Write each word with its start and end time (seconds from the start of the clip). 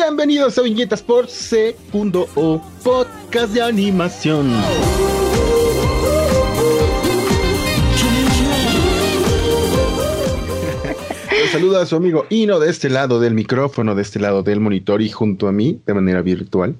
Bienvenidos 0.00 0.56
a 0.56 0.62
Viñetas 0.62 1.02
por 1.02 1.26
Segundo 1.26 2.28
o 2.36 2.62
Podcast 2.84 3.52
de 3.52 3.60
Animación. 3.60 4.48
saluda 11.50 11.82
a 11.82 11.86
su 11.86 11.96
amigo 11.96 12.26
Ino 12.30 12.60
de 12.60 12.70
este 12.70 12.88
lado 12.90 13.18
del 13.18 13.34
micrófono, 13.34 13.96
de 13.96 14.02
este 14.02 14.20
lado 14.20 14.44
del 14.44 14.60
monitor 14.60 15.02
y 15.02 15.08
junto 15.08 15.48
a 15.48 15.52
mí, 15.52 15.82
de 15.84 15.94
manera 15.94 16.22
virtual, 16.22 16.76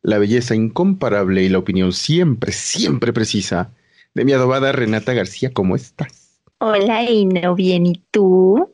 la 0.00 0.16
belleza 0.16 0.54
incomparable 0.54 1.42
y 1.42 1.50
la 1.50 1.58
opinión 1.58 1.92
siempre, 1.92 2.52
siempre 2.52 3.12
precisa 3.12 3.74
de 4.14 4.24
mi 4.24 4.32
adobada 4.32 4.72
Renata 4.72 5.12
García. 5.12 5.52
¿Cómo 5.52 5.76
estás? 5.76 6.40
Hola 6.58 7.02
Ino, 7.02 7.54
bien, 7.54 7.84
¿y 7.84 8.02
tú? 8.10 8.71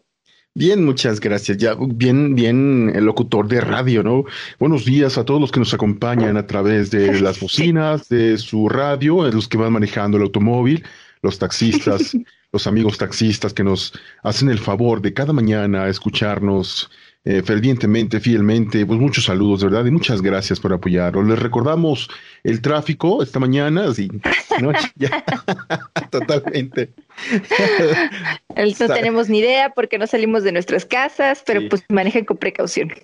Bien, 0.59 0.85
muchas 0.85 1.21
gracias. 1.21 1.57
Ya 1.59 1.77
bien, 1.79 2.35
bien, 2.35 2.91
el 2.93 3.05
locutor 3.05 3.47
de 3.47 3.61
radio, 3.61 4.03
¿no? 4.03 4.25
Buenos 4.59 4.85
días 4.85 5.17
a 5.17 5.25
todos 5.25 5.41
los 5.41 5.53
que 5.53 5.61
nos 5.61 5.73
acompañan 5.73 6.37
a 6.37 6.49
través 6.49 6.91
de 6.91 7.21
las 7.21 7.39
bocinas, 7.39 8.09
de 8.09 8.37
su 8.39 8.69
radio, 8.69 9.31
los 9.31 9.47
que 9.47 9.57
van 9.57 9.73
manejando 9.73 10.17
el 10.17 10.25
automóvil, 10.25 10.85
los 11.23 11.39
taxistas, 11.39 12.17
los 12.53 12.67
amigos 12.67 12.99
taxistas 12.99 13.55
que 13.55 13.63
nos 13.63 13.93
hacen 14.25 14.49
el 14.49 14.59
favor 14.59 15.01
de 15.01 15.15
cada 15.15 15.33
mañana 15.33 15.87
escucharnos 15.87 16.91
eh, 17.31 17.43
fervientemente, 17.43 18.21
fielmente. 18.21 18.87
Pues 18.87 18.99
muchos 18.99 19.25
saludos, 19.25 19.63
¿verdad? 19.63 19.85
Y 19.85 19.91
muchas 19.91 20.23
gracias 20.23 20.59
por 20.59 20.73
apoyarnos. 20.73 21.29
Les 21.29 21.39
recordamos 21.39 22.09
el 22.43 22.63
tráfico 22.63 23.23
esta 23.23 23.39
mañana, 23.39 23.93
sí, 23.93 24.09
totalmente. 26.11 26.89
no 28.81 28.95
tenemos 28.95 29.29
ni 29.29 29.41
idea 29.41 29.75
porque 29.75 29.99
no 29.99 30.07
salimos 30.07 30.43
de 30.43 30.53
nuestras 30.53 30.87
casas, 30.87 31.43
pero 31.45 31.69
pues 31.69 31.85
manejen 31.91 32.25
con 32.25 32.39
precaución. 32.39 32.95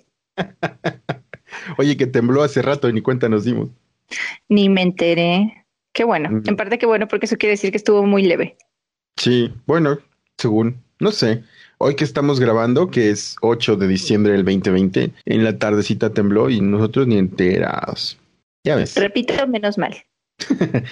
Oye, 1.77 1.95
que 1.95 2.07
tembló 2.07 2.41
hace 2.41 2.63
rato 2.63 2.89
y 2.89 2.93
ni 2.93 3.01
cuenta 3.01 3.29
nos 3.29 3.45
dimos. 3.45 3.69
Ni 4.49 4.69
me 4.69 4.81
enteré. 4.81 5.67
Qué 5.93 6.03
bueno. 6.03 6.41
En 6.47 6.55
parte 6.55 6.79
qué 6.79 6.87
bueno 6.87 7.07
porque 7.07 7.27
eso 7.27 7.37
quiere 7.37 7.51
decir 7.51 7.69
que 7.69 7.77
estuvo 7.77 8.03
muy 8.03 8.23
leve. 8.23 8.57
Sí, 9.17 9.53
bueno, 9.67 9.99
según, 10.35 10.81
no 10.99 11.11
sé. 11.11 11.43
Hoy 11.77 11.95
que 11.95 12.05
estamos 12.05 12.39
grabando, 12.39 12.89
que 12.89 13.09
es 13.09 13.35
8 13.41 13.75
de 13.75 13.87
diciembre 13.87 14.33
del 14.33 14.45
2020, 14.45 15.11
en 15.25 15.43
la 15.43 15.57
tardecita 15.57 16.13
tembló 16.13 16.49
y 16.49 16.61
nosotros 16.61 17.07
ni 17.07 17.17
enterados. 17.17 18.17
Ya 18.63 18.75
ves. 18.75 18.95
Repito, 18.99 19.45
menos 19.47 19.77
mal. 19.77 19.95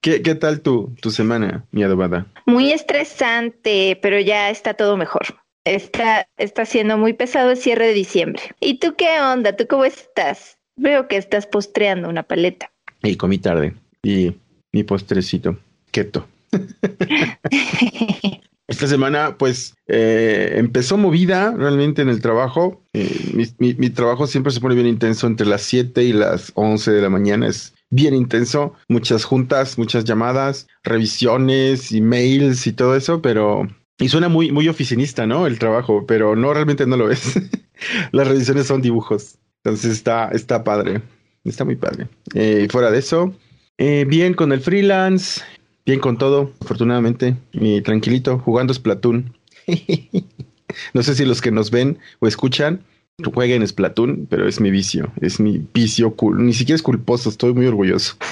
¿Qué, 0.00 0.22
¿Qué, 0.22 0.34
tal 0.34 0.60
tu, 0.60 0.94
tu 1.00 1.10
semana, 1.10 1.64
mi 1.70 1.82
adobada? 1.82 2.26
Muy 2.46 2.72
estresante, 2.72 3.98
pero 4.02 4.20
ya 4.20 4.50
está 4.50 4.74
todo 4.74 4.96
mejor. 4.96 5.22
Está, 5.64 6.28
está 6.36 6.66
siendo 6.66 6.98
muy 6.98 7.14
pesado 7.14 7.52
el 7.52 7.56
cierre 7.56 7.86
de 7.86 7.94
diciembre. 7.94 8.42
¿Y 8.60 8.80
tú 8.80 8.96
qué 8.96 9.20
onda? 9.20 9.56
¿Tú 9.56 9.66
cómo 9.66 9.84
estás? 9.84 10.58
Veo 10.76 11.08
que 11.08 11.16
estás 11.16 11.46
postreando 11.46 12.08
una 12.08 12.24
paleta. 12.24 12.70
Y 13.02 13.16
comí 13.16 13.38
tarde. 13.38 13.74
Y 14.02 14.34
mi 14.72 14.82
postrecito. 14.82 15.56
Keto. 15.90 16.26
Esta 18.66 18.86
semana, 18.86 19.36
pues, 19.36 19.74
eh, 19.88 20.54
empezó 20.56 20.96
movida 20.96 21.52
realmente 21.52 22.00
en 22.00 22.08
el 22.08 22.22
trabajo. 22.22 22.82
Eh, 22.94 23.52
mi, 23.58 23.90
trabajo 23.90 24.26
siempre 24.26 24.52
se 24.52 24.60
pone 24.60 24.74
bien 24.74 24.86
intenso 24.86 25.26
entre 25.26 25.46
las 25.46 25.62
7 25.62 26.02
y 26.02 26.14
las 26.14 26.50
11 26.54 26.92
de 26.92 27.02
la 27.02 27.10
mañana. 27.10 27.46
Es 27.46 27.74
bien 27.90 28.14
intenso. 28.14 28.72
Muchas 28.88 29.24
juntas, 29.24 29.76
muchas 29.76 30.04
llamadas, 30.04 30.66
revisiones, 30.82 31.92
emails 31.92 32.66
y 32.66 32.72
todo 32.72 32.96
eso, 32.96 33.20
pero... 33.20 33.68
Y 33.98 34.08
suena 34.08 34.28
muy, 34.28 34.50
muy 34.50 34.66
oficinista, 34.68 35.26
¿no? 35.26 35.46
El 35.46 35.58
trabajo, 35.58 36.04
pero 36.06 36.34
no, 36.34 36.52
realmente 36.52 36.86
no 36.86 36.96
lo 36.96 37.10
es. 37.10 37.34
las 38.12 38.26
revisiones 38.26 38.66
son 38.66 38.80
dibujos. 38.80 39.36
Entonces 39.62 39.92
está, 39.92 40.28
está 40.28 40.64
padre. 40.64 41.02
Está 41.44 41.66
muy 41.66 41.76
padre. 41.76 42.08
Eh, 42.34 42.66
fuera 42.70 42.90
de 42.90 42.98
eso, 42.98 43.34
bien 43.76 44.32
con 44.32 44.52
el 44.52 44.60
freelance, 44.60 45.42
Bien 45.86 46.00
con 46.00 46.16
todo, 46.16 46.50
afortunadamente, 46.62 47.36
y 47.52 47.82
tranquilito, 47.82 48.38
jugando 48.38 48.72
Splatoon. 48.72 49.36
no 50.94 51.02
sé 51.02 51.14
si 51.14 51.26
los 51.26 51.42
que 51.42 51.50
nos 51.50 51.70
ven 51.70 51.98
o 52.20 52.26
escuchan 52.26 52.82
jueguen 53.22 53.66
Splatoon, 53.66 54.26
pero 54.28 54.48
es 54.48 54.60
mi 54.60 54.70
vicio, 54.70 55.12
es 55.20 55.38
mi 55.38 55.58
vicio, 55.72 56.14
ni 56.36 56.52
siquiera 56.52 56.76
es 56.76 56.82
culposo, 56.82 57.28
estoy 57.28 57.52
muy 57.52 57.66
orgulloso. 57.66 58.16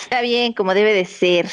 Está 0.00 0.20
bien, 0.22 0.52
como 0.52 0.74
debe 0.74 0.92
de 0.92 1.04
ser. 1.04 1.48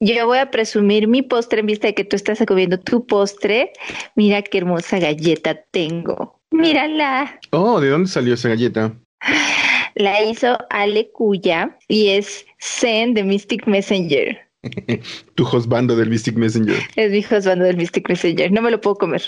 Yo 0.00 0.26
voy 0.26 0.38
a 0.38 0.50
presumir 0.50 1.08
mi 1.08 1.22
postre 1.22 1.60
en 1.60 1.66
vista 1.66 1.86
de 1.86 1.94
que 1.94 2.04
tú 2.04 2.16
estás 2.16 2.38
comiendo 2.46 2.78
tu 2.78 3.06
postre. 3.06 3.72
Mira 4.14 4.42
qué 4.42 4.58
hermosa 4.58 4.98
galleta 4.98 5.58
tengo. 5.70 6.38
Mírala. 6.50 7.40
Oh, 7.50 7.80
¿de 7.80 7.88
dónde 7.88 8.08
salió 8.08 8.34
esa 8.34 8.50
galleta? 8.50 8.92
La 9.94 10.22
hizo 10.24 10.58
Ale 10.70 11.10
Cuya 11.12 11.76
y 11.88 12.08
es 12.08 12.46
Zen 12.60 13.14
de 13.14 13.24
Mystic 13.24 13.66
Messenger. 13.66 14.38
tu 15.34 15.44
husbando 15.44 15.96
del 15.96 16.08
Mystic 16.10 16.36
Messenger. 16.36 16.76
Es 16.96 17.10
mi 17.10 17.18
husbando 17.18 17.64
del 17.64 17.76
Mystic 17.76 18.08
Messenger. 18.08 18.52
No 18.52 18.62
me 18.62 18.70
lo 18.70 18.80
puedo 18.80 18.96
comer. 18.96 19.22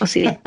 ¿O 0.00 0.06
sí? 0.06 0.24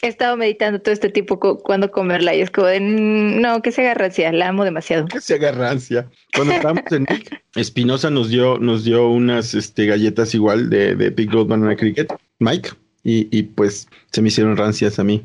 He 0.00 0.06
estado 0.06 0.36
meditando 0.36 0.80
todo 0.80 0.92
este 0.92 1.08
tiempo 1.08 1.40
cuando 1.40 1.90
comerla 1.90 2.32
y 2.32 2.40
es 2.40 2.50
como 2.52 2.68
de 2.68 2.78
mm, 2.78 3.40
no, 3.40 3.60
que 3.62 3.72
se 3.72 3.80
agarrancia, 3.80 4.30
la 4.32 4.48
amo 4.48 4.64
demasiado. 4.64 5.06
Que 5.08 5.20
se 5.20 5.34
agarrancia. 5.34 6.08
Cuando 6.36 6.54
estábamos 6.54 6.84
en 6.92 7.04
Espinosa 7.56 8.08
nos 8.08 8.28
dio, 8.28 8.58
nos 8.58 8.84
dio 8.84 9.08
unas 9.08 9.54
este, 9.54 9.86
galletas 9.86 10.34
igual 10.34 10.70
de, 10.70 10.94
de 10.94 11.10
Big 11.10 11.32
Gold 11.32 11.48
Banana 11.48 11.74
Cricket, 11.74 12.14
Mike, 12.38 12.70
y, 13.02 13.26
y 13.36 13.42
pues 13.42 13.88
se 14.12 14.22
me 14.22 14.28
hicieron 14.28 14.56
rancias 14.56 15.00
a 15.00 15.04
mí 15.04 15.24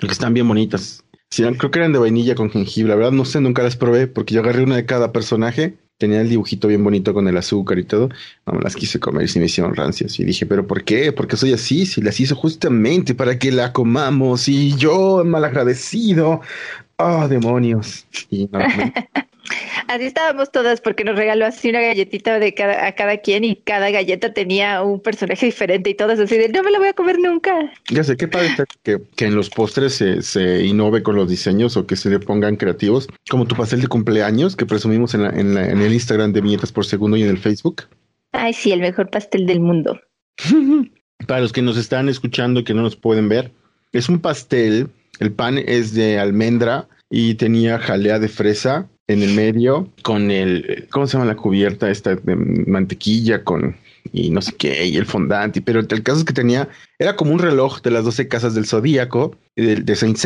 que 0.00 0.06
están 0.06 0.34
bien 0.34 0.48
bonitas. 0.48 1.04
Creo 1.36 1.70
que 1.70 1.78
eran 1.78 1.92
de 1.92 1.98
vainilla 1.98 2.34
con 2.34 2.50
jengibre. 2.50 2.90
La 2.90 2.96
verdad, 2.96 3.12
no 3.12 3.24
sé, 3.24 3.40
nunca 3.40 3.62
las 3.62 3.76
probé 3.76 4.06
porque 4.06 4.34
yo 4.34 4.40
agarré 4.40 4.62
una 4.62 4.76
de 4.76 4.86
cada 4.86 5.12
personaje. 5.12 5.74
Tenía 5.98 6.20
el 6.20 6.28
dibujito 6.28 6.68
bien 6.68 6.82
bonito 6.84 7.14
con 7.14 7.26
el 7.26 7.36
azúcar 7.36 7.78
y 7.78 7.84
todo. 7.84 8.08
No 8.46 8.52
me 8.52 8.60
las 8.62 8.76
quise 8.76 9.00
comer 9.00 9.24
y 9.24 9.28
se 9.28 9.40
me 9.40 9.46
hicieron 9.46 9.74
rancias. 9.74 10.18
Y 10.20 10.24
dije, 10.24 10.46
¿pero 10.46 10.66
por 10.66 10.84
qué? 10.84 11.12
Porque 11.12 11.36
soy 11.36 11.52
así. 11.52 11.86
Si 11.86 12.02
las 12.02 12.18
hizo 12.20 12.36
justamente 12.36 13.14
para 13.14 13.38
que 13.38 13.50
la 13.50 13.72
comamos. 13.72 14.48
Y 14.48 14.76
yo, 14.76 15.24
malagradecido. 15.24 16.40
Oh, 16.96 17.26
demonios. 17.26 18.06
Y 18.30 18.48
no, 18.52 18.60
Así 19.88 20.04
estábamos 20.04 20.50
todas 20.50 20.80
porque 20.80 21.04
nos 21.04 21.16
regaló 21.16 21.44
así 21.44 21.68
una 21.68 21.80
galletita 21.80 22.38
de 22.38 22.54
cada, 22.54 22.86
a 22.86 22.94
cada 22.94 23.18
quien 23.18 23.44
y 23.44 23.56
cada 23.56 23.90
galleta 23.90 24.32
tenía 24.32 24.82
un 24.82 25.00
personaje 25.00 25.46
diferente 25.46 25.90
y 25.90 25.94
todas 25.94 26.18
así 26.18 26.38
de 26.38 26.48
no 26.48 26.62
me 26.62 26.70
la 26.70 26.78
voy 26.78 26.88
a 26.88 26.94
comer 26.94 27.18
nunca. 27.18 27.72
Ya 27.90 28.02
sé, 28.04 28.16
qué 28.16 28.26
padre 28.26 28.54
que, 28.82 29.00
que 29.16 29.26
en 29.26 29.34
los 29.34 29.50
postres 29.50 29.94
se, 29.94 30.22
se 30.22 30.64
innove 30.64 31.02
con 31.02 31.16
los 31.16 31.28
diseños 31.28 31.76
o 31.76 31.86
que 31.86 31.96
se 31.96 32.08
le 32.08 32.18
pongan 32.18 32.56
creativos, 32.56 33.08
como 33.28 33.46
tu 33.46 33.54
pastel 33.54 33.82
de 33.82 33.88
cumpleaños 33.88 34.56
que 34.56 34.66
presumimos 34.66 35.14
en, 35.14 35.22
la, 35.22 35.30
en, 35.30 35.54
la, 35.54 35.68
en 35.68 35.82
el 35.82 35.92
Instagram 35.92 36.32
de 36.32 36.40
Viñetas 36.40 36.72
por 36.72 36.86
Segundo 36.86 37.16
y 37.16 37.22
en 37.22 37.28
el 37.28 37.38
Facebook. 37.38 37.82
Ay, 38.32 38.52
sí, 38.52 38.72
el 38.72 38.80
mejor 38.80 39.10
pastel 39.10 39.46
del 39.46 39.60
mundo. 39.60 40.00
Para 41.26 41.40
los 41.40 41.52
que 41.52 41.62
nos 41.62 41.76
están 41.76 42.08
escuchando 42.08 42.60
y 42.60 42.64
que 42.64 42.74
no 42.74 42.82
nos 42.82 42.96
pueden 42.96 43.28
ver, 43.28 43.52
es 43.92 44.08
un 44.08 44.18
pastel, 44.18 44.88
el 45.20 45.32
pan 45.32 45.58
es 45.58 45.94
de 45.94 46.18
almendra 46.18 46.88
y 47.10 47.34
tenía 47.34 47.78
jalea 47.78 48.18
de 48.18 48.28
fresa 48.28 48.88
en 49.06 49.22
el 49.22 49.34
medio 49.34 49.88
con 50.02 50.30
el, 50.30 50.86
¿cómo 50.90 51.06
se 51.06 51.14
llama 51.14 51.26
la 51.26 51.36
cubierta 51.36 51.90
esta 51.90 52.14
de 52.14 52.36
mantequilla 52.36 53.44
con 53.44 53.76
y 54.12 54.30
no 54.30 54.42
sé 54.42 54.52
qué, 54.56 54.86
y 54.86 54.96
el 54.96 55.06
fondant, 55.06 55.56
pero 55.64 55.80
el 55.80 56.02
caso 56.02 56.18
es 56.18 56.24
que 56.24 56.32
tenía, 56.32 56.68
era 56.98 57.16
como 57.16 57.32
un 57.32 57.38
reloj 57.38 57.80
de 57.82 57.90
las 57.90 58.04
doce 58.04 58.28
casas 58.28 58.54
del 58.54 58.66
zodíaco, 58.66 59.36
de, 59.56 59.76
de 59.76 59.96
Saint 59.96 60.18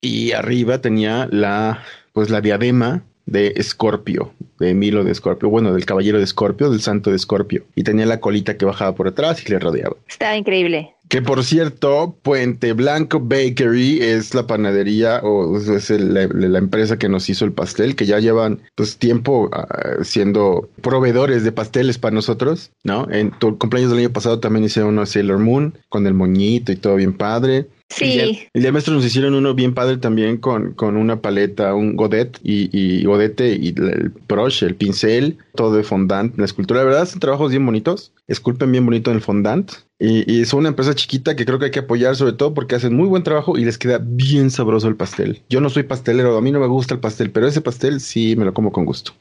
y 0.00 0.32
arriba 0.32 0.80
tenía 0.80 1.28
la, 1.30 1.82
pues 2.12 2.30
la 2.30 2.40
diadema 2.40 3.02
de 3.26 3.52
Escorpio, 3.56 4.32
de 4.58 4.74
Milo 4.74 5.04
de 5.04 5.12
Escorpio, 5.12 5.48
bueno, 5.50 5.72
del 5.72 5.84
caballero 5.84 6.18
de 6.18 6.24
Escorpio, 6.24 6.70
del 6.70 6.80
santo 6.80 7.10
de 7.10 7.16
Escorpio, 7.16 7.64
y 7.76 7.82
tenía 7.82 8.06
la 8.06 8.20
colita 8.20 8.56
que 8.56 8.64
bajaba 8.64 8.94
por 8.94 9.08
atrás 9.08 9.44
y 9.46 9.50
le 9.50 9.58
rodeaba. 9.58 9.96
Estaba 10.08 10.36
increíble. 10.36 10.94
Que 11.10 11.22
por 11.22 11.42
cierto, 11.42 12.16
Puente 12.22 12.72
Blanco 12.72 13.18
Bakery 13.18 14.00
es 14.00 14.32
la 14.32 14.46
panadería 14.46 15.18
o 15.24 15.58
es 15.58 15.90
la, 15.90 16.22
empresa 16.56 17.00
que 17.00 17.08
nos 17.08 17.28
hizo 17.28 17.44
el 17.44 17.50
pastel, 17.50 17.96
que 17.96 18.06
ya 18.06 18.20
llevan 18.20 18.60
pues 18.76 18.96
tiempo 18.96 19.50
uh, 19.52 20.04
siendo 20.04 20.70
proveedores 20.82 21.42
de 21.42 21.50
pasteles 21.50 21.98
para 21.98 22.14
nosotros, 22.14 22.70
¿no? 22.84 23.10
En 23.10 23.32
tu 23.32 23.58
cumpleaños 23.58 23.90
del 23.90 23.98
año 23.98 24.12
pasado 24.12 24.38
también 24.38 24.66
hicieron 24.66 24.92
uno 24.92 25.04
Sailor 25.04 25.40
Moon 25.40 25.74
con 25.88 26.06
el 26.06 26.14
moñito 26.14 26.70
y 26.70 26.76
todo 26.76 26.94
bien 26.94 27.12
padre. 27.12 27.66
Sí. 27.90 28.48
El 28.52 28.62
día 28.62 28.70
maestro 28.70 28.94
nos 28.94 29.04
hicieron 29.04 29.34
uno 29.34 29.52
bien 29.52 29.74
padre 29.74 29.96
también 29.96 30.36
con, 30.36 30.74
con 30.74 30.96
una 30.96 31.20
paleta, 31.20 31.74
un 31.74 31.96
godet 31.96 32.38
y, 32.42 32.70
y 32.72 33.04
godete 33.04 33.56
y 33.56 33.68
el 33.76 34.12
brush, 34.28 34.62
el 34.62 34.76
pincel, 34.76 35.38
todo 35.56 35.74
de 35.74 35.82
fondant, 35.82 36.38
la 36.38 36.44
escultura. 36.44 36.80
La 36.80 36.86
verdad 36.86 37.06
son 37.06 37.18
trabajos 37.18 37.50
bien 37.50 37.66
bonitos, 37.66 38.12
esculpen 38.28 38.70
bien 38.70 38.86
bonito 38.86 39.10
en 39.10 39.16
el 39.16 39.22
fondant. 39.22 39.72
Y, 39.98 40.32
y 40.32 40.40
es 40.40 40.54
una 40.54 40.68
empresa 40.68 40.94
chiquita 40.94 41.34
que 41.34 41.44
creo 41.44 41.58
que 41.58 41.66
hay 41.66 41.70
que 41.72 41.80
apoyar 41.80 42.14
sobre 42.14 42.32
todo 42.32 42.54
porque 42.54 42.76
hacen 42.76 42.94
muy 42.94 43.08
buen 43.08 43.24
trabajo 43.24 43.58
y 43.58 43.64
les 43.64 43.76
queda 43.76 43.98
bien 44.00 44.50
sabroso 44.50 44.86
el 44.86 44.96
pastel. 44.96 45.42
Yo 45.50 45.60
no 45.60 45.68
soy 45.68 45.82
pastelero, 45.82 46.36
a 46.36 46.40
mí 46.40 46.52
no 46.52 46.60
me 46.60 46.68
gusta 46.68 46.94
el 46.94 47.00
pastel, 47.00 47.30
pero 47.32 47.48
ese 47.48 47.60
pastel 47.60 48.00
sí 48.00 48.36
me 48.36 48.44
lo 48.44 48.54
como 48.54 48.70
con 48.70 48.84
gusto. 48.84 49.12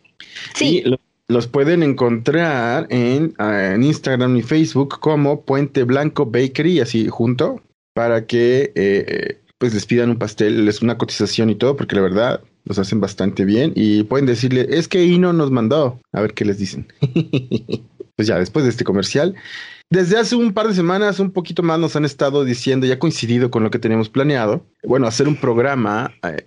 Sí. 0.54 0.83
Y 0.86 0.95
los 1.27 1.48
pueden 1.48 1.83
encontrar 1.83 2.88
en, 2.89 3.33
en, 3.39 3.83
Instagram 3.83 4.38
y 4.38 4.42
Facebook 4.42 5.00
como 5.00 5.42
Puente 5.42 5.83
Blanco 5.83 6.25
Bakery, 6.25 6.80
así 6.80 7.07
junto, 7.07 7.62
para 7.94 8.25
que 8.25 8.71
eh, 8.75 9.41
pues 9.57 9.74
les 9.74 9.86
pidan 9.86 10.09
un 10.09 10.18
pastel, 10.18 10.65
les 10.65 10.81
una 10.81 10.97
cotización 10.97 11.50
y 11.50 11.56
todo, 11.56 11.75
porque 11.75 11.95
la 11.95 12.01
verdad 12.01 12.41
los 12.65 12.80
hacen 12.80 13.01
bastante 13.01 13.45
bien 13.45 13.74
y 13.75 14.03
pueden 14.03 14.25
decirle, 14.25 14.68
es 14.69 14.88
que 14.88 15.03
Ino 15.03 15.33
nos 15.33 15.51
mandó, 15.51 16.00
a 16.13 16.21
ver 16.21 16.33
qué 16.33 16.45
les 16.45 16.57
dicen. 16.57 16.88
pues 18.15 18.27
ya, 18.27 18.38
después 18.39 18.63
de 18.63 18.71
este 18.71 18.83
comercial, 18.83 19.36
desde 19.89 20.18
hace 20.18 20.36
un 20.36 20.53
par 20.53 20.68
de 20.68 20.75
semanas, 20.75 21.19
un 21.19 21.31
poquito 21.31 21.63
más, 21.63 21.80
nos 21.80 21.95
han 21.95 22.06
estado 22.06 22.45
diciendo, 22.45 22.86
ya 22.86 23.00
coincidido 23.00 23.50
con 23.50 23.63
lo 23.63 23.71
que 23.71 23.80
teníamos 23.80 24.09
planeado, 24.09 24.65
bueno, 24.83 25.07
hacer 25.07 25.27
un 25.27 25.36
programa 25.36 26.13
eh, 26.24 26.45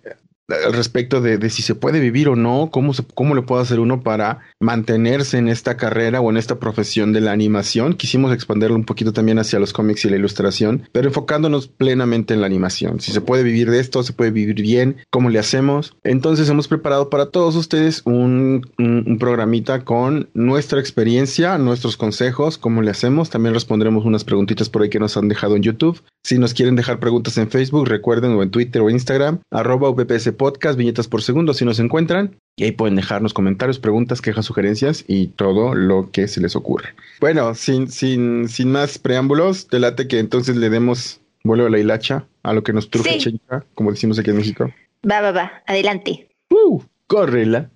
al 0.64 0.72
respecto 0.72 1.20
de, 1.20 1.50
si 1.50 1.62
se 1.62 1.74
puede 1.74 2.00
vivir 2.00 2.28
o 2.28 2.36
no, 2.36 2.70
cómo, 2.72 2.92
cómo 3.14 3.34
le 3.34 3.42
puede 3.42 3.62
hacer 3.62 3.80
uno 3.80 4.02
para 4.02 4.40
mantenerse 4.60 5.38
en 5.38 5.48
esta 5.48 5.76
carrera 5.76 6.20
o 6.20 6.30
en 6.30 6.36
esta 6.36 6.58
profesión 6.58 7.12
de 7.12 7.20
la 7.20 7.32
animación. 7.32 7.94
Quisimos 7.94 8.32
expanderlo 8.32 8.76
un 8.76 8.84
poquito 8.84 9.12
también 9.12 9.38
hacia 9.38 9.58
los 9.58 9.72
cómics 9.72 10.04
y 10.04 10.10
la 10.10 10.16
ilustración, 10.16 10.88
pero 10.92 11.08
enfocándonos 11.08 11.68
plenamente 11.68 12.34
en 12.34 12.40
la 12.40 12.46
animación. 12.46 13.00
Si 13.00 13.12
se 13.12 13.20
puede 13.20 13.42
vivir 13.42 13.70
de 13.70 13.80
esto, 13.80 14.02
se 14.02 14.12
puede 14.12 14.30
vivir 14.30 14.60
bien, 14.62 14.96
cómo 15.10 15.30
le 15.30 15.38
hacemos. 15.38 15.96
Entonces 16.04 16.48
hemos 16.48 16.68
preparado 16.68 17.10
para 17.10 17.26
todos 17.26 17.56
ustedes 17.56 18.02
un, 18.04 18.66
un 18.78 19.18
programita 19.18 19.84
con 19.84 20.28
nuestra 20.34 20.80
experiencia, 20.80 21.58
nuestros 21.58 21.96
consejos, 21.96 22.58
cómo 22.58 22.82
le 22.82 22.90
hacemos. 22.90 23.30
También 23.30 23.54
responderemos 23.54 24.04
unas 24.04 24.24
preguntitas 24.24 24.68
por 24.68 24.82
ahí 24.82 24.90
que 24.90 24.98
nos 24.98 25.16
han 25.16 25.28
dejado 25.28 25.56
en 25.56 25.62
YouTube. 25.62 26.00
Si 26.24 26.38
nos 26.38 26.54
quieren 26.54 26.76
dejar 26.76 27.00
preguntas 27.00 27.36
en 27.38 27.50
Facebook, 27.50 27.88
recuerden, 27.88 28.32
o 28.32 28.42
en 28.42 28.50
Twitter 28.50 28.80
o 28.82 28.90
Instagram, 28.90 29.40
arroba 29.50 29.90
VPS 29.90 30.32
Podcast, 30.42 30.76
viñetas 30.76 31.06
por 31.06 31.22
segundo, 31.22 31.54
si 31.54 31.64
nos 31.64 31.78
encuentran. 31.78 32.36
Y 32.56 32.64
ahí 32.64 32.72
pueden 32.72 32.96
dejarnos 32.96 33.32
comentarios, 33.32 33.78
preguntas, 33.78 34.20
quejas, 34.20 34.44
sugerencias 34.44 35.04
y 35.06 35.28
todo 35.28 35.76
lo 35.76 36.10
que 36.10 36.26
se 36.26 36.40
les 36.40 36.56
ocurra. 36.56 36.96
Bueno, 37.20 37.54
sin, 37.54 37.86
sin, 37.88 38.48
sin 38.48 38.72
más 38.72 38.98
preámbulos, 38.98 39.68
te 39.68 39.78
late 39.78 40.08
que 40.08 40.18
entonces 40.18 40.56
le 40.56 40.68
demos 40.68 41.20
vuelo 41.44 41.66
a 41.66 41.70
la 41.70 41.78
hilacha 41.78 42.26
a 42.42 42.52
lo 42.54 42.64
que 42.64 42.72
nos 42.72 42.90
truje 42.90 43.20
como 43.74 43.92
decimos 43.92 44.18
aquí 44.18 44.30
en 44.30 44.36
México. 44.38 44.68
Va, 45.08 45.20
va, 45.20 45.30
va, 45.30 45.62
adelante. 45.64 46.28
Uh, 46.50 46.82
córrela. 47.06 47.70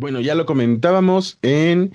Bueno, 0.00 0.20
ya 0.20 0.34
lo 0.34 0.46
comentábamos 0.46 1.38
en 1.42 1.92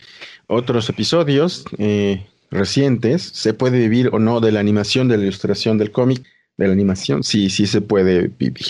otros 0.47 0.89
episodios 0.89 1.65
eh, 1.77 2.25
recientes. 2.51 3.23
¿Se 3.23 3.53
puede 3.53 3.79
vivir 3.79 4.09
o 4.11 4.19
no 4.19 4.39
de 4.39 4.51
la 4.51 4.59
animación, 4.59 5.07
de 5.07 5.17
la 5.17 5.23
ilustración 5.23 5.77
del 5.77 5.91
cómic? 5.91 6.23
De 6.57 6.67
la 6.67 6.73
animación, 6.73 7.23
sí, 7.23 7.49
sí 7.49 7.67
se 7.67 7.81
puede 7.81 8.29
vivir. 8.29 8.65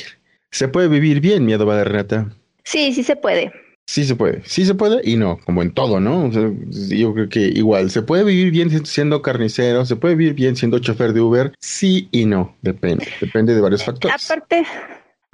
¿Se 0.51 0.67
puede 0.67 0.87
vivir 0.87 1.19
bien, 1.19 1.45
miedo 1.45 1.65
va 1.65 1.77
de 1.77 1.83
rata? 1.83 2.31
Sí, 2.63 2.93
sí 2.93 3.03
se 3.03 3.15
puede. 3.15 3.51
Sí 3.87 4.03
se 4.03 4.15
puede, 4.15 4.41
sí 4.45 4.65
se 4.65 4.73
puede 4.73 5.07
y 5.07 5.15
no, 5.15 5.37
como 5.45 5.61
en 5.61 5.71
todo, 5.71 5.99
¿no? 5.99 6.31
yo 6.31 7.13
creo 7.13 7.29
que 7.29 7.41
igual, 7.41 7.91
se 7.91 8.01
puede 8.01 8.23
vivir 8.23 8.49
bien 8.49 8.83
siendo 8.83 9.21
carnicero, 9.21 9.85
se 9.85 9.95
puede 9.95 10.15
vivir 10.15 10.33
bien 10.33 10.55
siendo 10.55 10.79
chofer 10.79 11.13
de 11.13 11.21
Uber, 11.21 11.53
sí 11.59 12.09
y 12.11 12.25
no, 12.25 12.55
depende, 12.63 13.07
depende 13.21 13.53
de 13.53 13.61
varios 13.61 13.83
factores. 13.83 14.25
Aparte, 14.25 14.65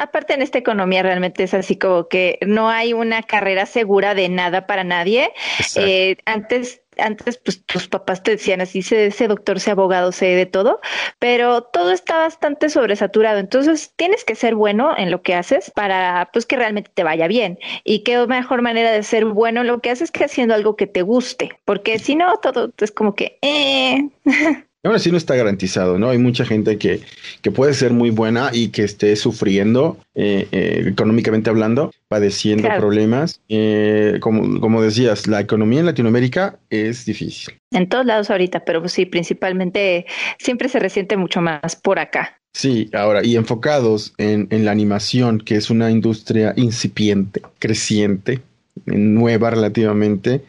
Aparte 0.02 0.34
en 0.34 0.42
esta 0.42 0.58
economía 0.58 1.04
realmente 1.04 1.44
es 1.44 1.54
así 1.54 1.78
como 1.78 2.08
que 2.08 2.40
no 2.44 2.70
hay 2.70 2.92
una 2.94 3.22
carrera 3.22 3.68
segura 3.68 4.16
de 4.16 4.30
nada 4.30 4.66
para 4.66 4.84
nadie. 4.84 5.32
Eh, 5.76 6.18
antes 6.26 6.82
antes 6.98 7.38
pues 7.38 7.64
tus 7.66 7.88
papás 7.88 8.24
te 8.24 8.32
decían 8.32 8.62
así, 8.62 8.82
sé 8.82 9.06
ese 9.06 9.28
doctor, 9.28 9.60
sé 9.60 9.72
abogado, 9.72 10.12
sé 10.12 10.26
de 10.26 10.48
todo, 10.48 10.82
pero 11.20 11.62
todo 11.62 11.92
está 11.92 12.18
bastante 12.18 12.70
sobresaturado. 12.70 13.38
Entonces 13.38 13.94
tienes 13.96 14.24
que 14.24 14.34
ser 14.34 14.56
bueno 14.56 14.98
en 14.98 15.12
lo 15.12 15.22
que 15.22 15.36
haces 15.36 15.72
para 15.72 16.32
pues 16.34 16.48
que 16.48 16.56
realmente 16.56 16.90
te 16.92 17.04
vaya 17.04 17.28
bien. 17.28 17.60
Y 17.84 18.04
qué 18.04 18.26
mejor 18.26 18.64
manera 18.64 18.92
de 18.92 19.04
ser 19.04 19.26
bueno 19.26 19.62
en 19.62 19.68
lo 19.68 19.82
que 19.82 19.92
haces 19.92 20.10
que 20.10 20.26
haciendo 20.26 20.56
algo 20.56 20.76
que 20.76 20.88
te 20.88 21.04
guste, 21.04 21.60
porque 21.64 22.00
si 22.00 22.16
no, 22.16 22.38
todo 22.38 22.74
es 22.80 22.92
como 22.92 23.14
que... 23.14 23.38
Eh. 23.44 24.10
Ahora 24.84 24.98
sí 24.98 25.12
no 25.12 25.18
está 25.18 25.36
garantizado, 25.36 26.00
¿no? 26.00 26.10
Hay 26.10 26.18
mucha 26.18 26.44
gente 26.44 26.80
que, 26.80 27.02
que 27.44 27.52
puede 27.52 27.76
ser 27.76 27.92
muy 27.94 28.10
buena 28.10 28.50
y 28.52 28.70
que 28.70 28.84
esté 28.84 29.16
sufriendo 29.16 29.98
eh, 30.16 30.48
eh, 30.52 30.86
económicamente 30.88 31.52
hablando, 31.52 31.92
padeciendo 32.08 32.68
problemas. 32.78 33.40
Eh, 33.48 34.18
como, 34.22 34.60
como 34.60 34.82
decías, 34.82 35.28
la 35.28 35.40
economía 35.40 35.82
en 35.82 35.86
Latinoamérica 35.86 36.58
es 36.72 37.06
difícil. 37.06 37.54
En 37.72 37.90
todos 37.90 38.08
lados 38.08 38.32
ahorita, 38.32 38.66
pero 38.66 38.88
sí, 38.88 39.06
principalmente 39.06 40.08
siempre 40.40 40.68
se 40.68 40.80
resiente 40.80 41.16
mucho 41.16 41.42
más 41.42 41.76
por 41.76 42.00
acá. 42.00 42.40
Sí, 42.54 42.90
ahora, 42.94 43.24
y 43.24 43.36
enfocados 43.36 44.16
en, 44.18 44.48
en 44.50 44.66
la 44.66 44.72
animación, 44.72 45.40
que 45.40 45.58
es 45.58 45.70
una 45.70 45.92
industria 45.92 46.54
incipiente, 46.58 47.44
creciente, 47.60 48.42
nueva 48.86 49.52
relativamente, 49.52 50.42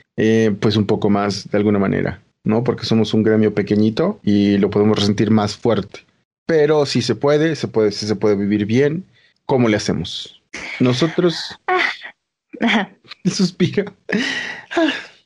pues 0.58 0.76
un 0.76 0.86
poco 0.86 1.10
más 1.10 1.50
de 1.50 1.58
alguna 1.58 1.78
manera. 1.78 2.20
¿No? 2.44 2.64
Porque 2.64 2.86
somos 2.86 3.14
un 3.14 3.22
gremio 3.22 3.54
pequeñito 3.54 4.20
y 4.22 4.58
lo 4.58 4.70
podemos 4.70 4.98
resentir 4.98 5.30
más 5.30 5.56
fuerte. 5.56 6.00
Pero 6.46 6.86
si 6.86 7.02
se 7.02 7.14
puede, 7.14 7.56
se 7.56 7.68
puede, 7.68 7.92
si 7.92 8.06
se 8.06 8.16
puede 8.16 8.36
vivir 8.36 8.66
bien, 8.66 9.04
¿cómo 9.46 9.68
le 9.68 9.76
hacemos? 9.76 10.42
Nosotros. 10.80 11.58
Ah, 12.60 12.88
suspiro. 13.24 13.92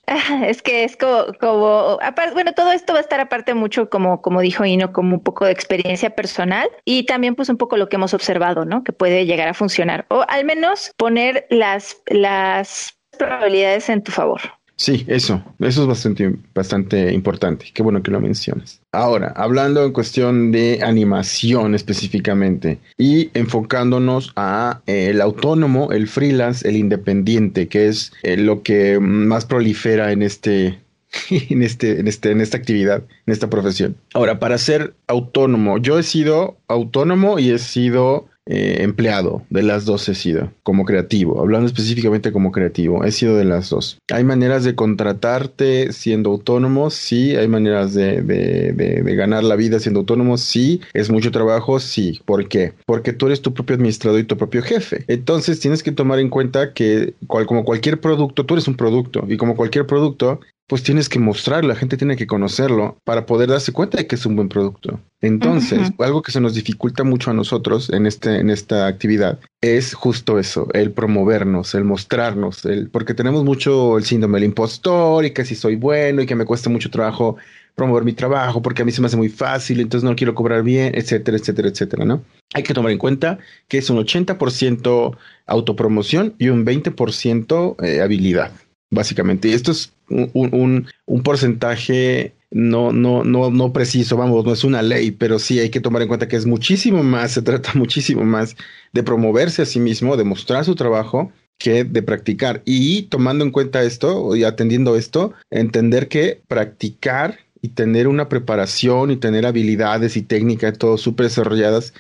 Es 0.46 0.62
que 0.62 0.84
es 0.84 0.96
como, 0.96 1.26
como 1.40 1.98
bueno, 2.32 2.52
todo 2.54 2.70
esto 2.70 2.92
va 2.92 3.00
a 3.00 3.02
estar 3.02 3.19
aparte 3.19 3.54
mucho 3.54 3.90
como, 3.90 4.22
como 4.22 4.40
dijo 4.40 4.64
Ino, 4.64 4.92
como 4.92 5.16
un 5.16 5.22
poco 5.22 5.44
de 5.44 5.50
experiencia 5.50 6.10
personal 6.10 6.69
y 6.84 7.06
también 7.06 7.34
pues 7.34 7.48
un 7.48 7.56
poco 7.56 7.76
lo 7.76 7.88
que 7.88 7.96
hemos 7.96 8.14
observado, 8.14 8.64
¿no? 8.64 8.84
Que 8.84 8.92
puede 8.92 9.26
llegar 9.26 9.48
a 9.48 9.54
funcionar 9.54 10.06
o 10.08 10.24
al 10.28 10.44
menos 10.44 10.92
poner 10.96 11.46
las, 11.50 12.00
las 12.06 12.96
probabilidades 13.19 13.88
en 13.88 14.04
tu 14.04 14.12
favor. 14.12 14.40
Sí, 14.78 15.05
eso, 15.08 15.43
eso 15.58 15.82
es 15.82 15.88
bastante, 15.88 16.37
bastante 16.55 17.12
importante. 17.12 17.67
Qué 17.73 17.82
bueno 17.82 18.02
que 18.02 18.11
lo 18.11 18.20
mencionas. 18.20 18.82
Ahora, 18.93 19.32
hablando 19.34 19.82
en 19.82 19.93
cuestión 19.93 20.52
de 20.52 20.81
animación 20.82 21.75
específicamente 21.75 22.78
y 22.99 23.31
enfocándonos 23.32 24.32
a 24.37 24.82
eh, 24.87 25.08
el 25.11 25.23
autónomo, 25.23 25.93
el 25.93 26.08
freelance, 26.08 26.69
el 26.69 26.76
independiente, 26.76 27.69
que 27.69 27.88
es 27.88 28.12
eh, 28.23 28.37
lo 28.37 28.62
que 28.62 29.00
más 29.00 29.46
prolifera 29.46 30.12
en 30.12 30.20
este, 30.23 30.79
en 31.31 31.62
este, 31.62 31.99
en 31.99 32.06
este, 32.06 32.31
en 32.31 32.43
esta 32.43 32.58
actividad, 32.58 33.02
en 33.26 33.32
esta 33.32 33.49
profesión. 33.49 33.96
Ahora, 34.12 34.38
para 34.38 34.58
ser 34.58 34.94
autónomo, 35.06 35.79
yo 35.79 35.99
he 35.99 36.02
sido 36.02 36.58
autónomo 36.69 37.38
y 37.38 37.50
he 37.50 37.58
sido 37.58 38.29
eh, 38.48 38.78
empleado, 38.81 39.43
de 39.50 39.62
las 39.62 39.84
dos 39.84 40.08
he 40.08 40.14
sido, 40.14 40.52
como 40.62 40.84
creativo, 40.84 41.40
hablando 41.40 41.67
específicamente 41.67 42.31
como 42.31 42.53
creativo, 42.53 43.05
he 43.05 43.10
sido 43.10 43.36
de 43.36 43.44
las 43.44 43.70
dos. 43.70 43.98
Hay 44.12 44.22
maneras 44.22 44.62
de 44.62 44.76
contratarte 44.76 45.93
siendo 45.93 46.31
autónomo, 46.31 46.91
sí, 46.91 47.34
hay 47.34 47.48
maneras 47.48 47.93
de, 47.93 48.22
de, 48.22 48.72
de, 48.72 49.17
ganar 49.17 49.43
la 49.43 49.56
vida 49.56 49.81
siendo 49.81 50.00
autónomo, 50.00 50.38
sí, 50.38 50.81
es 50.94 51.10
mucho 51.10 51.32
trabajo, 51.32 51.81
sí. 51.81 52.20
¿Por 52.24 52.48
qué? 52.48 52.74
Porque 52.86 53.12
tú 53.12 53.26
eres 53.26 53.43
tu 53.43 53.53
propio 53.53 53.74
administrador 53.74 54.20
y 54.20 54.24
tu 54.24 54.36
propio 54.36 54.62
jefe. 54.62 55.05
Entonces 55.08 55.58
tienes 55.58 55.82
que 55.82 55.93
tomar 55.93 56.20
en 56.20 56.29
cuenta 56.29 56.72
que 56.72 57.15
como 57.26 57.65
cualquier 57.65 58.00
producto, 58.00 58.46
tú 58.46 58.55
eres 58.55 58.69
un 58.69 58.76
producto 58.76 59.24
y 59.29 59.36
como 59.36 59.56
cualquier 59.56 59.86
producto, 59.86 60.41
pues 60.69 60.82
tienes 60.82 61.08
que 61.08 61.20
mostrarlo, 61.20 61.69
la 61.69 61.77
gente 61.77 61.96
tiene 61.96 62.17
que 62.17 62.27
conocerlo 62.27 62.99
para 63.05 63.25
poder 63.25 63.51
darse 63.51 63.73
cuenta 63.73 63.99
de 63.99 64.06
que 64.06 64.17
es 64.17 64.27
un 64.27 64.35
buen 64.35 64.49
producto. 64.49 65.01
Entonces, 65.20 65.93
algo 65.99 66.23
que 66.23 66.32
se 66.32 66.41
nos 66.41 66.55
dificulta 66.55 67.05
mucho 67.05 67.31
a 67.31 67.35
nosotros 67.35 67.89
en 67.91 68.06
este 68.06 68.41
en 68.41 68.51
esta 68.51 68.87
actividad 68.87 69.39
es 69.61 69.94
justo 69.94 70.39
eso, 70.39 70.69
el 70.73 70.91
promovernos, 70.91 71.75
el 71.75 71.85
mostrarnos, 71.85 72.65
el 72.65 72.91
porque 72.91 73.15
tenemos 73.15 73.44
mucho 73.44 73.96
el 73.96 74.05
síndrome 74.05 74.39
del 74.39 74.49
impostor 74.49 75.25
y 75.25 75.31
que 75.31 75.44
si 75.44 75.55
soy 75.55 75.77
bueno 75.77 76.23
y 76.23 76.27
que 76.27 76.35
me 76.35 76.44
cuesta 76.44 76.69
mucho 76.69 76.91
trabajo 76.91 77.37
promover 77.77 78.05
mi 78.05 78.13
trabajo 78.13 78.61
porque 78.61 78.82
a 78.82 78.85
mí 78.85 78.91
se 78.91 79.01
me 79.01 79.06
hace 79.06 79.17
muy 79.17 79.29
fácil, 79.29 79.81
entonces 79.81 80.08
no 80.08 80.17
quiero 80.17 80.35
cobrar 80.35 80.63
bien, 80.63 80.93
etcétera, 80.94 81.37
etcétera, 81.37 81.69
etcétera, 81.69 82.05
¿no? 82.05 82.23
Hay 82.55 82.63
que 82.63 82.75
tomar 82.75 82.91
en 82.91 82.99
cuenta 82.99 83.39
que 83.69 83.79
es 83.79 83.89
un 83.91 83.99
80% 83.99 85.17
autopromoción 85.46 86.35
y 86.39 86.49
un 86.49 86.67
20% 86.67 87.85
eh, 87.85 88.01
habilidad 88.01 88.51
básicamente. 88.90 89.48
Y 89.48 89.52
esto 89.52 89.72
es 89.72 89.93
un, 90.08 90.86
un, 91.06 91.22
porcentaje 91.22 92.32
no, 92.50 92.93
no, 92.93 93.24
no, 93.24 93.50
no 93.50 93.72
preciso, 93.72 94.16
vamos, 94.16 94.44
no 94.44 94.52
es 94.52 94.64
una 94.64 94.82
ley, 94.82 95.10
pero 95.10 95.38
sí 95.38 95.58
hay 95.58 95.70
que 95.70 95.81
tomar 95.81 96.02
en 96.02 96.08
cuenta 96.08 96.28
que 96.28 96.36
es 96.36 96.46
muchísimo 96.46 97.02
más, 97.02 97.32
se 97.32 97.43
trata 97.43 97.72
muchísimo 97.74 98.24
más 98.24 98.56
de 98.93 99.02
promoverse 99.02 99.62
a 99.62 99.66
sí 99.66 99.81
mismo, 99.81 100.16
de 100.16 100.24
mostrar 100.24 100.64
su 100.64 100.74
trabajo 100.74 101.32
que 101.58 101.84
de 101.84 102.02
practicar. 102.02 102.62
Y 102.64 103.02
tomando 103.05 103.44
en 103.44 103.50
cuenta 103.50 103.82
esto 103.82 104.36
y 104.36 104.44
atendiendo 104.44 104.96
esto, 104.96 105.32
entender 105.50 106.08
que 106.08 106.40
practicar 106.48 107.38
y 107.62 107.70
tener 107.70 108.06
una 108.08 108.28
preparación 108.28 109.10
y 109.10 109.16
tener 109.16 109.46
habilidades 109.46 110.16
y 110.16 110.22
técnicas 110.22 110.78
todo 110.78 110.98
súper 110.98 111.26
desarrolladas 111.26 111.94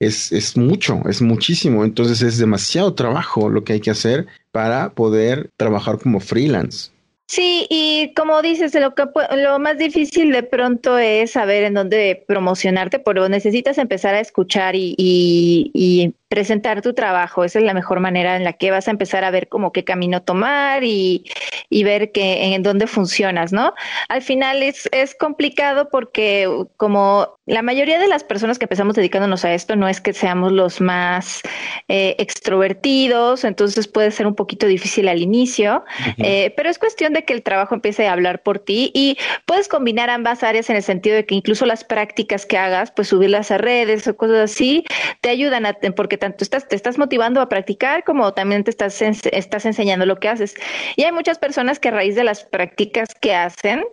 es, 0.00 0.32
es 0.32 0.56
mucho, 0.56 1.02
es 1.08 1.22
muchísimo. 1.22 1.84
Entonces 1.84 2.22
es 2.22 2.38
demasiado 2.38 2.94
trabajo 2.94 3.48
lo 3.48 3.64
que 3.64 3.74
hay 3.74 3.80
que 3.80 3.90
hacer 3.90 4.26
para 4.52 4.90
poder 4.90 5.50
trabajar 5.56 5.98
como 5.98 6.20
freelance. 6.20 6.90
Sí, 7.30 7.66
y 7.68 8.14
como 8.14 8.40
dices, 8.40 8.74
lo, 8.74 8.94
que, 8.94 9.04
lo 9.36 9.58
más 9.58 9.76
difícil 9.76 10.32
de 10.32 10.42
pronto 10.42 10.96
es 10.96 11.32
saber 11.32 11.64
en 11.64 11.74
dónde 11.74 12.24
promocionarte, 12.26 13.00
pero 13.00 13.28
necesitas 13.28 13.76
empezar 13.76 14.14
a 14.14 14.20
escuchar 14.20 14.74
y, 14.74 14.94
y, 14.96 16.14
presentar 16.28 16.82
tu 16.82 16.94
trabajo. 16.94 17.44
Esa 17.44 17.58
es 17.58 17.64
la 17.64 17.74
mejor 17.74 18.00
manera 18.00 18.36
en 18.36 18.44
la 18.44 18.52
que 18.52 18.70
vas 18.70 18.88
a 18.88 18.90
empezar 18.90 19.24
a 19.24 19.30
ver 19.30 19.48
como 19.48 19.72
qué 19.72 19.84
camino 19.84 20.22
tomar 20.22 20.84
y, 20.84 21.24
y 21.70 21.84
ver 21.84 22.12
que, 22.12 22.54
en 22.54 22.62
dónde 22.62 22.86
funcionas, 22.86 23.52
¿no? 23.52 23.74
Al 24.08 24.22
final 24.22 24.62
es, 24.62 24.88
es 24.92 25.14
complicado 25.14 25.88
porque 25.90 26.48
como 26.76 27.38
la 27.48 27.62
mayoría 27.62 27.98
de 27.98 28.08
las 28.08 28.24
personas 28.24 28.58
que 28.58 28.66
empezamos 28.66 28.94
dedicándonos 28.94 29.44
a 29.46 29.54
esto 29.54 29.74
no 29.74 29.88
es 29.88 30.02
que 30.02 30.12
seamos 30.12 30.52
los 30.52 30.82
más 30.82 31.40
eh, 31.88 32.14
extrovertidos, 32.18 33.44
entonces 33.44 33.88
puede 33.88 34.10
ser 34.10 34.26
un 34.26 34.34
poquito 34.34 34.66
difícil 34.66 35.08
al 35.08 35.22
inicio, 35.22 35.82
eh, 36.18 36.52
pero 36.56 36.68
es 36.68 36.78
cuestión 36.78 37.14
de 37.14 37.24
que 37.24 37.32
el 37.32 37.42
trabajo 37.42 37.74
empiece 37.74 38.06
a 38.06 38.12
hablar 38.12 38.42
por 38.42 38.58
ti 38.58 38.90
y 38.94 39.16
puedes 39.46 39.66
combinar 39.66 40.10
ambas 40.10 40.42
áreas 40.42 40.68
en 40.68 40.76
el 40.76 40.82
sentido 40.82 41.16
de 41.16 41.24
que 41.24 41.34
incluso 41.34 41.64
las 41.64 41.84
prácticas 41.84 42.44
que 42.44 42.58
hagas, 42.58 42.90
pues 42.90 43.08
subirlas 43.08 43.50
a 43.50 43.56
redes 43.56 44.06
o 44.08 44.14
cosas 44.14 44.50
así, 44.50 44.84
te 45.22 45.30
ayudan 45.30 45.64
a, 45.64 45.72
porque 45.96 46.17
tanto 46.18 46.44
estás, 46.44 46.68
te 46.68 46.76
estás 46.76 46.98
motivando 46.98 47.40
a 47.40 47.48
practicar 47.48 48.04
como 48.04 48.34
también 48.34 48.64
te 48.64 48.70
estás, 48.70 49.00
estás 49.00 49.64
enseñando 49.64 50.04
lo 50.04 50.20
que 50.20 50.28
haces. 50.28 50.54
Y 50.96 51.04
hay 51.04 51.12
muchas 51.12 51.38
personas 51.38 51.78
que 51.78 51.88
a 51.88 51.92
raíz 51.92 52.14
de 52.14 52.24
las 52.24 52.44
prácticas 52.44 53.14
que 53.14 53.34
hacen, 53.34 53.84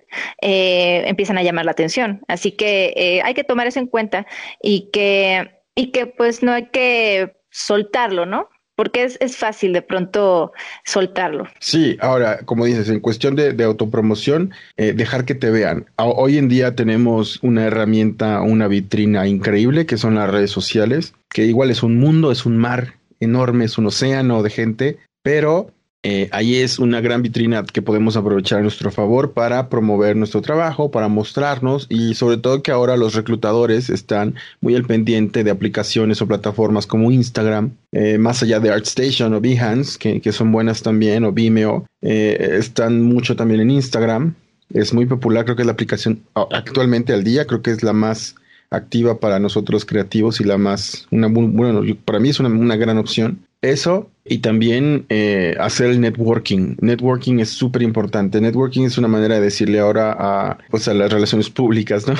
eh, 0.41 1.03
empiezan 1.05 1.37
a 1.37 1.43
llamar 1.43 1.65
la 1.65 1.71
atención. 1.71 2.21
Así 2.27 2.51
que 2.51 3.21
hay 3.23 3.33
que 3.33 3.43
tomar 3.43 3.67
eso 3.67 3.79
en 3.79 3.87
cuenta 3.87 4.25
y 4.61 4.89
que, 4.91 5.61
y 5.75 5.91
que 5.91 6.07
pues 6.07 6.43
no 6.43 6.51
hay 6.51 6.67
que 6.67 7.37
soltarlo, 7.49 8.25
¿no? 8.25 8.49
Porque 8.75 9.03
es, 9.03 9.17
es 9.21 9.37
fácil 9.37 9.73
de 9.73 9.81
pronto 9.81 10.51
soltarlo. 10.83 11.47
Sí, 11.59 11.97
ahora, 12.01 12.39
como 12.45 12.65
dices, 12.65 12.89
en 12.89 12.99
cuestión 12.99 13.35
de, 13.35 13.63
autopromoción, 13.63 14.51
eh, 14.77 14.93
dejar 14.93 15.25
que 15.25 15.35
te 15.35 15.49
vean. 15.49 15.85
Hoy 15.97 16.37
en 16.37 16.49
día 16.49 16.75
tenemos 16.75 17.39
una 17.41 17.65
herramienta, 17.65 18.41
una 18.41 18.67
vitrina 18.67 19.27
increíble 19.27 19.85
que 19.85 19.97
son 19.97 20.15
las 20.15 20.29
redes 20.29 20.51
sociales, 20.51 21.13
que 21.29 21.45
igual 21.45 21.71
es 21.71 21.83
un 21.83 21.97
mundo, 21.97 22.31
es 22.31 22.45
un 22.45 22.57
mar 22.57 22.95
enorme, 23.19 23.65
es 23.65 23.77
un 23.77 23.87
océano 23.87 24.43
de 24.43 24.49
gente, 24.49 24.97
pero 25.23 25.71
eh, 26.07 26.29
ahí 26.31 26.57
es 26.57 26.77
una 26.77 27.01
gran 27.01 27.23
vitrina 27.23 27.63
que 27.63 27.81
podemos 27.81 28.15
aprovechar 28.15 28.59
a 28.59 28.61
nuestro 28.61 28.91
favor 28.91 29.31
para 29.31 29.69
promover 29.69 30.15
nuestro 30.15 30.39
trabajo, 30.39 30.91
para 30.91 31.07
mostrarnos 31.07 31.87
y 31.89 32.13
sobre 32.13 32.37
todo 32.37 32.61
que 32.61 32.69
ahora 32.69 32.95
los 32.95 33.15
reclutadores 33.15 33.89
están 33.89 34.35
muy 34.61 34.75
al 34.75 34.83
pendiente 34.83 35.43
de 35.43 35.49
aplicaciones 35.49 36.21
o 36.21 36.27
plataformas 36.27 36.85
como 36.85 37.11
Instagram, 37.11 37.71
eh, 37.91 38.19
más 38.19 38.43
allá 38.43 38.59
de 38.59 38.69
ArtStation 38.69 39.33
o 39.33 39.41
Behance, 39.41 39.97
que, 39.97 40.31
son 40.31 40.51
buenas 40.51 40.83
también, 40.83 41.23
o 41.23 41.31
Vimeo, 41.31 41.87
eh, 42.03 42.55
están 42.59 43.01
mucho 43.01 43.35
también 43.35 43.61
en 43.61 43.71
Instagram. 43.71 44.35
Es 44.69 44.93
muy 44.93 45.07
popular, 45.07 45.45
creo 45.45 45.55
que 45.55 45.63
es 45.63 45.65
la 45.65 45.71
aplicación 45.71 46.21
actualmente 46.35 47.13
al 47.13 47.23
día, 47.23 47.47
creo 47.47 47.63
que 47.63 47.71
es 47.71 47.81
la 47.81 47.93
más 47.93 48.35
activa 48.69 49.19
para 49.19 49.39
nosotros 49.39 49.85
creativos 49.85 50.39
y 50.39 50.43
la 50.43 50.59
más, 50.59 51.07
una, 51.09 51.29
bueno, 51.29 51.81
para 52.05 52.19
mí 52.19 52.29
es 52.29 52.39
una 52.39 52.75
gran 52.75 52.99
opción. 52.99 53.39
Eso 53.63 54.11
y 54.25 54.39
también 54.39 55.05
eh, 55.09 55.55
hacer 55.59 55.91
el 55.91 56.01
networking. 56.01 56.75
Networking 56.81 57.39
es 57.39 57.49
súper 57.49 57.83
importante. 57.83 58.41
Networking 58.41 58.83
es 58.83 58.97
una 58.97 59.07
manera 59.07 59.35
de 59.35 59.41
decirle 59.41 59.79
ahora 59.79 60.15
a, 60.17 60.57
pues 60.71 60.87
a 60.87 60.93
las 60.95 61.13
relaciones 61.13 61.49
públicas, 61.51 62.07
¿no? 62.07 62.15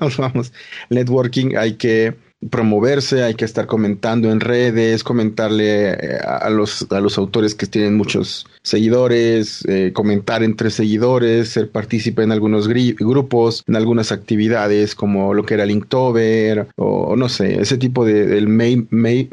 Vamos, 0.18 0.52
networking 0.88 1.56
hay 1.56 1.74
que 1.74 2.14
promoverse, 2.48 3.22
hay 3.22 3.34
que 3.34 3.44
estar 3.44 3.66
comentando 3.66 4.32
en 4.32 4.40
redes, 4.40 5.04
comentarle 5.04 5.90
eh, 5.90 6.18
a 6.24 6.48
los, 6.48 6.86
a 6.90 7.00
los 7.00 7.18
autores 7.18 7.54
que 7.54 7.66
tienen 7.66 7.96
muchos 7.96 8.46
seguidores, 8.62 9.64
eh, 9.68 9.92
comentar 9.92 10.42
entre 10.42 10.70
seguidores, 10.70 11.48
ser 11.48 11.70
partícipe 11.70 12.22
en 12.22 12.32
algunos 12.32 12.68
grupos, 12.68 13.64
en 13.66 13.76
algunas 13.76 14.12
actividades 14.12 14.94
como 14.94 15.34
lo 15.34 15.44
que 15.44 15.54
era 15.54 15.66
Linktober 15.66 16.68
o, 16.76 17.16
no 17.16 17.28
sé, 17.28 17.60
ese 17.60 17.78
tipo 17.78 18.04
de 18.04 18.38
el 18.38 18.48
May, 18.48 18.86
Mermaid, 18.90 19.28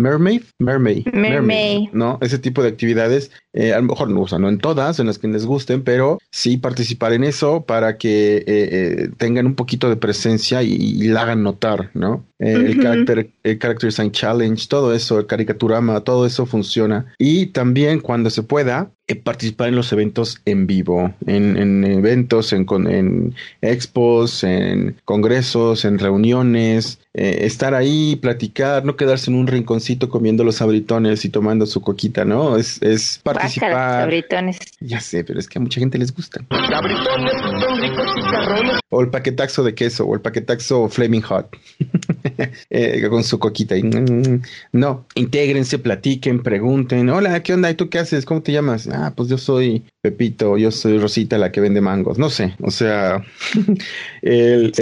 Mermaid, 0.60 1.06
Mermaid, 1.14 1.90
¿no? 1.92 2.18
Ese 2.22 2.40
tipo 2.40 2.64
de 2.64 2.70
actividades, 2.70 3.32
eh, 3.54 3.74
a 3.74 3.78
lo 3.78 3.88
mejor 3.88 4.10
no, 4.10 4.22
o 4.22 4.28
sea, 4.28 4.40
no 4.40 4.50
en 4.50 4.60
todas, 4.60 5.00
en 5.00 5.08
las 5.08 5.20
que 5.20 5.28
les 5.28 5.46
gusten, 5.46 5.84
pero 5.84 6.20
sí 6.32 6.58
participar 6.58 7.14
en 7.14 7.24
eso 7.24 7.66
para 7.66 7.98
que 7.98 9.10
tengan 9.18 9.46
un 9.46 9.56
poquito 9.56 9.90
de 9.90 9.98
presencia 9.98 10.64
y, 10.64 11.08
la 11.08 11.22
hagan 11.22 11.44
notar, 11.44 11.90
¿no? 11.94 12.26
el 12.40 12.80
character, 12.82 13.30
el 13.44 13.60
character 13.60 13.90
design 13.90 14.12
challenge, 14.12 14.68
todo 14.68 14.94
eso, 14.94 15.20
el 15.20 15.26
caricaturama, 15.26 16.02
todo 16.02 16.26
eso 16.26 16.46
funciona. 16.46 17.14
Y 17.18 17.48
también 17.48 18.00
cuando 18.00 18.30
se 18.30 18.44
pueda, 18.44 18.92
eh, 19.08 19.16
participar 19.24 19.70
en 19.70 19.76
los 19.76 19.92
eventos 19.92 20.42
en 20.46 20.68
vivo, 20.68 21.14
en, 21.26 21.84
eventos, 21.84 22.54
en, 22.54 22.66
en, 22.88 23.36
expos, 23.62 24.44
en 24.44 24.96
congresos, 25.06 25.86
en 25.86 26.00
reuniones, 26.00 27.00
eh, 27.14 27.46
estar 27.48 27.74
ahí, 27.74 28.16
platicar, 28.16 28.86
no 28.86 28.96
quedarse 28.96 29.32
en 29.32 29.38
un 29.38 29.48
rinconcito 29.48 30.08
comiendo 30.08 30.44
los 30.44 30.62
abritones 30.62 31.26
y 31.26 31.30
tomando 31.30 31.66
su 31.66 31.82
coquita, 31.82 32.26
¿no? 32.26 32.58
Es, 32.58 32.80
es 32.84 33.20
participar. 33.24 34.04
abritones. 34.04 34.60
Ya 34.80 35.00
sé, 35.00 35.24
pero 35.24 35.40
es 35.40 35.48
que 35.48 35.58
a 35.58 35.62
mucha 35.62 35.80
gente 35.80 35.98
les 35.98 36.14
gusta. 36.14 36.46
Abritones 36.50 37.34
son 37.42 37.82
ricos 37.82 38.82
O 38.90 39.02
el 39.02 39.10
paquetaxo 39.10 39.64
de 39.64 39.74
queso, 39.74 40.06
o 40.06 40.14
el 40.14 40.22
paquetaxo 40.22 40.90
Flaming 40.90 41.24
Hot, 41.24 41.58
eh, 42.70 43.08
con 43.10 43.24
su 43.24 43.40
coquita. 43.40 43.76
Y, 43.76 43.82
mm, 43.82 44.42
no, 44.74 45.08
intégrense, 45.16 45.80
platiquen, 45.80 46.44
pregunten, 46.44 47.10
hola, 47.10 47.42
¿qué 47.42 47.54
onda? 47.54 47.72
¿Y 47.72 47.74
tú 47.74 47.90
qué 47.90 47.98
haces? 47.98 48.26
¿Cómo 48.26 48.44
te 48.44 48.52
llamas? 48.52 48.88
ah, 48.92 49.07
pues 49.16 49.30
yo 49.30 49.38
soy 49.38 49.84
Pepito, 50.02 50.58
yo 50.58 50.72
soy 50.72 50.98
Rosita 50.98 51.38
la 51.38 51.52
que 51.52 51.62
vende 51.62 51.82
mangos, 51.82 52.18
no 52.18 52.30
sé, 52.30 52.56
o 52.62 52.72
sea, 52.72 53.24
el, 54.22 54.74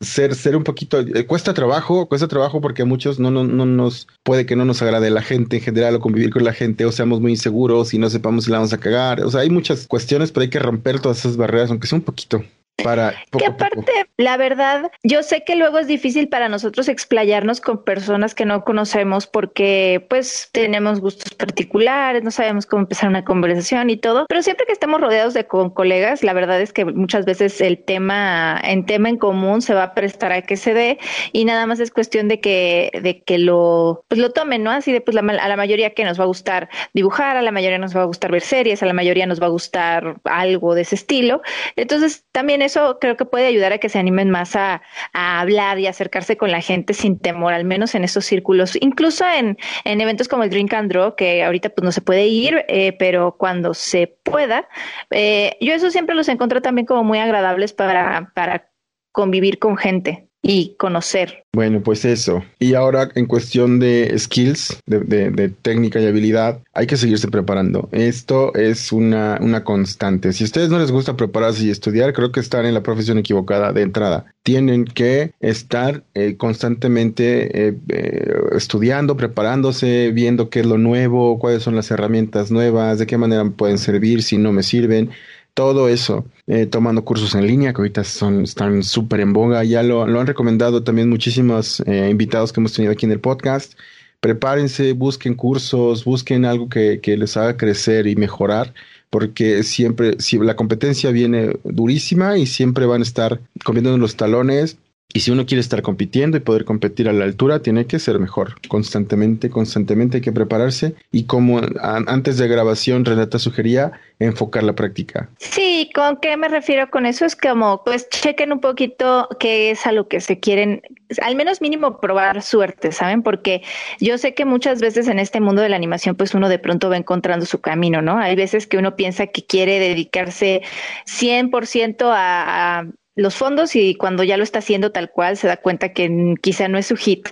ser, 0.00 0.34
ser 0.34 0.56
un 0.56 0.64
poquito, 0.64 1.00
eh, 1.00 1.26
cuesta 1.26 1.54
trabajo, 1.54 2.08
cuesta 2.08 2.28
trabajo 2.28 2.60
porque 2.60 2.82
a 2.82 2.86
muchos 2.86 3.18
no, 3.18 3.30
no, 3.30 3.44
no 3.44 3.66
nos, 3.66 4.08
puede 4.22 4.46
que 4.46 4.56
no 4.56 4.64
nos 4.64 4.82
agrade 4.82 5.10
la 5.10 5.22
gente 5.22 5.56
en 5.56 5.62
general 5.62 5.96
o 5.96 6.00
convivir 6.00 6.30
con 6.30 6.44
la 6.44 6.52
gente 6.52 6.84
o 6.84 6.92
seamos 6.92 7.20
muy 7.20 7.32
inseguros 7.32 7.94
y 7.94 7.98
no 7.98 8.10
sepamos 8.10 8.44
si 8.44 8.50
la 8.50 8.58
vamos 8.58 8.72
a 8.72 8.78
cagar, 8.78 9.22
o 9.22 9.30
sea, 9.30 9.40
hay 9.40 9.50
muchas 9.50 9.86
cuestiones, 9.86 10.32
pero 10.32 10.42
hay 10.42 10.50
que 10.50 10.58
romper 10.58 11.00
todas 11.00 11.18
esas 11.18 11.36
barreras, 11.36 11.70
aunque 11.70 11.86
sea 11.86 11.98
un 11.98 12.04
poquito 12.04 12.42
para 12.82 13.14
que 13.36 13.46
aparte, 13.46 13.92
la 14.16 14.36
verdad, 14.36 14.90
yo 15.02 15.22
sé 15.22 15.44
que 15.44 15.56
luego 15.56 15.78
es 15.78 15.86
difícil 15.86 16.28
para 16.28 16.48
nosotros 16.48 16.88
explayarnos 16.88 17.60
con 17.60 17.84
personas 17.84 18.34
que 18.34 18.44
no 18.44 18.64
conocemos 18.64 19.26
porque 19.26 20.04
pues 20.08 20.50
tenemos 20.52 21.00
gustos 21.00 21.34
particulares, 21.34 22.22
no 22.22 22.30
sabemos 22.30 22.66
cómo 22.66 22.82
empezar 22.82 23.08
una 23.08 23.24
conversación 23.24 23.90
y 23.90 23.96
todo, 23.96 24.26
pero 24.28 24.42
siempre 24.42 24.66
que 24.66 24.72
estemos 24.72 25.00
rodeados 25.00 25.34
de 25.34 25.46
con 25.46 25.70
colegas, 25.70 26.22
la 26.22 26.32
verdad 26.32 26.60
es 26.60 26.72
que 26.72 26.84
muchas 26.84 27.24
veces 27.24 27.60
el 27.60 27.82
tema 27.82 28.60
en 28.62 28.84
tema 28.84 29.08
en 29.08 29.16
común 29.16 29.62
se 29.62 29.74
va 29.74 29.84
a 29.84 29.94
prestar 29.94 30.32
a 30.32 30.42
que 30.42 30.56
se 30.56 30.74
dé 30.74 30.98
y 31.32 31.44
nada 31.44 31.66
más 31.66 31.80
es 31.80 31.90
cuestión 31.90 32.28
de 32.28 32.40
que 32.40 32.90
de 33.02 33.22
que 33.22 33.38
lo 33.38 34.04
pues 34.08 34.20
lo 34.20 34.30
tomen, 34.32 34.62
¿no? 34.62 34.70
Así 34.70 34.92
de 34.92 35.00
pues 35.00 35.14
la, 35.14 35.20
a 35.20 35.48
la 35.48 35.56
mayoría 35.56 35.94
que 35.94 36.04
nos 36.04 36.20
va 36.20 36.24
a 36.24 36.28
gustar 36.28 36.68
dibujar, 36.92 37.36
a 37.36 37.42
la 37.42 37.52
mayoría 37.52 37.78
nos 37.78 37.96
va 37.96 38.02
a 38.02 38.06
gustar 38.06 38.30
ver 38.30 38.42
series, 38.42 38.82
a 38.82 38.86
la 38.86 38.92
mayoría 38.92 39.26
nos 39.26 39.40
va 39.40 39.46
a 39.46 39.50
gustar 39.50 40.16
algo 40.24 40.74
de 40.74 40.82
ese 40.82 40.94
estilo. 40.94 41.42
Entonces, 41.76 42.24
también 42.32 42.62
eso 42.66 42.98
creo 43.00 43.16
que 43.16 43.24
puede 43.24 43.46
ayudar 43.46 43.72
a 43.72 43.78
que 43.78 43.88
se 43.88 43.98
animen 43.98 44.30
más 44.30 44.54
a, 44.56 44.82
hablar 45.12 45.78
y 45.78 45.86
acercarse 45.86 46.36
con 46.36 46.50
la 46.50 46.60
gente 46.60 46.92
sin 46.92 47.18
temor, 47.18 47.52
al 47.52 47.64
menos 47.64 47.94
en 47.94 48.04
esos 48.04 48.24
círculos, 48.24 48.76
incluso 48.80 49.24
en, 49.26 49.56
en 49.84 50.00
eventos 50.00 50.28
como 50.28 50.42
el 50.42 50.50
Drink 50.50 50.72
and 50.74 50.92
Draw, 50.92 51.16
que 51.16 51.42
ahorita 51.42 51.70
pues 51.70 51.84
no 51.84 51.92
se 51.92 52.00
puede 52.00 52.26
ir, 52.26 52.64
eh, 52.68 52.92
pero 52.98 53.36
cuando 53.38 53.74
se 53.74 54.18
pueda, 54.22 54.68
eh, 55.10 55.56
yo 55.60 55.72
eso 55.72 55.90
siempre 55.90 56.14
los 56.14 56.28
encontré 56.28 56.60
también 56.60 56.86
como 56.86 57.04
muy 57.04 57.18
agradables 57.18 57.72
para, 57.72 58.32
para 58.34 58.70
convivir 59.12 59.58
con 59.58 59.76
gente 59.76 60.28
y 60.46 60.74
conocer. 60.78 61.44
Bueno, 61.52 61.82
pues 61.82 62.04
eso. 62.04 62.44
Y 62.58 62.74
ahora 62.74 63.08
en 63.14 63.26
cuestión 63.26 63.80
de 63.80 64.14
skills, 64.16 64.78
de, 64.86 65.52
técnica 65.62 66.00
y 66.00 66.06
habilidad, 66.06 66.60
hay 66.72 66.86
que 66.86 66.96
seguirse 66.96 67.28
preparando. 67.28 67.88
Esto 67.92 68.54
es 68.54 68.92
una, 68.92 69.38
una 69.40 69.64
constante. 69.64 70.32
Si 70.32 70.44
a 70.44 70.46
ustedes 70.46 70.68
no 70.68 70.78
les 70.78 70.92
gusta 70.92 71.16
prepararse 71.16 71.64
y 71.64 71.70
estudiar, 71.70 72.12
creo 72.12 72.30
que 72.30 72.40
están 72.40 72.66
en 72.66 72.74
la 72.74 72.82
profesión 72.82 73.18
equivocada 73.18 73.72
de 73.72 73.82
entrada. 73.82 74.26
Tienen 74.42 74.84
que 74.84 75.32
estar 75.40 76.04
eh, 76.14 76.36
constantemente 76.36 77.68
eh, 77.68 77.74
eh, 77.88 78.34
estudiando, 78.52 79.16
preparándose, 79.16 80.12
viendo 80.12 80.50
qué 80.50 80.60
es 80.60 80.66
lo 80.66 80.78
nuevo, 80.78 81.38
cuáles 81.38 81.62
son 81.62 81.74
las 81.74 81.90
herramientas 81.90 82.50
nuevas, 82.52 82.98
de 82.98 83.06
qué 83.06 83.18
manera 83.18 83.44
pueden 83.50 83.78
servir, 83.78 84.22
si 84.22 84.38
no 84.38 84.52
me 84.52 84.62
sirven 84.62 85.10
todo 85.56 85.88
eso, 85.88 86.26
eh, 86.46 86.66
tomando 86.66 87.02
cursos 87.02 87.34
en 87.34 87.46
línea 87.46 87.72
que 87.72 87.80
ahorita 87.80 88.04
son, 88.04 88.42
están 88.42 88.82
súper 88.82 89.20
en 89.20 89.32
boga, 89.32 89.64
ya 89.64 89.82
lo, 89.82 90.06
lo, 90.06 90.20
han 90.20 90.26
recomendado 90.26 90.82
también 90.82 91.08
muchísimos 91.08 91.82
eh, 91.86 92.08
invitados 92.10 92.52
que 92.52 92.60
hemos 92.60 92.74
tenido 92.74 92.92
aquí 92.92 93.06
en 93.06 93.12
el 93.12 93.20
podcast. 93.20 93.72
Prepárense, 94.20 94.92
busquen 94.92 95.34
cursos, 95.34 96.04
busquen 96.04 96.44
algo 96.44 96.68
que, 96.68 97.00
que 97.00 97.16
les 97.16 97.38
haga 97.38 97.56
crecer 97.56 98.06
y 98.06 98.16
mejorar, 98.16 98.74
porque 99.08 99.62
siempre, 99.62 100.16
si 100.18 100.36
la 100.38 100.56
competencia 100.56 101.10
viene 101.10 101.56
durísima 101.64 102.36
y 102.36 102.44
siempre 102.44 102.84
van 102.84 103.00
a 103.00 103.04
estar 103.04 103.40
comiendo 103.64 103.96
los 103.96 104.14
talones, 104.14 104.76
Y 105.12 105.20
si 105.20 105.30
uno 105.30 105.46
quiere 105.46 105.60
estar 105.60 105.82
compitiendo 105.82 106.36
y 106.36 106.40
poder 106.40 106.64
competir 106.64 107.08
a 107.08 107.12
la 107.12 107.24
altura, 107.24 107.62
tiene 107.62 107.86
que 107.86 107.98
ser 107.98 108.18
mejor. 108.18 108.60
Constantemente, 108.68 109.48
constantemente 109.48 110.18
hay 110.18 110.20
que 110.20 110.32
prepararse. 110.32 110.94
Y 111.10 111.24
como 111.24 111.60
antes 111.80 112.36
de 112.36 112.48
grabación 112.48 113.04
Renata 113.04 113.38
sugería, 113.38 113.92
enfocar 114.18 114.62
la 114.62 114.74
práctica. 114.74 115.30
Sí, 115.38 115.90
¿con 115.94 116.18
qué 116.18 116.36
me 116.36 116.48
refiero 116.48 116.90
con 116.90 117.06
eso? 117.06 117.24
Es 117.24 117.36
como, 117.36 117.82
pues 117.84 118.08
chequen 118.10 118.52
un 118.52 118.60
poquito 118.60 119.28
qué 119.38 119.70
es 119.70 119.86
a 119.86 119.92
lo 119.92 120.08
que 120.08 120.20
se 120.20 120.40
quieren, 120.40 120.82
al 121.22 121.36
menos 121.36 121.60
mínimo 121.60 121.98
probar 122.00 122.42
suerte, 122.42 122.92
¿saben? 122.92 123.22
Porque 123.22 123.62
yo 124.00 124.18
sé 124.18 124.34
que 124.34 124.44
muchas 124.44 124.80
veces 124.80 125.08
en 125.08 125.18
este 125.18 125.40
mundo 125.40 125.62
de 125.62 125.68
la 125.68 125.76
animación, 125.76 126.16
pues 126.16 126.34
uno 126.34 126.48
de 126.48 126.58
pronto 126.58 126.90
va 126.90 126.96
encontrando 126.96 127.46
su 127.46 127.60
camino, 127.60 128.02
¿no? 128.02 128.18
Hay 128.18 128.36
veces 128.36 128.66
que 128.66 128.76
uno 128.78 128.96
piensa 128.96 129.28
que 129.28 129.46
quiere 129.46 129.78
dedicarse 129.78 130.62
100% 131.06 132.02
a, 132.02 132.80
a 132.80 132.86
los 133.16 133.34
fondos 133.34 133.74
y 133.74 133.94
cuando 133.94 134.22
ya 134.22 134.36
lo 134.36 134.44
está 134.44 134.60
haciendo 134.60 134.92
tal 134.92 135.10
cual 135.10 135.36
se 135.36 135.48
da 135.48 135.56
cuenta 135.56 135.92
que 135.92 136.34
quizá 136.42 136.68
no 136.68 136.78
es 136.78 136.86
su 136.86 136.96
hit. 136.96 137.28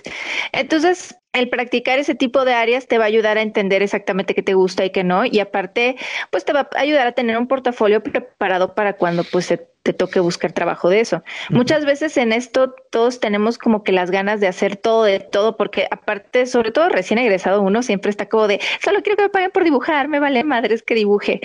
Entonces, 0.51 1.15
el 1.31 1.49
practicar 1.49 1.99
ese 1.99 2.15
tipo 2.15 2.43
de 2.43 2.53
áreas 2.53 2.87
te 2.87 2.97
va 2.97 3.05
a 3.05 3.07
ayudar 3.07 3.37
a 3.37 3.41
entender 3.41 3.83
exactamente 3.83 4.33
qué 4.33 4.41
te 4.41 4.53
gusta 4.53 4.83
y 4.85 4.89
qué 4.89 5.03
no 5.03 5.25
y 5.25 5.39
aparte, 5.39 5.97
pues 6.31 6.43
te 6.43 6.53
va 6.53 6.69
a 6.75 6.79
ayudar 6.79 7.07
a 7.07 7.11
tener 7.11 7.37
un 7.37 7.47
portafolio 7.47 8.01
preparado 8.01 8.73
para 8.73 8.93
cuando 8.93 9.23
pues 9.23 9.53
te 9.83 9.93
toque 9.93 10.19
buscar 10.19 10.53
trabajo 10.53 10.89
de 10.89 11.01
eso. 11.01 11.23
Muchas 11.49 11.85
veces 11.85 12.17
en 12.17 12.31
esto 12.33 12.73
todos 12.89 13.19
tenemos 13.19 13.59
como 13.59 13.83
que 13.83 13.91
las 13.91 14.09
ganas 14.09 14.39
de 14.39 14.47
hacer 14.47 14.77
todo 14.77 15.03
de 15.03 15.19
todo 15.19 15.57
porque 15.57 15.87
aparte, 15.91 16.47
sobre 16.47 16.71
todo 16.71 16.89
recién 16.89 17.19
egresado 17.19 17.61
uno 17.61 17.83
siempre 17.83 18.09
está 18.09 18.27
como 18.27 18.47
de, 18.47 18.59
solo 18.83 19.03
quiero 19.03 19.17
que 19.17 19.23
me 19.23 19.29
paguen 19.29 19.51
por 19.51 19.63
dibujar, 19.63 20.07
me 20.07 20.19
vale 20.19 20.43
madres 20.43 20.81
que 20.81 20.95
dibuje. 20.95 21.41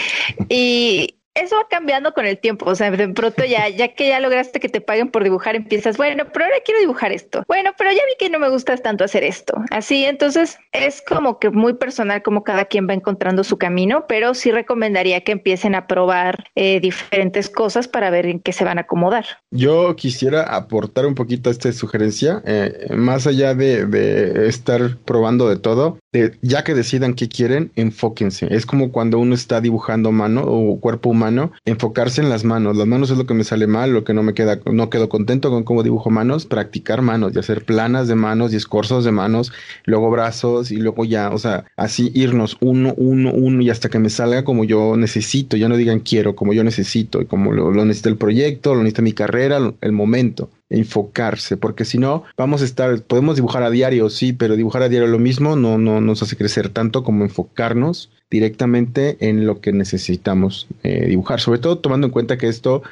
Y 0.48 1.19
eso 1.34 1.56
va 1.56 1.66
cambiando 1.70 2.12
con 2.12 2.26
el 2.26 2.38
tiempo, 2.38 2.68
o 2.68 2.74
sea, 2.74 2.90
de 2.90 3.08
pronto 3.08 3.44
ya, 3.44 3.68
ya 3.68 3.94
que 3.94 4.08
ya 4.08 4.18
lograste 4.20 4.58
que 4.58 4.68
te 4.68 4.80
paguen 4.80 5.10
por 5.10 5.22
dibujar, 5.22 5.54
empiezas, 5.54 5.96
bueno, 5.96 6.24
pero 6.32 6.44
ahora 6.44 6.56
quiero 6.64 6.80
dibujar 6.80 7.12
esto. 7.12 7.44
Bueno, 7.46 7.70
pero 7.78 7.90
ya 7.92 7.98
vi 8.06 8.16
que 8.18 8.30
no 8.30 8.38
me 8.38 8.48
gusta 8.48 8.76
tanto 8.76 9.04
hacer 9.04 9.22
esto. 9.22 9.54
Así, 9.70 10.04
entonces 10.04 10.58
es 10.72 11.02
como 11.02 11.38
que 11.38 11.50
muy 11.50 11.74
personal 11.74 12.22
como 12.22 12.42
cada 12.42 12.64
quien 12.64 12.88
va 12.88 12.94
encontrando 12.94 13.44
su 13.44 13.58
camino, 13.58 14.06
pero 14.08 14.34
sí 14.34 14.50
recomendaría 14.50 15.22
que 15.22 15.32
empiecen 15.32 15.74
a 15.74 15.86
probar 15.86 16.44
eh, 16.56 16.80
diferentes 16.80 17.48
cosas 17.48 17.86
para 17.86 18.10
ver 18.10 18.26
en 18.26 18.40
qué 18.40 18.52
se 18.52 18.64
van 18.64 18.78
a 18.78 18.82
acomodar. 18.82 19.24
Yo 19.52 19.94
quisiera 19.94 20.42
aportar 20.42 21.06
un 21.06 21.14
poquito 21.14 21.48
a 21.48 21.52
esta 21.52 21.72
sugerencia, 21.72 22.42
eh, 22.44 22.88
más 22.90 23.26
allá 23.26 23.54
de, 23.54 23.86
de, 23.86 24.48
estar 24.48 24.96
probando 25.04 25.48
de 25.48 25.56
todo, 25.56 25.98
ya 26.42 26.64
que 26.64 26.74
decidan 26.74 27.14
qué 27.14 27.28
quieren, 27.28 27.70
enfóquense. 27.76 28.48
Es 28.50 28.66
como 28.66 28.90
cuando 28.90 29.18
uno 29.18 29.34
está 29.34 29.60
dibujando 29.60 30.10
mano 30.10 30.42
o 30.44 30.80
cuerpo 30.80 31.10
humano 31.10 31.19
mano, 31.20 31.52
enfocarse 31.64 32.20
en 32.20 32.30
las 32.30 32.44
manos. 32.44 32.76
Las 32.76 32.86
manos 32.86 33.10
es 33.10 33.18
lo 33.18 33.26
que 33.26 33.34
me 33.34 33.44
sale 33.44 33.66
mal, 33.66 33.92
lo 33.92 34.02
que 34.02 34.14
no 34.14 34.22
me 34.22 34.34
queda, 34.34 34.58
no 34.72 34.90
quedo 34.90 35.08
contento 35.08 35.50
con 35.50 35.62
cómo 35.62 35.82
dibujo 35.82 36.10
manos, 36.10 36.46
practicar 36.46 37.02
manos 37.02 37.32
y 37.34 37.38
hacer 37.38 37.64
planas 37.64 38.08
de 38.08 38.16
manos 38.16 38.52
y 38.52 38.56
escorzos 38.56 39.04
de 39.04 39.12
manos, 39.12 39.52
luego 39.84 40.10
brazos 40.10 40.72
y 40.72 40.76
luego 40.76 41.04
ya, 41.04 41.30
o 41.30 41.38
sea, 41.38 41.66
así 41.76 42.10
irnos 42.14 42.56
uno, 42.60 42.94
uno, 42.96 43.32
uno 43.32 43.62
y 43.62 43.70
hasta 43.70 43.88
que 43.88 43.98
me 43.98 44.10
salga 44.10 44.42
como 44.44 44.64
yo 44.64 44.96
necesito, 44.96 45.56
ya 45.56 45.68
no 45.68 45.76
digan 45.76 46.00
quiero, 46.00 46.34
como 46.34 46.52
yo 46.52 46.64
necesito 46.64 47.20
y 47.20 47.26
como 47.26 47.52
lo, 47.52 47.70
lo 47.70 47.84
necesita 47.84 48.08
el 48.08 48.16
proyecto, 48.16 48.74
lo 48.74 48.80
necesita 48.80 49.02
mi 49.02 49.12
carrera, 49.12 49.58
el 49.80 49.92
momento 49.92 50.50
enfocarse, 50.70 51.56
porque 51.56 51.84
si 51.84 51.98
no, 51.98 52.24
vamos 52.36 52.62
a 52.62 52.64
estar, 52.64 53.02
podemos 53.02 53.36
dibujar 53.36 53.62
a 53.62 53.70
diario, 53.70 54.08
sí, 54.08 54.32
pero 54.32 54.56
dibujar 54.56 54.82
a 54.82 54.88
diario 54.88 55.08
lo 55.08 55.18
mismo 55.18 55.56
no, 55.56 55.78
no 55.78 56.00
nos 56.00 56.22
hace 56.22 56.36
crecer 56.36 56.68
tanto 56.68 57.02
como 57.02 57.24
enfocarnos 57.24 58.10
directamente 58.30 59.16
en 59.20 59.46
lo 59.46 59.60
que 59.60 59.72
necesitamos 59.72 60.68
eh, 60.84 61.06
dibujar, 61.06 61.40
sobre 61.40 61.58
todo 61.58 61.78
tomando 61.78 62.06
en 62.06 62.12
cuenta 62.12 62.38
que 62.38 62.48
esto 62.48 62.82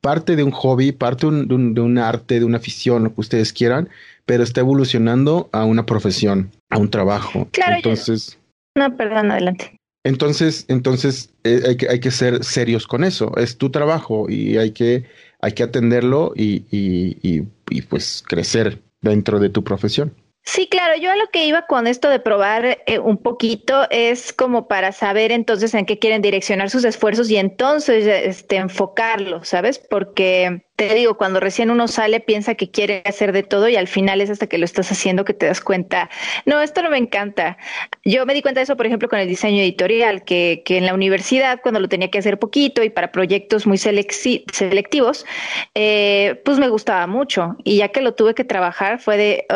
parte 0.00 0.36
de 0.36 0.42
un 0.42 0.50
hobby, 0.50 0.92
parte 0.92 1.26
de, 1.26 1.54
un, 1.54 1.98
arte, 1.98 2.38
de 2.38 2.44
una 2.44 2.58
afición, 2.58 3.04
lo 3.04 3.14
que 3.14 3.20
ustedes 3.20 3.52
quieran, 3.52 3.88
pero 4.26 4.42
está 4.42 4.60
evolucionando 4.60 5.48
a 5.52 5.64
una 5.64 5.86
profesión, 5.86 6.50
a 6.70 6.78
un 6.78 6.90
trabajo. 6.90 7.48
Claro, 7.52 7.76
entonces... 7.76 8.38
No, 8.76 8.96
perdón, 8.96 9.30
adelante. 9.30 9.76
Entonces, 10.04 10.64
entonces 10.68 11.30
eh, 11.42 11.62
hay, 11.66 11.76
que, 11.76 11.88
hay 11.88 12.00
que 12.00 12.10
ser 12.10 12.44
serios 12.44 12.86
con 12.86 13.02
eso. 13.02 13.36
Es 13.36 13.58
tu 13.58 13.70
trabajo 13.70 14.26
y 14.28 14.56
hay 14.56 14.70
que 14.70 15.04
hay 15.40 15.52
que 15.52 15.62
atenderlo 15.62 16.32
y, 16.34 16.64
y, 16.70 17.46
y, 17.70 17.82
pues 17.82 18.22
crecer 18.26 18.82
dentro 19.00 19.38
de 19.38 19.50
tu 19.50 19.62
profesión. 19.62 20.14
Sí, 20.42 20.66
claro, 20.66 20.98
yo 21.00 21.10
a 21.10 21.16
lo 21.16 21.26
que 21.30 21.46
iba 21.46 21.66
con 21.66 21.86
esto 21.86 22.08
de 22.08 22.20
probar 22.20 22.78
eh, 22.86 22.98
un 22.98 23.18
poquito 23.18 23.86
es 23.90 24.32
como 24.32 24.66
para 24.66 24.92
saber 24.92 25.30
entonces 25.30 25.74
en 25.74 25.84
qué 25.84 25.98
quieren 25.98 26.22
direccionar 26.22 26.70
sus 26.70 26.84
esfuerzos 26.84 27.30
y 27.30 27.36
entonces 27.36 28.06
este, 28.06 28.56
enfocarlo, 28.56 29.44
¿sabes? 29.44 29.78
Porque 29.78 30.67
te 30.78 30.94
digo, 30.94 31.16
cuando 31.16 31.40
recién 31.40 31.72
uno 31.72 31.88
sale 31.88 32.20
piensa 32.20 32.54
que 32.54 32.70
quiere 32.70 33.02
hacer 33.04 33.32
de 33.32 33.42
todo 33.42 33.68
y 33.68 33.74
al 33.74 33.88
final 33.88 34.20
es 34.20 34.30
hasta 34.30 34.46
que 34.46 34.58
lo 34.58 34.64
estás 34.64 34.92
haciendo 34.92 35.24
que 35.24 35.34
te 35.34 35.46
das 35.46 35.60
cuenta, 35.60 36.08
no, 36.46 36.62
esto 36.62 36.82
no 36.82 36.90
me 36.90 36.98
encanta. 36.98 37.58
Yo 38.04 38.24
me 38.26 38.32
di 38.32 38.42
cuenta 38.42 38.60
de 38.60 38.62
eso, 38.62 38.76
por 38.76 38.86
ejemplo, 38.86 39.08
con 39.08 39.18
el 39.18 39.26
diseño 39.26 39.60
editorial, 39.60 40.22
que, 40.22 40.62
que 40.64 40.78
en 40.78 40.86
la 40.86 40.94
universidad, 40.94 41.60
cuando 41.62 41.80
lo 41.80 41.88
tenía 41.88 42.12
que 42.12 42.18
hacer 42.18 42.38
poquito 42.38 42.84
y 42.84 42.90
para 42.90 43.10
proyectos 43.10 43.66
muy 43.66 43.76
selectivos, 43.76 45.26
eh, 45.74 46.40
pues 46.44 46.60
me 46.60 46.68
gustaba 46.68 47.08
mucho. 47.08 47.56
Y 47.64 47.78
ya 47.78 47.88
que 47.88 48.00
lo 48.00 48.14
tuve 48.14 48.36
que 48.36 48.44
trabajar 48.44 49.00
fue 49.00 49.16
de, 49.16 49.46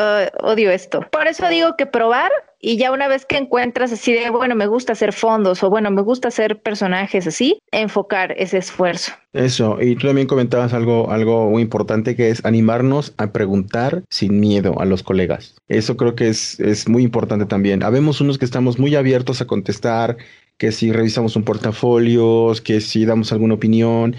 odio 0.40 0.72
esto. 0.72 1.02
Por 1.12 1.28
eso 1.28 1.48
digo 1.48 1.76
que 1.76 1.86
probar 1.86 2.32
y 2.64 2.76
ya 2.76 2.92
una 2.92 3.08
vez 3.08 3.26
que 3.26 3.36
encuentras 3.36 3.92
así 3.92 4.12
de, 4.12 4.30
bueno, 4.30 4.54
me 4.54 4.68
gusta 4.68 4.92
hacer 4.92 5.12
fondos 5.12 5.62
o 5.64 5.68
bueno, 5.68 5.90
me 5.90 6.00
gusta 6.00 6.28
hacer 6.28 6.62
personajes 6.62 7.26
así, 7.26 7.58
enfocar 7.72 8.34
ese 8.38 8.58
esfuerzo. 8.58 9.12
Eso, 9.32 9.78
y 9.80 9.96
tú 9.96 10.06
también 10.06 10.28
comentabas 10.28 10.72
algo, 10.72 11.10
algo 11.10 11.50
muy 11.50 11.62
importante 11.62 12.14
que 12.14 12.30
es 12.30 12.44
animarnos 12.44 13.14
a 13.16 13.32
preguntar 13.32 14.04
sin 14.08 14.38
miedo 14.38 14.78
a 14.80 14.84
los 14.84 15.02
colegas. 15.02 15.56
Eso 15.66 15.96
creo 15.96 16.14
que 16.14 16.28
es, 16.28 16.60
es 16.60 16.88
muy 16.88 17.02
importante 17.02 17.46
también. 17.46 17.82
Habemos 17.82 18.20
unos 18.20 18.38
que 18.38 18.44
estamos 18.44 18.78
muy 18.78 18.94
abiertos 18.94 19.40
a 19.40 19.46
contestar, 19.46 20.16
que 20.56 20.70
si 20.70 20.92
revisamos 20.92 21.34
un 21.34 21.42
portafolio, 21.42 22.52
que 22.62 22.80
si 22.80 23.04
damos 23.04 23.32
alguna 23.32 23.54
opinión, 23.54 24.14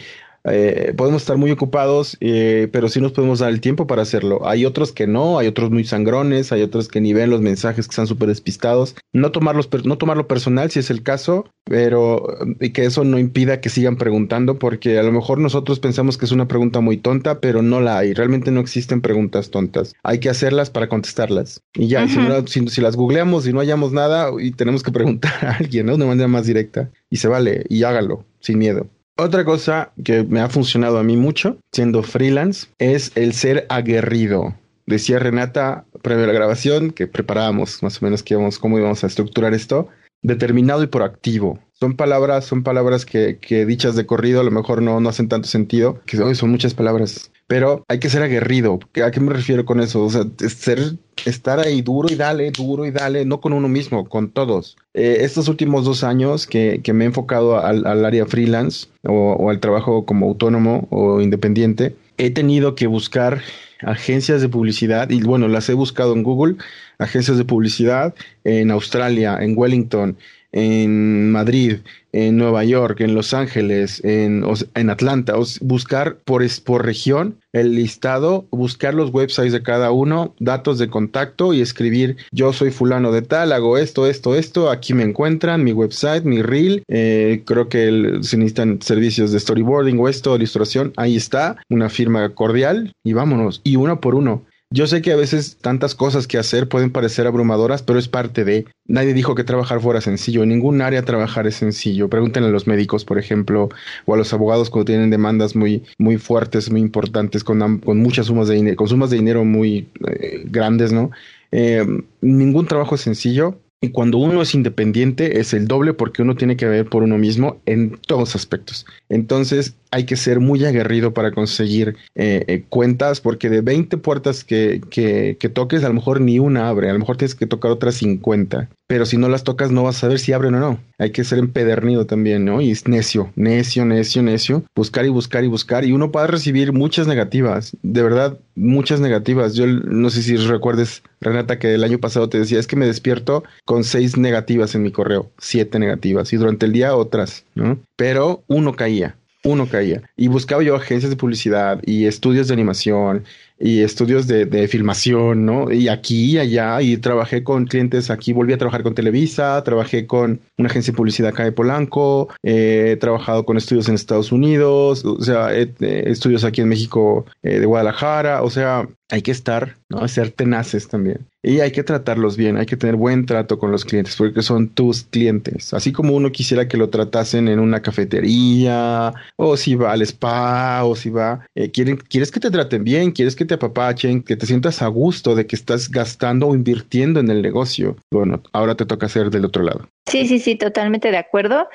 eh, 0.45 0.93
podemos 0.97 1.21
estar 1.21 1.37
muy 1.37 1.51
ocupados, 1.51 2.17
eh, 2.19 2.67
pero 2.71 2.89
sí 2.89 2.99
nos 2.99 3.13
podemos 3.13 3.39
dar 3.39 3.49
el 3.49 3.61
tiempo 3.61 3.87
para 3.87 4.01
hacerlo. 4.01 4.47
Hay 4.47 4.65
otros 4.65 4.91
que 4.91 5.07
no, 5.07 5.39
hay 5.39 5.47
otros 5.47 5.71
muy 5.71 5.85
sangrones, 5.85 6.51
hay 6.51 6.61
otros 6.61 6.87
que 6.87 7.01
ni 7.01 7.13
ven 7.13 7.29
los 7.29 7.41
mensajes 7.41 7.87
que 7.87 7.91
están 7.91 8.07
súper 8.07 8.27
despistados. 8.27 8.95
No, 9.13 9.31
tomarlos, 9.31 9.69
no 9.85 9.97
tomarlo 9.97 10.27
personal 10.27 10.69
si 10.71 10.79
es 10.79 10.89
el 10.89 11.03
caso, 11.03 11.45
pero 11.63 12.25
y 12.59 12.71
que 12.71 12.85
eso 12.85 13.03
no 13.03 13.19
impida 13.19 13.61
que 13.61 13.69
sigan 13.69 13.95
preguntando, 13.97 14.59
porque 14.59 14.99
a 14.99 15.03
lo 15.03 15.11
mejor 15.11 15.39
nosotros 15.39 15.79
pensamos 15.79 16.17
que 16.17 16.25
es 16.25 16.31
una 16.31 16.47
pregunta 16.47 16.81
muy 16.81 16.97
tonta, 16.97 17.39
pero 17.39 17.61
no 17.61 17.79
la 17.79 17.99
hay. 17.99 18.13
Realmente 18.13 18.51
no 18.51 18.59
existen 18.59 19.01
preguntas 19.01 19.49
tontas. 19.49 19.93
Hay 20.03 20.19
que 20.19 20.29
hacerlas 20.29 20.69
para 20.69 20.89
contestarlas. 20.89 21.61
Y 21.73 21.87
ya, 21.87 22.07
si, 22.07 22.67
si, 22.67 22.81
las 22.81 22.95
googleamos 22.95 23.47
y 23.47 23.53
no 23.53 23.59
hallamos 23.59 23.93
nada, 23.93 24.29
y 24.39 24.51
tenemos 24.51 24.83
que 24.83 24.91
preguntar 24.91 25.33
a 25.45 25.55
alguien, 25.55 25.85
¿no? 25.85 25.97
De 25.97 26.05
manera 26.05 26.27
más 26.27 26.45
directa. 26.45 26.91
Y 27.09 27.17
se 27.17 27.27
vale, 27.27 27.65
y 27.69 27.83
hágalo, 27.83 28.25
sin 28.39 28.57
miedo. 28.57 28.89
Otra 29.15 29.45
cosa 29.45 29.91
que 30.03 30.23
me 30.23 30.39
ha 30.39 30.49
funcionado 30.49 30.97
a 30.97 31.03
mí 31.03 31.17
mucho, 31.17 31.59
siendo 31.71 32.01
freelance, 32.01 32.67
es 32.79 33.11
el 33.15 33.33
ser 33.33 33.67
aguerrido. 33.69 34.55
Decía 34.87 35.19
Renata, 35.19 35.85
previo 36.01 36.23
a 36.23 36.27
la 36.27 36.33
grabación, 36.33 36.89
que 36.91 37.05
preparábamos 37.05 37.83
más 37.83 38.01
o 38.01 38.05
menos 38.05 38.23
que 38.23 38.33
íbamos, 38.33 38.57
cómo 38.57 38.79
íbamos 38.79 39.03
a 39.03 39.07
estructurar 39.07 39.53
esto, 39.53 39.87
determinado 40.23 40.81
y 40.81 40.87
proactivo. 40.87 41.59
Son 41.83 41.97
palabras, 41.97 42.45
son 42.45 42.63
palabras 42.63 43.05
que, 43.05 43.65
dichas 43.65 43.97
de 43.97 44.05
corrido 44.05 44.39
a 44.39 44.45
lo 44.45 44.51
mejor 44.51 44.81
no, 44.81 45.01
no 45.01 45.09
hacen 45.09 45.27
tanto 45.27 45.49
sentido, 45.49 45.99
que 46.05 46.15
son 46.33 46.49
muchas 46.49 46.73
palabras 46.73 47.29
pero 47.45 47.83
hay 47.87 47.99
que 47.99 48.09
ser 48.09 48.23
aguerrido. 48.23 48.79
¿A 49.05 49.11
qué 49.11 49.19
me 49.19 49.33
refiero 49.33 49.65
con 49.65 49.79
eso? 49.79 50.03
O 50.03 50.09
sea, 50.09 50.23
ser, 50.49 50.79
estar 51.25 51.59
ahí 51.59 51.81
duro 51.81 52.11
y 52.11 52.15
dale, 52.15 52.49
duro 52.51 52.85
y 52.85 52.91
dale, 52.91 53.25
no 53.25 53.41
con 53.41 53.53
uno 53.53 53.67
mismo, 53.67 54.07
con 54.07 54.31
todos. 54.31 54.77
Eh, 54.93 55.17
estos 55.19 55.47
últimos 55.47 55.85
dos 55.85 56.03
años 56.03 56.47
que, 56.47 56.79
que 56.83 56.93
me 56.93 57.03
he 57.03 57.07
enfocado 57.07 57.59
al, 57.59 57.85
al 57.85 58.05
área 58.05 58.25
freelance 58.25 58.87
o, 59.03 59.33
o 59.33 59.49
al 59.49 59.59
trabajo 59.59 60.05
como 60.05 60.27
autónomo 60.27 60.87
o 60.89 61.21
independiente, 61.21 61.95
he 62.17 62.31
tenido 62.31 62.75
que 62.75 62.87
buscar 62.87 63.41
agencias 63.81 64.41
de 64.41 64.49
publicidad 64.49 65.09
y 65.09 65.21
bueno, 65.21 65.47
las 65.47 65.69
he 65.69 65.73
buscado 65.73 66.13
en 66.13 66.23
Google, 66.23 66.55
agencias 66.97 67.37
de 67.37 67.45
publicidad 67.45 68.15
en 68.45 68.71
Australia, 68.71 69.37
en 69.41 69.57
Wellington, 69.57 70.17
en 70.53 71.31
Madrid, 71.31 71.77
en 72.13 72.37
Nueva 72.37 72.63
York, 72.63 73.01
en 73.01 73.15
Los 73.15 73.33
Ángeles, 73.33 74.01
en, 74.05 74.45
en 74.75 74.89
Atlanta, 74.89 75.33
buscar 75.61 76.17
por, 76.17 76.43
por 76.63 76.85
región 76.85 77.37
el 77.53 77.75
listado, 77.75 78.45
buscar 78.51 78.93
los 78.93 79.11
websites 79.11 79.51
de 79.51 79.63
cada 79.63 79.91
uno, 79.91 80.33
datos 80.39 80.77
de 80.77 80.89
contacto 80.89 81.53
y 81.53 81.61
escribir 81.61 82.17
yo 82.31 82.53
soy 82.53 82.71
fulano 82.71 83.11
de 83.11 83.23
tal, 83.23 83.51
hago 83.51 83.77
esto, 83.77 84.07
esto, 84.07 84.35
esto, 84.35 84.69
aquí 84.69 84.93
me 84.93 85.03
encuentran, 85.03 85.63
mi 85.63 85.71
website, 85.71 86.23
mi 86.23 86.41
reel, 86.41 86.83
eh, 86.87 87.41
creo 87.45 87.67
que 87.67 88.19
se 88.21 88.37
necesitan 88.37 88.81
servicios 88.81 89.31
de 89.31 89.39
storyboarding 89.39 89.99
o 89.99 90.07
esto, 90.07 90.35
ilustración, 90.35 90.93
ahí 90.97 91.15
está, 91.15 91.57
una 91.69 91.89
firma 91.89 92.29
cordial 92.29 92.93
y 93.03 93.13
vámonos, 93.13 93.61
y 93.63 93.75
uno 93.75 93.99
por 93.99 94.15
uno 94.15 94.45
Yo 94.75 94.87
sé 94.87 95.03
que 95.03 95.11
a 95.11 95.15
veces 95.15 95.57
tantas 95.61 95.93
cosas 95.93 96.25
que 96.25 96.39
hacer 96.39 96.67
pueden 96.67 96.89
parecer 96.89 97.27
abrumadoras, 97.27 97.83
pero 97.83 97.99
es 97.99 98.07
parte 98.07 98.43
de. 98.43 98.65
Nadie 98.87 99.13
dijo 99.13 99.35
que 99.35 99.43
trabajar 99.43 99.79
fuera 99.81 100.01
sencillo. 100.01 100.41
En 100.41 100.49
ningún 100.49 100.81
área 100.81 101.03
trabajar 101.03 101.45
es 101.45 101.53
sencillo. 101.53 102.09
Pregúntenle 102.09 102.49
a 102.49 102.51
los 102.51 102.65
médicos, 102.65 103.05
por 103.05 103.19
ejemplo, 103.19 103.69
o 104.07 104.13
a 104.15 104.17
los 104.17 104.33
abogados 104.33 104.71
cuando 104.71 104.85
tienen 104.85 105.11
demandas 105.11 105.55
muy, 105.55 105.83
muy 105.99 106.17
fuertes, 106.17 106.71
muy 106.71 106.81
importantes, 106.81 107.43
con, 107.43 107.77
con 107.81 107.99
muchas 107.99 108.25
sumas 108.25 108.47
de 108.47 108.55
dinero, 108.55 108.75
con 108.75 108.87
sumas 108.87 109.11
de 109.11 109.17
dinero 109.17 109.45
muy 109.45 109.89
eh, 110.07 110.41
grandes, 110.45 110.91
¿no? 110.91 111.11
Eh, 111.51 111.85
ningún 112.21 112.65
trabajo 112.65 112.95
es 112.95 113.01
sencillo. 113.01 113.59
Y 113.79 113.89
cuando 113.89 114.17
uno 114.17 114.41
es 114.41 114.55
independiente 114.55 115.39
es 115.39 115.53
el 115.53 115.67
doble 115.67 115.93
porque 115.93 116.21
uno 116.21 116.35
tiene 116.35 116.55
que 116.55 116.65
ver 116.65 116.87
por 116.87 117.03
uno 117.03 117.19
mismo 117.19 117.61
en 117.67 117.99
todos 118.07 118.33
aspectos. 118.33 118.87
Entonces 119.09 119.75
hay 119.93 120.05
que 120.05 120.15
ser 120.15 120.39
muy 120.39 120.65
aguerrido 120.65 121.13
para 121.13 121.31
conseguir 121.31 121.95
eh, 122.15 122.43
eh, 122.47 122.63
cuentas 122.67 123.21
porque 123.21 123.49
de 123.51 123.61
20 123.61 123.97
puertas 123.97 124.43
que, 124.43 124.81
que, 124.89 125.37
que, 125.39 125.49
toques 125.49 125.83
a 125.83 125.87
lo 125.89 125.93
mejor 125.93 126.19
ni 126.19 126.39
una 126.39 126.67
abre, 126.67 126.89
a 126.89 126.93
lo 126.93 126.99
mejor 126.99 127.15
tienes 127.15 127.35
que 127.35 127.45
tocar 127.45 127.69
otras 127.69 127.95
50. 127.95 128.69
Pero 128.87 129.05
si 129.05 129.17
no 129.17 129.29
las 129.29 129.43
tocas 129.43 129.71
no 129.71 129.83
vas 129.83 129.97
a 129.97 129.99
saber 130.01 130.19
si 130.19 130.33
abren 130.33 130.55
o 130.55 130.59
no. 130.59 130.79
Hay 130.97 131.11
que 131.11 131.23
ser 131.23 131.37
empedernido 131.39 132.05
también, 132.07 132.43
¿no? 132.43 132.59
Y 132.59 132.71
es 132.71 132.87
necio, 132.87 133.31
necio, 133.35 133.85
necio, 133.85 134.23
necio. 134.23 134.63
Buscar 134.75 135.05
y 135.05 135.09
buscar 135.09 135.43
y 135.43 135.47
buscar. 135.47 135.85
Y 135.85 135.93
uno 135.93 136.11
puede 136.11 136.27
recibir 136.27 136.73
muchas 136.73 137.07
negativas. 137.07 137.77
De 137.81 138.01
verdad, 138.01 138.37
muchas 138.55 138.99
negativas. 138.99 139.53
Yo 139.53 139.67
no 139.67 140.09
sé 140.09 140.21
si 140.21 140.35
recuerdes, 140.37 141.03
Renata, 141.21 141.59
que 141.59 141.73
el 141.73 141.83
año 141.83 141.99
pasado 141.99 142.29
te 142.29 142.39
decía, 142.39 142.59
es 142.59 142.67
que 142.67 142.75
me 142.75 142.85
despierto 142.85 143.43
con 143.65 143.83
seis 143.83 144.17
negativas 144.17 144.75
en 144.75 144.83
mi 144.83 144.91
correo, 144.91 145.31
siete 145.37 145.79
negativas, 145.79 146.33
y 146.33 146.37
durante 146.37 146.65
el 146.65 146.73
día 146.73 146.95
otras, 146.95 147.45
¿no? 147.55 147.79
Pero 147.95 148.43
uno 148.47 148.75
caía, 148.75 149.15
uno 149.43 149.67
caía. 149.67 150.01
Y 150.15 150.27
buscaba 150.27 150.63
yo 150.63 150.75
agencias 150.75 151.09
de 151.09 151.17
publicidad 151.17 151.81
y 151.85 152.05
estudios 152.05 152.47
de 152.47 152.53
animación 152.53 153.23
y 153.59 153.81
estudios 153.81 154.27
de, 154.27 154.45
de, 154.45 154.67
filmación, 154.67 155.45
¿no? 155.45 155.71
Y 155.71 155.87
aquí 155.87 156.31
y 156.31 156.37
allá, 156.37 156.81
y 156.81 156.97
trabajé 156.97 157.43
con 157.43 157.65
clientes 157.65 158.09
aquí, 158.09 158.33
volví 158.33 158.51
a 158.53 158.57
trabajar 158.57 158.83
con 158.83 158.95
Televisa, 158.95 159.63
trabajé 159.63 160.05
con 160.05 160.41
una 160.57 160.69
agencia 160.69 160.91
de 160.91 160.97
publicidad 160.97 161.29
acá 161.29 161.43
de 161.45 161.51
Polanco, 161.51 162.29
eh, 162.43 162.91
he 162.91 162.95
trabajado 162.97 163.45
con 163.45 163.55
estudios 163.55 163.87
en 163.87 163.95
Estados 163.95 164.31
Unidos, 164.31 165.05
o 165.05 165.21
sea, 165.21 165.53
eh, 165.53 165.71
estudios 165.79 166.43
aquí 166.43 166.61
en 166.61 166.69
México 166.69 167.25
eh, 167.41 167.59
de 167.59 167.65
Guadalajara, 167.65 168.43
o 168.43 168.49
sea, 168.49 168.87
hay 169.09 169.21
que 169.21 169.31
estar, 169.31 169.77
¿no? 169.89 170.05
Ser 170.07 170.31
tenaces 170.31 170.87
también. 170.87 171.19
Y 171.45 171.59
hay 171.59 171.71
que 171.71 171.83
tratarlos 171.83 172.37
bien, 172.37 172.55
hay 172.55 172.65
que 172.65 172.77
tener 172.77 172.95
buen 172.95 173.25
trato 173.25 173.59
con 173.59 173.69
los 173.69 173.83
clientes, 173.83 174.15
porque 174.15 174.41
son 174.41 174.69
tus 174.69 175.03
clientes. 175.03 175.73
Así 175.73 175.91
como 175.91 176.13
uno 176.15 176.31
quisiera 176.31 176.69
que 176.69 176.77
lo 176.77 176.89
tratasen 176.89 177.49
en 177.49 177.59
una 177.59 177.81
cafetería, 177.81 179.13
o 179.35 179.57
si 179.57 179.75
va 179.75 179.91
al 179.91 180.01
spa, 180.03 180.85
o 180.85 180.95
si 180.95 181.09
va, 181.09 181.45
eh, 181.53 181.69
quieren, 181.69 181.97
quieres 181.97 182.31
que 182.31 182.39
te 182.39 182.49
traten 182.49 182.85
bien, 182.85 183.11
quieres 183.11 183.35
que 183.35 183.43
te 183.43 183.55
apapachen, 183.55 184.23
que 184.23 184.37
te 184.37 184.45
sientas 184.45 184.81
a 184.81 184.87
gusto 184.87 185.35
de 185.35 185.45
que 185.45 185.57
estás 185.57 185.91
gastando 185.91 186.47
o 186.47 186.55
invirtiendo 186.55 187.19
en 187.19 187.29
el 187.29 187.41
negocio. 187.41 187.97
Bueno, 188.09 188.41
ahora 188.53 188.75
te 188.75 188.85
toca 188.85 189.07
hacer 189.07 189.29
del 189.29 189.43
otro 189.43 189.63
lado. 189.63 189.89
Sí, 190.07 190.25
sí, 190.27 190.39
sí, 190.39 190.55
totalmente 190.55 191.11
de 191.11 191.17
acuerdo. 191.17 191.67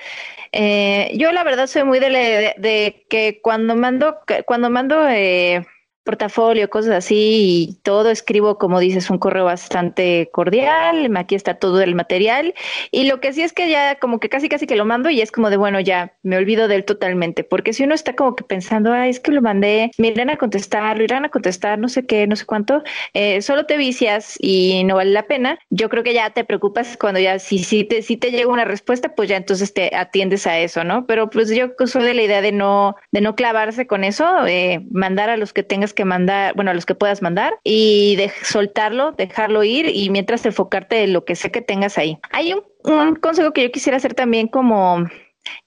Eh, 0.52 1.12
yo 1.16 1.30
la 1.32 1.44
verdad 1.44 1.66
soy 1.66 1.84
muy 1.84 1.98
de, 1.98 2.54
de, 2.56 3.04
que 3.10 3.40
cuando 3.42 3.76
mando, 3.76 4.16
cuando 4.46 4.70
mando 4.70 5.06
eh, 5.08 5.66
portafolio, 6.08 6.70
cosas 6.70 6.94
así 6.94 7.68
y 7.68 7.74
todo. 7.82 8.08
Escribo, 8.08 8.56
como 8.56 8.80
dices, 8.80 9.10
un 9.10 9.18
correo 9.18 9.44
bastante 9.44 10.30
cordial. 10.32 11.14
Aquí 11.18 11.34
está 11.34 11.58
todo 11.58 11.82
el 11.82 11.94
material. 11.94 12.54
Y 12.90 13.04
lo 13.04 13.20
que 13.20 13.34
sí 13.34 13.42
es 13.42 13.52
que 13.52 13.68
ya 13.68 13.96
como 13.96 14.18
que 14.18 14.30
casi 14.30 14.48
casi 14.48 14.66
que 14.66 14.74
lo 14.74 14.86
mando 14.86 15.10
y 15.10 15.20
es 15.20 15.30
como 15.30 15.50
de, 15.50 15.58
bueno, 15.58 15.80
ya 15.80 16.14
me 16.22 16.38
olvido 16.38 16.66
de 16.66 16.76
él 16.76 16.84
totalmente. 16.86 17.44
Porque 17.44 17.74
si 17.74 17.84
uno 17.84 17.94
está 17.94 18.14
como 18.16 18.34
que 18.36 18.42
pensando, 18.42 18.90
ay, 18.94 19.10
es 19.10 19.20
que 19.20 19.32
lo 19.32 19.42
mandé, 19.42 19.90
me 19.98 20.08
irán 20.08 20.30
a 20.30 20.38
contestar, 20.38 20.96
lo 20.96 21.04
irán 21.04 21.26
a 21.26 21.28
contestar, 21.28 21.78
no 21.78 21.90
sé 21.90 22.06
qué, 22.06 22.26
no 22.26 22.36
sé 22.36 22.46
cuánto, 22.46 22.82
eh, 23.12 23.42
solo 23.42 23.66
te 23.66 23.76
vicias 23.76 24.38
y 24.40 24.84
no 24.84 24.96
vale 24.96 25.10
la 25.10 25.26
pena. 25.26 25.58
Yo 25.68 25.90
creo 25.90 26.02
que 26.02 26.14
ya 26.14 26.30
te 26.30 26.42
preocupas 26.44 26.96
cuando 26.96 27.20
ya 27.20 27.38
si, 27.38 27.58
si, 27.58 27.84
te, 27.84 28.00
si 28.00 28.16
te 28.16 28.30
llega 28.30 28.50
una 28.50 28.64
respuesta, 28.64 29.14
pues 29.14 29.28
ya 29.28 29.36
entonces 29.36 29.74
te 29.74 29.94
atiendes 29.94 30.46
a 30.46 30.58
eso, 30.58 30.84
¿no? 30.84 31.04
Pero 31.06 31.28
pues 31.28 31.50
yo 31.50 31.68
soy 31.84 32.04
de 32.04 32.14
la 32.14 32.22
idea 32.22 32.40
de 32.40 32.52
no, 32.52 32.96
de 33.12 33.20
no 33.20 33.34
clavarse 33.34 33.86
con 33.86 34.04
eso, 34.04 34.46
eh, 34.46 34.86
mandar 34.90 35.28
a 35.28 35.36
los 35.36 35.52
que 35.52 35.62
tengas 35.62 35.92
que 35.97 35.97
mandar, 36.04 36.54
bueno, 36.54 36.70
a 36.70 36.74
los 36.74 36.86
que 36.86 36.94
puedas 36.94 37.22
mandar 37.22 37.58
y 37.64 38.16
de 38.16 38.30
soltarlo, 38.42 39.12
dejarlo 39.12 39.64
ir 39.64 39.88
y 39.88 40.10
mientras 40.10 40.44
enfocarte 40.46 41.04
en 41.04 41.12
lo 41.12 41.24
que 41.24 41.36
sé 41.36 41.50
que 41.50 41.60
tengas 41.60 41.98
ahí. 41.98 42.18
Hay 42.30 42.52
un, 42.52 42.62
un 42.84 43.16
consejo 43.16 43.52
que 43.52 43.62
yo 43.62 43.70
quisiera 43.70 43.96
hacer 43.96 44.14
también 44.14 44.48
como 44.48 45.06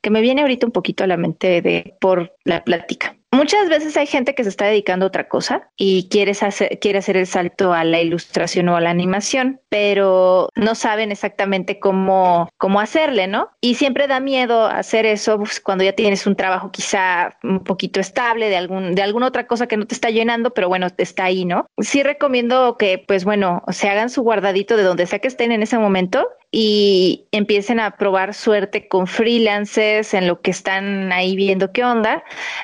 que 0.02 0.10
me 0.10 0.22
viene 0.22 0.41
ahorita 0.41 0.65
un 0.65 0.72
poquito 0.72 1.04
a 1.04 1.08
la 1.08 1.17
mente 1.17 1.62
de 1.62 1.96
por 2.00 2.36
la 2.44 2.63
plática. 2.63 3.15
Muchas 3.34 3.70
veces 3.70 3.96
hay 3.96 4.08
gente 4.08 4.36
que 4.36 4.44
se 4.44 4.50
está 4.50 4.65
dedicando 4.65 5.06
a 5.06 5.08
otra 5.08 5.30
cosa 5.30 5.70
y 5.78 6.10
hacer, 6.41 6.80
quiere 6.80 7.00
hacer 7.00 7.15
el 7.15 7.28
salto 7.28 7.72
a 7.74 7.86
la 7.86 8.02
ilustración 8.02 8.67
o 8.67 8.76
a 8.76 8.82
la 8.82 8.89
animación, 8.89 9.62
pero 9.70 10.50
no 10.56 10.76
saben 10.76 11.13
exactamente 11.13 11.80
cómo, 11.80 12.50
cómo 12.58 12.82
hacerle, 12.82 13.28
¿no? 13.28 13.50
Y 13.62 13.76
siempre 13.76 14.08
da 14.08 14.20
miedo 14.20 14.65
hacer 14.65 15.06
eso 15.06 15.38
pues, 15.38 15.62
cuando 15.62 15.86
ya 15.86 15.94
tienes 15.94 16.28
un 16.28 16.36
trabajo 16.36 16.72
quizá 16.72 17.38
un 17.41 17.63
poquito 17.63 18.02
estable 18.02 18.50
de 18.50 18.58
algún, 18.58 18.96
de 18.96 19.02
alguna 19.02 19.28
otra 19.28 19.48
cosa 19.48 19.65
que 19.65 19.78
no 19.78 19.88
te 19.88 19.96
está 19.96 20.10
llenando, 20.10 20.54
pero 20.54 20.67
bueno, 20.67 20.88
está 20.98 21.24
ahí, 21.24 21.46
¿no? 21.46 21.67
Sí 21.78 22.04
recomiendo 22.04 22.76
que, 22.78 23.02
pues 23.08 23.24
bueno, 23.24 23.63
se 23.70 23.88
hagan 23.88 24.10
su 24.10 24.24
guardadito 24.24 24.76
de 24.76 24.84
donde 24.84 25.06
sea 25.06 25.20
que 25.20 25.30
estén 25.30 25.54
en 25.54 25.63
ese 25.63 25.78
momento 25.78 26.28
y 26.51 27.27
empiecen 27.31 27.79
a 27.79 27.95
probar 27.95 28.33
suerte 28.33 28.89
con 28.89 29.07
freelancers 29.07 30.13
en 30.13 30.27
lo 30.27 30.41
que 30.41 30.51
están 30.51 31.11
ahí 31.13 31.35
viendo 31.37 31.71
qué 31.71 31.85
onda, 31.85 32.23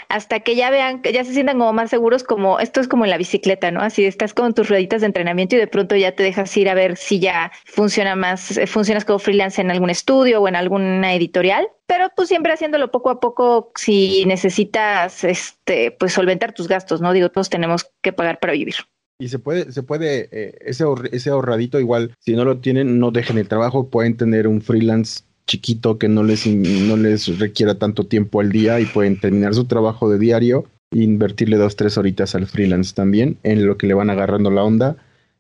hasta 0.10 0.42
que 0.42 0.56
ya 0.56 0.70
vean, 0.70 1.02
ya 1.04 1.24
se 1.24 1.34
sientan 1.34 1.58
como 1.58 1.72
más 1.72 1.90
seguros, 1.90 2.24
como 2.24 2.60
esto 2.60 2.82
es 2.82 2.90
como 2.90 3.06
en 3.06 3.12
la 3.12 3.18
bicicleta, 3.18 3.72
¿no? 3.72 3.82
Así 3.82 4.04
estás 4.06 4.34
con 4.34 4.54
tus 4.54 4.68
rueditas 4.70 5.02
de 5.02 5.08
entrenamiento 5.08 5.56
y 5.56 5.60
de 5.60 5.68
pronto 5.68 5.96
ya 5.96 6.12
te 6.12 6.24
dejas 6.24 6.56
ir 6.58 6.70
a 6.70 6.74
ver 6.74 6.98
si 6.98 7.20
ya 7.20 7.52
funciona 7.66 8.16
más, 8.18 8.58
eh, 8.58 8.68
funcionas 8.68 9.06
como 9.06 9.20
freelance 9.20 9.62
en 9.62 9.72
algún 9.72 9.90
estudio 9.90 10.42
o 10.42 10.48
en 10.50 10.58
alguna 10.58 11.14
editorial. 11.14 11.68
Pero 11.86 12.12
pues 12.16 12.28
siempre 12.28 12.52
haciéndolo 12.52 12.92
poco 12.92 13.10
a 13.10 13.22
poco 13.22 13.72
si 13.76 14.26
necesitas 14.26 15.24
este 15.24 15.92
pues 15.92 16.12
solventar 16.12 16.52
tus 16.52 16.68
gastos, 16.68 17.00
¿no? 17.00 17.14
Digo, 17.14 17.30
todos 17.32 17.50
tenemos 17.50 17.90
que 18.02 18.12
pagar 18.12 18.40
para 18.40 18.52
vivir. 18.52 18.76
Y 19.20 19.30
se 19.30 19.40
puede, 19.40 19.72
se 19.72 19.82
puede, 19.84 20.30
eh, 20.32 20.58
ese, 20.62 20.86
ese 21.12 21.30
ahorradito 21.32 21.80
igual, 21.80 22.14
si 22.20 22.34
no 22.34 22.46
lo 22.46 22.60
tienen, 22.60 23.00
no 23.00 23.12
dejen 23.12 23.38
el 23.40 23.48
trabajo, 23.48 23.90
pueden 23.90 24.16
tener 24.16 24.48
un 24.48 24.62
freelance 24.62 25.22
chiquito 25.48 25.98
que 25.98 26.08
no 26.08 26.24
les, 26.24 26.46
no 26.46 26.98
les 26.98 27.40
requiera 27.40 27.80
tanto 27.80 28.06
tiempo 28.06 28.42
al 28.42 28.52
día 28.52 28.80
y 28.80 28.86
pueden 28.86 29.20
terminar 29.20 29.56
su 29.56 29.66
trabajo 29.66 30.10
de 30.10 30.20
diario 30.20 30.66
invertirle 30.92 31.58
dos, 31.58 31.76
tres 31.76 31.98
horitas 31.98 32.36
al 32.36 32.48
freelance 32.48 32.94
también, 32.94 33.38
en 33.44 33.66
lo 33.66 33.78
que 33.78 33.88
le 33.88 33.94
van 33.94 34.10
agarrando 34.10 34.52
la 34.52 34.64
onda, 34.64 34.98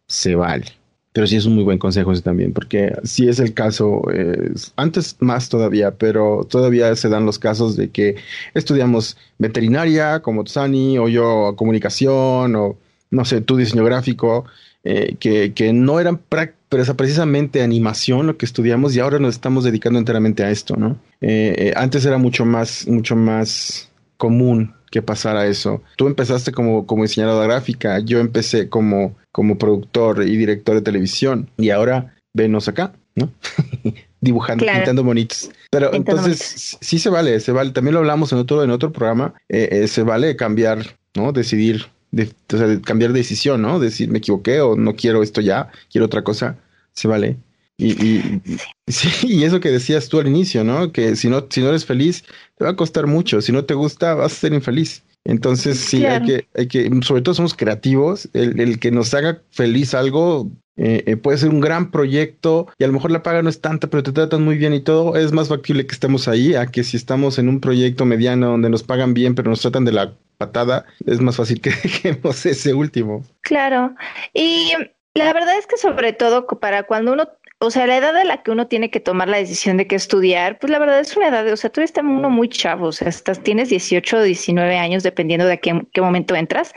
se 0.08 0.36
vale. 0.36 0.66
Pero 1.13 1.26
sí 1.26 1.36
es 1.36 1.46
un 1.46 1.56
muy 1.56 1.63
buen 1.63 1.80
consejo 1.80 2.12
ese 2.12 2.22
también, 2.22 2.54
porque 2.54 2.94
si 3.04 3.28
es 3.28 3.40
el 3.40 3.54
caso, 3.54 4.04
eh, 4.13 4.52
antes 4.76 5.16
más 5.20 5.50
todavía, 5.50 5.96
pero 5.96 6.46
todavía 6.50 6.96
se 6.96 7.10
dan 7.10 7.26
los 7.26 7.40
casos 7.40 7.76
de 7.76 7.90
que 7.90 8.16
estudiamos 8.54 9.18
veterinaria 9.40 10.20
como 10.20 10.44
Tsani 10.44 11.00
o 11.00 11.08
yo 11.08 11.56
comunicación 11.56 12.56
o 12.56 12.78
no 13.12 13.26
sé, 13.26 13.41
tu 13.41 13.58
diseño 13.58 13.84
gráfico, 13.84 14.46
eh, 14.84 15.17
que, 15.20 15.54
que, 15.54 15.74
no 15.74 16.00
eran 16.00 16.22
pero 16.70 16.96
precisamente 16.96 17.62
animación 17.62 18.28
lo 18.28 18.38
que 18.38 18.46
estudiamos 18.46 18.96
y 18.96 19.02
ahora 19.02 19.20
nos 19.20 19.36
estamos 19.36 19.63
dedicando 19.63 20.00
enteramente 20.00 20.43
a 20.43 20.50
esto, 20.50 20.78
¿no? 20.78 20.98
Eh, 21.20 21.56
eh, 21.58 21.74
antes 21.76 22.06
era 22.06 22.17
mucho 22.17 22.46
más, 22.46 22.88
mucho 22.88 23.15
más 23.15 23.89
común 24.17 24.74
que 24.89 25.02
pasara 25.02 25.46
eso. 25.46 25.82
Tú 25.98 26.08
empezaste 26.08 26.52
como, 26.52 26.86
como 26.86 27.04
diseñadora 27.04 27.48
gráfica, 27.48 28.00
yo 28.00 28.20
empecé 28.20 28.70
como, 28.70 29.17
como 29.34 29.58
productor 29.58 30.24
y 30.24 30.38
director 30.38 30.76
de 30.76 30.82
televisión 30.82 31.50
y 31.58 31.72
ahora 31.72 32.15
venos 32.34 32.70
acá, 32.70 32.93
¿no? 33.15 33.32
Dibujando, 34.22 34.65
pintando 34.65 35.04
bonitos. 35.04 35.52
Pero 35.70 35.93
entonces 35.93 36.78
sí 36.80 36.98
se 36.98 37.10
vale, 37.10 37.39
se 37.39 37.52
vale. 37.52 37.72
También 37.72 37.93
lo 37.93 38.00
hablamos 38.00 38.32
en 38.32 38.39
otro, 38.39 38.63
en 38.63 38.72
otro 38.72 38.91
programa. 38.91 39.34
se 39.50 40.04
vale 40.04 40.36
cambiar, 40.36 40.98
¿no? 41.13 41.34
Decidir 41.34 41.88
de, 42.12 42.32
o 42.54 42.58
sea, 42.58 42.67
de 42.67 42.82
cambiar 42.82 43.13
de 43.13 43.20
decisión, 43.20 43.62
¿no? 43.62 43.80
Decir, 43.80 44.10
me 44.10 44.20
equivoqué 44.20 44.62
o 44.62 44.76
no 44.76 44.96
quiero 44.96 45.24
esto 45.24 45.41
ya, 45.41 45.70
quiero 45.91 46.06
otra 46.06 46.24
cosa, 46.24 46.58
se 46.93 47.08
vale. 47.08 47.38
Y, 47.78 47.91
y, 48.04 48.41
sí, 48.88 49.10
y 49.28 49.43
eso 49.43 49.60
que 49.60 49.72
decías 49.72 50.10
tú 50.10 50.20
al 50.20 50.28
inicio, 50.28 50.63
¿no? 50.63 50.91
Que 50.91 51.15
si 51.15 51.30
no, 51.30 51.48
si 51.50 51.62
no 51.62 51.70
eres 51.70 51.86
feliz, 51.86 52.24
te 52.58 52.65
va 52.65 52.72
a 52.72 52.76
costar 52.76 53.08
mucho. 53.08 53.41
Si 53.41 53.52
no 53.52 53.65
te 53.65 53.74
gusta, 53.74 54.15
vas 54.15 54.34
a 54.34 54.36
ser 54.36 54.54
infeliz. 54.54 55.04
Entonces, 55.24 55.78
sí, 55.80 56.06
hay 56.06 56.24
que, 56.24 56.48
hay 56.56 56.67
que, 56.67 56.89
sobre 57.02 57.22
todo 57.22 57.36
somos 57.36 57.54
creativos. 57.54 58.30
El, 58.34 58.60
el 58.62 58.80
que 58.80 58.91
nos 58.91 59.13
haga 59.13 59.41
feliz 59.52 59.93
algo 59.93 60.50
eh, 60.78 61.04
eh, 61.08 61.17
puede 61.17 61.39
ser 61.39 61.50
un 61.50 61.60
gran 61.60 61.89
proyecto 61.89 62.67
y 62.78 62.84
a 62.84 62.88
lo 62.88 62.93
mejor 62.93 63.10
la 63.10 63.24
paga 63.24 63.41
no 63.41 63.50
es 63.50 63.62
tanta, 63.62 63.89
pero 63.89 64.04
te 64.04 64.12
tratan 64.12 64.43
muy 64.43 64.58
bien 64.58 64.74
y 64.74 64.80
todo. 64.80 65.15
Es 65.15 65.34
más 65.34 65.50
factible 65.50 65.88
que 65.88 65.93
estemos 65.93 66.28
ahí 66.28 66.54
a 66.54 66.67
que 66.67 66.84
si 66.84 66.98
estamos 66.98 67.39
en 67.39 67.50
un 67.50 67.60
proyecto 67.60 68.06
mediano 68.06 68.52
donde 68.52 68.70
nos 68.70 68.84
pagan 68.84 69.13
bien, 69.13 69.34
pero 69.36 69.50
nos 69.50 69.62
tratan 69.62 69.86
de 69.86 69.91
la 69.91 70.13
patada, 70.38 70.86
es 71.06 71.19
más 71.19 71.36
fácil 71.36 71.62
que 71.62 71.69
dejemos 71.84 72.45
ese 72.45 72.73
último. 72.73 73.23
Claro. 73.41 73.95
Y 74.34 74.73
la 75.13 75.34
verdad 75.34 75.58
es 75.58 75.67
que 75.67 75.78
sobre 75.78 76.13
todo 76.13 76.47
para 76.47 76.84
cuando 76.84 77.13
uno 77.13 77.28
o 77.60 77.71
sea, 77.71 77.88
la 77.88 77.97
edad 77.97 78.15
a 78.15 78.23
la 78.23 78.43
que 78.43 78.52
uno 78.52 78.67
tiene 78.67 78.91
que 78.91 79.00
tomar 79.00 79.28
la 79.28 79.38
decisión 79.38 79.78
de 79.78 79.88
qué 79.88 79.95
estudiar, 79.95 80.60
pues 80.60 80.69
la 80.69 80.78
verdad 80.78 81.00
es 81.00 81.17
una 81.17 81.30
edad, 81.30 81.43
de, 81.43 81.54
o 81.54 81.58
sea, 81.58 81.71
tú 81.71 81.82
estás 81.82 82.04
uno 82.04 82.30
muy 82.30 82.50
chavo, 82.50 82.88
o 82.88 82.91
sea, 82.91 83.08
estás, 83.08 83.41
tienes 83.41 83.69
18 83.69 84.17
o 84.17 84.21
19 84.21 84.78
años 84.78 85.02
dependiendo 85.02 85.47
de 85.47 85.60
qué, 85.60 85.82
qué 85.91 86.02
momento 86.02 86.36
entras. 86.36 86.71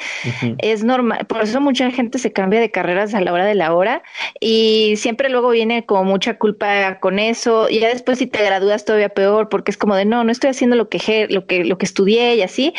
Es 0.57 0.83
normal, 0.83 1.27
por 1.27 1.42
eso 1.42 1.61
mucha 1.61 1.90
gente 1.90 2.18
se 2.18 2.33
cambia 2.33 2.61
de 2.61 2.70
carreras 2.70 3.12
a 3.12 3.20
la 3.20 3.33
hora 3.35 3.44
de 3.44 3.55
la 3.55 3.75
hora 3.75 4.03
y 4.40 4.94
siempre 4.96 5.29
luego 5.29 5.51
viene 5.51 5.85
como 5.85 6.05
mucha 6.05 6.38
culpa 6.38 6.99
con 6.99 7.18
eso 7.18 7.68
y 7.68 7.81
ya 7.81 7.88
después 7.88 8.18
si 8.18 8.27
te 8.27 8.42
gradúas 8.42 8.87
todavía 8.87 9.11
peor 9.11 9.51
porque 9.51 9.73
es 9.73 9.77
como 9.77 9.96
de 9.96 10.07
no, 10.07 10.25
no 10.25 10.33
estoy 10.33 10.49
haciendo 10.49 10.77
lo 10.77 10.88
que, 10.88 11.27
lo 11.29 11.46
que, 11.46 11.64
lo 11.64 11.77
que 11.77 11.85
estudié 11.85 12.37
y 12.37 12.42
así 12.42 12.73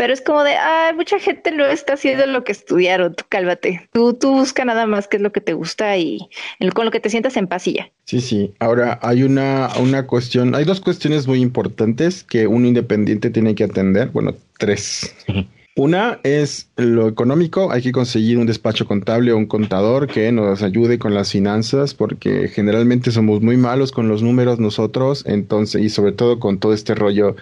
pero 0.00 0.14
es 0.14 0.22
como 0.22 0.42
de, 0.44 0.52
ay, 0.52 0.94
mucha 0.96 1.18
gente 1.18 1.52
no 1.52 1.66
está 1.66 1.92
haciendo 1.92 2.24
lo 2.24 2.42
que 2.42 2.52
estudiaron, 2.52 3.14
tú 3.14 3.24
cálvate. 3.28 3.86
Tú, 3.92 4.14
tú 4.14 4.30
busca 4.30 4.64
nada 4.64 4.86
más 4.86 5.06
qué 5.06 5.18
es 5.18 5.22
lo 5.22 5.30
que 5.30 5.42
te 5.42 5.52
gusta 5.52 5.94
y 5.98 6.30
con 6.74 6.86
lo 6.86 6.90
que 6.90 7.00
te 7.00 7.10
sientas 7.10 7.36
en 7.36 7.46
pasilla. 7.46 7.90
Sí, 8.06 8.22
sí. 8.22 8.54
Ahora 8.60 8.98
hay 9.02 9.24
una, 9.24 9.68
una 9.78 10.06
cuestión, 10.06 10.54
hay 10.54 10.64
dos 10.64 10.80
cuestiones 10.80 11.26
muy 11.26 11.42
importantes 11.42 12.24
que 12.24 12.46
un 12.46 12.64
independiente 12.64 13.28
tiene 13.28 13.54
que 13.54 13.64
atender. 13.64 14.08
Bueno, 14.08 14.34
tres. 14.56 15.14
Una 15.76 16.18
es 16.24 16.70
lo 16.76 17.06
económico, 17.06 17.70
hay 17.70 17.82
que 17.82 17.92
conseguir 17.92 18.38
un 18.38 18.46
despacho 18.46 18.86
contable 18.86 19.32
o 19.32 19.36
un 19.36 19.46
contador 19.46 20.08
que 20.08 20.32
nos 20.32 20.62
ayude 20.62 20.98
con 20.98 21.14
las 21.14 21.30
finanzas, 21.30 21.94
porque 21.94 22.48
generalmente 22.48 23.12
somos 23.12 23.40
muy 23.42 23.58
malos 23.58 23.92
con 23.92 24.08
los 24.08 24.22
números 24.22 24.58
nosotros, 24.58 25.24
entonces, 25.26 25.82
y 25.82 25.90
sobre 25.90 26.12
todo 26.12 26.40
con 26.40 26.58
todo 26.58 26.72
este 26.72 26.94
rollo 26.94 27.36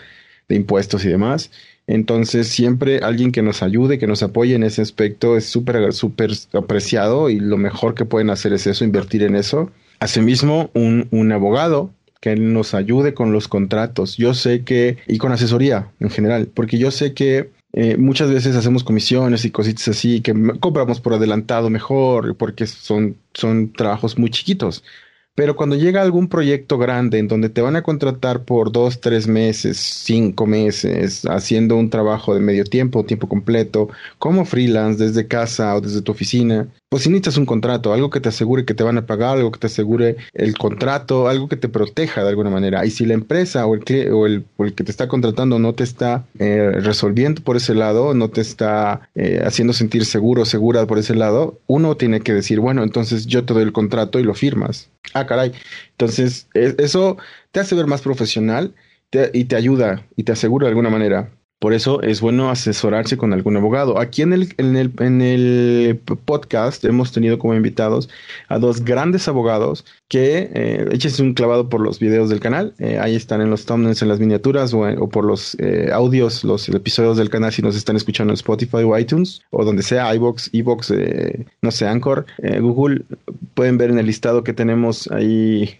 de 0.49 0.57
impuestos 0.57 1.05
y 1.05 1.09
demás. 1.09 1.51
Entonces, 1.89 2.49
siempre 2.49 2.99
alguien 2.99 3.33
que 3.33 3.43
nos 3.43 3.63
ayude, 3.63 3.99
que 3.99 4.07
nos 4.07 4.23
apoye 4.23 4.55
en 4.55 4.63
ese 4.63 4.83
aspecto 4.83 5.37
es 5.37 5.47
súper, 5.47 5.93
súper 5.95 6.31
apreciado 6.53 7.31
y 7.31 7.41
lo 7.41 7.57
mejor 7.57 7.95
que 7.95 8.05
pueden 8.05 8.29
hacer 8.31 8.53
es 8.53 8.67
eso, 8.67 8.85
invertir 8.85 9.23
en 9.23 9.35
eso. 9.35 9.73
Asimismo, 9.99 10.71
un, 10.75 11.09
un 11.11 11.33
abogado 11.33 11.91
que 12.21 12.37
nos 12.37 12.75
ayude 12.75 13.15
con 13.15 13.33
los 13.33 13.49
contratos. 13.49 14.19
Yo 14.19 14.35
sé 14.35 14.65
que, 14.65 14.99
y 15.07 15.17
con 15.19 15.33
asesoría 15.33 15.91
en 15.99 16.11
general, 16.11 16.49
porque 16.53 16.79
yo 16.79 16.91
sé 16.91 17.15
que 17.15 17.51
eh, 17.73 17.97
muchas 17.97 18.31
veces 18.31 18.55
hacemos 18.55 18.85
comisiones 18.85 19.45
y 19.45 19.51
cositas 19.51 19.89
así 19.89 20.21
que 20.21 20.35
compramos 20.59 21.01
por 21.01 21.15
adelantado 21.15 21.69
mejor 21.71 22.35
porque 22.37 22.67
son, 22.67 23.17
son 23.33 23.73
trabajos 23.73 24.19
muy 24.19 24.31
chiquitos. 24.31 24.85
Pero 25.39 25.55
cuando 25.55 25.77
llega 25.77 26.03
algún 26.03 26.27
proyecto 26.27 26.79
grande 26.79 27.21
en 27.21 27.29
donde 27.29 27.49
te 27.49 27.61
van 27.61 27.77
a 27.77 27.83
contratar 27.85 28.43
por 28.43 28.73
dos, 28.73 29.01
tres 29.01 29.29
meses, 29.29 29.77
cinco 29.77 30.47
meses, 30.47 31.25
haciendo 31.27 31.77
un 31.77 31.91
trabajo 31.91 32.35
de 32.35 32.41
medio 32.41 32.65
tiempo, 32.65 33.05
tiempo 33.05 33.29
completo, 33.29 33.89
como 34.19 34.45
freelance, 34.45 35.05
desde 35.05 35.29
casa 35.29 35.77
o 35.77 35.81
desde 35.81 36.03
tu 36.03 36.11
oficina, 36.11 36.67
pues 36.89 37.03
si 37.03 37.11
necesitas 37.11 37.37
un 37.37 37.45
contrato, 37.45 37.93
algo 37.93 38.09
que 38.09 38.21
te 38.21 38.31
asegure 38.31 38.65
que 38.65 38.75
te 38.75 38.83
van 38.83 38.97
a 38.97 39.07
pagar, 39.07 39.37
algo 39.37 39.53
que 39.53 39.59
te 39.59 39.67
asegure 39.67 40.17
el 40.33 40.57
contrato, 40.57 41.29
algo 41.29 41.49
que 41.49 41.57
te 41.57 41.69
proteja 41.69 42.23
de 42.23 42.31
alguna 42.31 42.51
manera. 42.51 42.87
Y 42.87 42.91
si 42.91 43.05
la 43.05 43.15
empresa 43.15 43.67
o 43.67 43.75
el, 43.75 43.83
o 44.13 44.27
el, 44.27 44.47
o 44.57 44.65
el 44.65 44.75
que 44.75 44.85
te 44.85 44.91
está 44.91 45.07
contratando 45.07 45.59
no 45.59 45.75
te 45.75 45.85
está 45.85 46.27
eh, 46.39 46.71
resolviendo 46.81 47.43
por 47.43 47.57
ese 47.57 47.75
lado, 47.75 48.15
no 48.15 48.31
te 48.31 48.41
está 48.41 49.11
eh, 49.15 49.43
haciendo 49.45 49.75
sentir 49.75 50.07
seguro 50.07 50.47
segura 50.47 50.87
por 50.87 50.99
ese 50.99 51.15
lado, 51.15 51.61
uno 51.67 51.97
tiene 51.97 52.21
que 52.21 52.33
decir, 52.33 52.61
bueno, 52.61 52.83
entonces 52.83 53.27
yo 53.27 53.45
te 53.45 53.53
doy 53.53 53.65
el 53.65 53.73
contrato 53.73 54.19
y 54.19 54.23
lo 54.23 54.35
firmas. 54.35 54.89
Ah, 55.13 55.27
caray. 55.27 55.53
Entonces, 55.91 56.49
e, 56.55 56.75
eso 56.79 57.19
te 57.53 57.61
hace 57.61 57.75
ver 57.75 57.87
más 57.87 58.01
profesional 58.01 58.75
y 59.33 59.45
te 59.45 59.57
ayuda 59.57 60.07
y 60.17 60.25
te 60.25 60.33
asegura 60.33 60.67
de 60.67 60.71
alguna 60.71 60.91
manera. 60.91 61.31
Por 61.59 61.73
eso 61.73 62.03
es 62.03 62.21
bueno 62.21 62.51
asesorarse 62.51 63.17
con 63.17 63.33
algún 63.33 63.57
abogado. 63.57 63.99
Aquí 63.99 64.23
en 64.23 64.33
el, 64.33 64.55
en 64.59 64.77
el, 64.77 64.93
en 65.01 65.23
el 65.23 66.01
podcast 66.25 66.85
hemos 66.85 67.11
tenido 67.11 67.39
como 67.41 67.55
invitados 67.55 68.09
a 68.47 68.61
dos 68.61 68.85
grandes 68.85 69.27
abogados 69.27 69.85
que 70.07 70.51
eh, 70.55 70.89
échense 70.93 71.21
un 71.21 71.35
clavado 71.35 71.69
por 71.69 71.81
los 71.81 71.99
videos 71.99 72.31
del 72.31 72.39
canal. 72.39 72.75
Eh, 72.79 72.99
ahí 73.01 73.17
están 73.17 73.41
en 73.41 73.51
los 73.51 73.67
thumbnails, 73.67 74.03
en 74.03 74.09
las 74.09 74.21
miniaturas 74.21 74.73
o, 74.73 75.09
por 75.09 75.25
los 75.25 75.57
eh, 75.59 75.91
audios, 75.93 76.45
los 76.45 76.69
episodios 76.69 77.17
del 77.17 77.29
canal 77.29 77.53
si 77.53 77.61
nos 77.61 77.75
están 77.75 77.97
escuchando 77.97 78.33
en 78.33 78.37
Spotify 78.37 78.85
o 78.85 78.97
iTunes 78.97 79.43
o 79.51 79.65
donde 79.65 79.83
sea, 79.83 80.15
iBox, 80.15 80.51
iBox, 80.53 80.93
eh, 80.93 81.45
no 81.61 81.73
sé, 81.73 81.89
Anchor, 81.89 82.25
eh, 82.41 82.61
Google. 82.61 83.03
Pueden 83.55 83.79
ver 83.79 83.91
en 83.91 83.99
el 83.99 84.07
listado 84.07 84.45
que 84.45 84.53
tenemos 84.53 85.11
ahí 85.11 85.79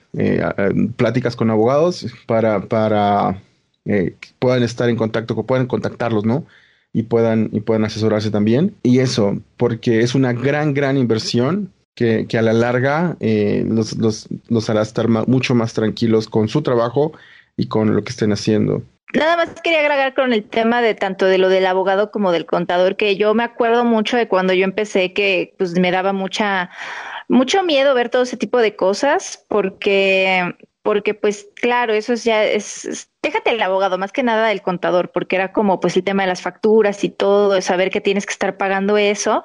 pláticas 0.97 1.37
con 1.37 1.51
abogados 1.51 2.07
para, 2.27 2.63
para 2.63 3.41
eh, 3.89 4.15
puedan 4.39 4.63
estar 4.63 4.89
en 4.89 4.97
contacto, 4.97 5.35
que 5.35 5.43
puedan 5.43 5.67
contactarlos, 5.67 6.25
¿no? 6.25 6.45
Y 6.93 7.05
puedan, 7.05 7.49
y 7.53 7.61
puedan 7.61 7.85
asesorarse 7.85 8.31
también. 8.31 8.75
Y 8.83 9.01
eso, 9.01 9.41
porque 9.57 10.01
es 10.01 10.15
una 10.15 10.33
gran, 10.33 10.75
gran 10.75 10.97
inversión 10.97 11.73
que, 11.95 12.27
que 12.29 12.39
a 12.39 12.43
la 12.43 12.53
larga 12.53 13.17
eh, 13.19 13.65
los, 13.67 13.97
los, 13.97 14.29
los, 14.49 14.71
hará 14.71 14.83
estar 14.83 15.09
mucho 15.09 15.55
más 15.55 15.75
tranquilos 15.75 16.29
con 16.29 16.49
su 16.49 16.63
trabajo 16.63 17.13
y 17.57 17.67
con 17.67 17.97
lo 17.97 18.05
que 18.05 18.11
estén 18.11 18.33
haciendo. 18.33 18.83
Nada 19.15 19.37
más 19.37 19.49
quería 19.63 19.81
agregar 19.81 20.15
con 20.15 20.35
el 20.35 20.45
tema 20.45 20.83
de 20.83 20.95
tanto 20.95 21.25
de 21.25 21.39
lo 21.39 21.49
del 21.49 21.67
abogado 21.67 22.11
como 22.11 22.31
del 22.31 22.45
contador, 22.45 22.97
que 22.97 23.17
yo 23.17 23.33
me 23.33 23.43
acuerdo 23.43 23.85
mucho 23.85 24.19
de 24.19 24.29
cuando 24.29 24.53
yo 24.53 24.65
empecé 24.65 25.15
que 25.15 25.55
pues 25.57 25.79
me 25.79 25.91
daba 25.91 26.13
mucha 26.13 26.71
mucho 27.29 27.63
miedo 27.63 27.95
ver 27.95 28.11
todo 28.11 28.23
ese 28.23 28.37
tipo 28.37 28.59
de 28.59 28.77
cosas 28.77 29.45
porque 29.49 30.55
porque 30.89 31.13
pues 31.13 31.51
claro, 31.57 31.93
eso 31.93 32.15
ya 32.15 32.43
es, 32.45 33.11
déjate 33.23 33.51
el 33.51 33.61
abogado, 33.61 33.99
más 33.99 34.11
que 34.11 34.23
nada 34.23 34.51
el 34.51 34.63
contador, 34.63 35.13
porque 35.13 35.37
era 35.37 35.53
como 35.53 35.81
pues 35.81 35.95
el 35.99 36.03
tema 36.03 36.23
de 36.23 36.29
las 36.29 36.41
facturas 36.41 37.05
y 37.05 37.11
todo, 37.11 37.61
saber 37.61 37.91
que 37.91 38.01
tienes 38.01 38.25
que 38.25 38.33
estar 38.33 38.57
pagando 38.57 38.97
eso, 38.97 39.43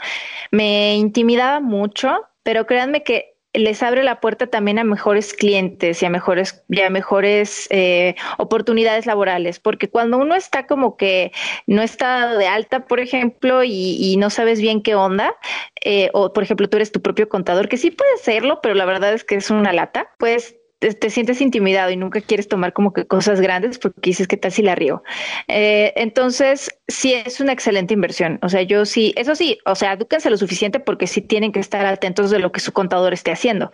me 0.51 0.95
intimidaba 0.95 1.59
mucho, 1.59 2.29
pero 2.43 2.65
créanme 2.65 3.03
que 3.03 3.35
les 3.51 3.83
abre 3.83 4.05
la 4.05 4.21
puerta 4.21 4.47
también 4.47 4.79
a 4.79 4.85
mejores 4.85 5.33
clientes 5.33 6.01
y 6.01 6.05
a 6.05 6.09
mejores, 6.09 6.63
y 6.69 6.79
a 6.79 6.89
mejores 6.89 7.67
eh, 7.71 8.15
oportunidades 8.37 9.05
laborales, 9.05 9.59
porque 9.59 9.89
cuando 9.89 10.19
uno 10.19 10.35
está 10.35 10.65
como 10.65 10.95
que 10.95 11.33
no 11.67 11.81
está 11.81 12.37
de 12.37 12.47
alta, 12.47 12.85
por 12.85 13.01
ejemplo, 13.01 13.65
y, 13.65 13.97
y 13.99 14.15
no 14.15 14.29
sabes 14.29 14.61
bien 14.61 14.81
qué 14.81 14.95
onda, 14.95 15.35
eh, 15.83 16.09
o 16.13 16.31
por 16.31 16.43
ejemplo 16.43 16.69
tú 16.69 16.77
eres 16.77 16.93
tu 16.93 17.01
propio 17.01 17.27
contador, 17.27 17.67
que 17.67 17.75
sí 17.75 17.91
puede 17.91 18.15
serlo, 18.19 18.61
pero 18.61 18.75
la 18.75 18.85
verdad 18.85 19.11
es 19.11 19.25
que 19.25 19.35
es 19.35 19.49
una 19.49 19.73
lata, 19.73 20.09
pues 20.17 20.55
te, 20.91 21.09
sientes 21.09 21.41
intimidado 21.41 21.91
y 21.91 21.97
nunca 21.97 22.21
quieres 22.21 22.47
tomar 22.47 22.73
como 22.73 22.93
que 22.93 23.05
cosas 23.05 23.39
grandes 23.39 23.79
porque 23.79 24.01
dices 24.01 24.27
qué 24.27 24.37
tal 24.37 24.51
si 24.51 24.61
la 24.61 24.75
río. 24.75 25.03
Eh, 25.47 25.93
entonces, 25.95 26.69
sí 26.87 27.13
es 27.13 27.39
una 27.39 27.53
excelente 27.53 27.93
inversión. 27.93 28.39
O 28.41 28.49
sea, 28.49 28.61
yo 28.63 28.85
sí, 28.85 29.13
eso 29.15 29.35
sí, 29.35 29.59
o 29.65 29.75
sea, 29.75 29.93
edúquense 29.93 30.29
lo 30.29 30.37
suficiente 30.37 30.79
porque 30.79 31.07
sí 31.07 31.21
tienen 31.21 31.51
que 31.51 31.59
estar 31.59 31.85
atentos 31.85 32.31
de 32.31 32.39
lo 32.39 32.51
que 32.51 32.59
su 32.59 32.73
contador 32.73 33.13
esté 33.13 33.31
haciendo. 33.31 33.71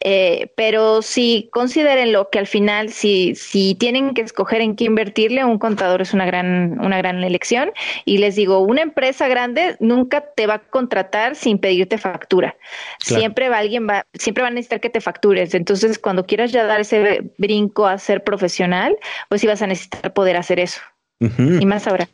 Eh, 0.00 0.52
pero 0.56 1.02
sí 1.02 1.48
consideren 1.52 2.12
lo 2.12 2.30
que 2.30 2.38
al 2.38 2.46
final, 2.46 2.90
si, 2.90 3.34
si 3.34 3.74
tienen 3.74 4.14
que 4.14 4.22
escoger 4.22 4.60
en 4.60 4.76
qué 4.76 4.84
invertirle, 4.84 5.44
un 5.44 5.58
contador 5.58 6.02
es 6.02 6.12
una 6.12 6.26
gran, 6.26 6.78
una 6.80 6.98
gran 6.98 7.22
elección. 7.24 7.72
Y 8.04 8.18
les 8.18 8.36
digo, 8.36 8.60
una 8.60 8.82
empresa 8.82 9.28
grande 9.28 9.76
nunca 9.80 10.20
te 10.36 10.46
va 10.46 10.54
a 10.54 10.58
contratar 10.58 11.36
sin 11.36 11.58
pedirte 11.58 11.98
factura. 11.98 12.56
Siempre 13.00 13.48
va 13.48 13.58
alguien 13.58 13.88
va, 13.88 14.06
siempre 14.14 14.42
va 14.42 14.48
a 14.48 14.50
necesitar 14.50 14.80
que 14.80 14.90
te 14.90 15.00
factures. 15.00 15.54
Entonces, 15.54 15.98
cuando 15.98 16.26
quieras 16.26 16.51
ya 16.52 16.64
dar 16.64 16.80
ese 16.80 17.32
brinco 17.38 17.86
a 17.86 17.98
ser 17.98 18.22
profesional, 18.22 18.96
pues 19.28 19.40
vas 19.48 19.62
a 19.62 19.66
necesitar 19.66 20.12
poder 20.12 20.36
hacer 20.36 20.60
eso. 20.60 20.80
Y 21.20 21.66
más 21.66 21.86
ahora. 21.86 22.08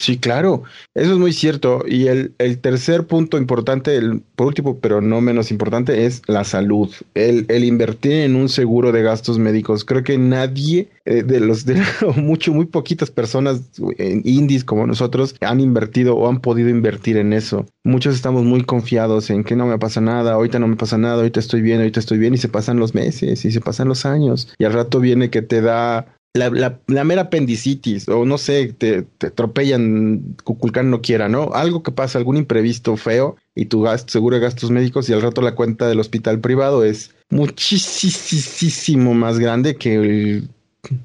Sí, 0.00 0.16
claro, 0.16 0.62
eso 0.94 1.12
es 1.12 1.18
muy 1.18 1.34
cierto. 1.34 1.84
Y 1.86 2.06
el, 2.06 2.34
el 2.38 2.58
tercer 2.58 3.06
punto 3.06 3.36
importante, 3.36 3.96
el, 3.96 4.22
por 4.34 4.46
último, 4.46 4.78
pero 4.80 5.02
no 5.02 5.20
menos 5.20 5.50
importante, 5.50 6.06
es 6.06 6.22
la 6.26 6.44
salud. 6.44 6.88
El, 7.12 7.44
el 7.50 7.64
invertir 7.64 8.12
en 8.12 8.34
un 8.34 8.48
seguro 8.48 8.92
de 8.92 9.02
gastos 9.02 9.38
médicos. 9.38 9.84
Creo 9.84 10.02
que 10.02 10.16
nadie 10.16 10.88
eh, 11.04 11.22
de 11.22 11.40
los 11.40 11.66
de 11.66 11.82
mucho, 12.16 12.54
muy 12.54 12.64
poquitas 12.64 13.10
personas 13.10 13.60
en 13.98 14.22
indies 14.24 14.64
como 14.64 14.86
nosotros 14.86 15.36
han 15.42 15.60
invertido 15.60 16.16
o 16.16 16.30
han 16.30 16.40
podido 16.40 16.70
invertir 16.70 17.18
en 17.18 17.34
eso. 17.34 17.66
Muchos 17.84 18.14
estamos 18.14 18.44
muy 18.44 18.64
confiados 18.64 19.28
en 19.28 19.44
que 19.44 19.54
no 19.54 19.66
me 19.66 19.78
pasa 19.78 20.00
nada, 20.00 20.32
ahorita 20.32 20.58
no 20.58 20.66
me 20.66 20.76
pasa 20.76 20.96
nada, 20.96 21.16
ahorita 21.16 21.40
estoy 21.40 21.60
bien, 21.60 21.80
ahorita 21.80 22.00
estoy 22.00 22.16
bien, 22.16 22.32
y 22.32 22.38
se 22.38 22.48
pasan 22.48 22.78
los 22.78 22.94
meses 22.94 23.44
y 23.44 23.52
se 23.52 23.60
pasan 23.60 23.88
los 23.88 24.06
años. 24.06 24.54
Y 24.58 24.64
al 24.64 24.72
rato 24.72 24.98
viene 24.98 25.28
que 25.28 25.42
te 25.42 25.60
da 25.60 26.16
la, 26.32 26.48
la, 26.50 26.78
la, 26.86 27.04
mera 27.04 27.22
apendicitis, 27.22 28.08
o 28.08 28.24
no 28.24 28.38
sé, 28.38 28.72
te, 28.72 29.06
atropellan, 29.26 30.36
Cuculcán 30.44 30.90
no 30.90 31.02
quiera, 31.02 31.28
¿no? 31.28 31.50
Algo 31.54 31.82
que 31.82 31.90
pasa, 31.90 32.18
algún 32.18 32.36
imprevisto 32.36 32.96
feo, 32.96 33.36
y 33.54 33.66
tu 33.66 33.82
gasto, 33.82 34.12
seguro 34.12 34.36
de 34.36 34.42
gastos 34.42 34.70
médicos, 34.70 35.08
y 35.08 35.12
al 35.12 35.22
rato 35.22 35.42
la 35.42 35.54
cuenta 35.54 35.88
del 35.88 35.98
hospital 35.98 36.38
privado 36.40 36.84
es 36.84 37.14
muchísimo 37.30 39.14
más 39.14 39.38
grande 39.38 39.76
que 39.76 40.44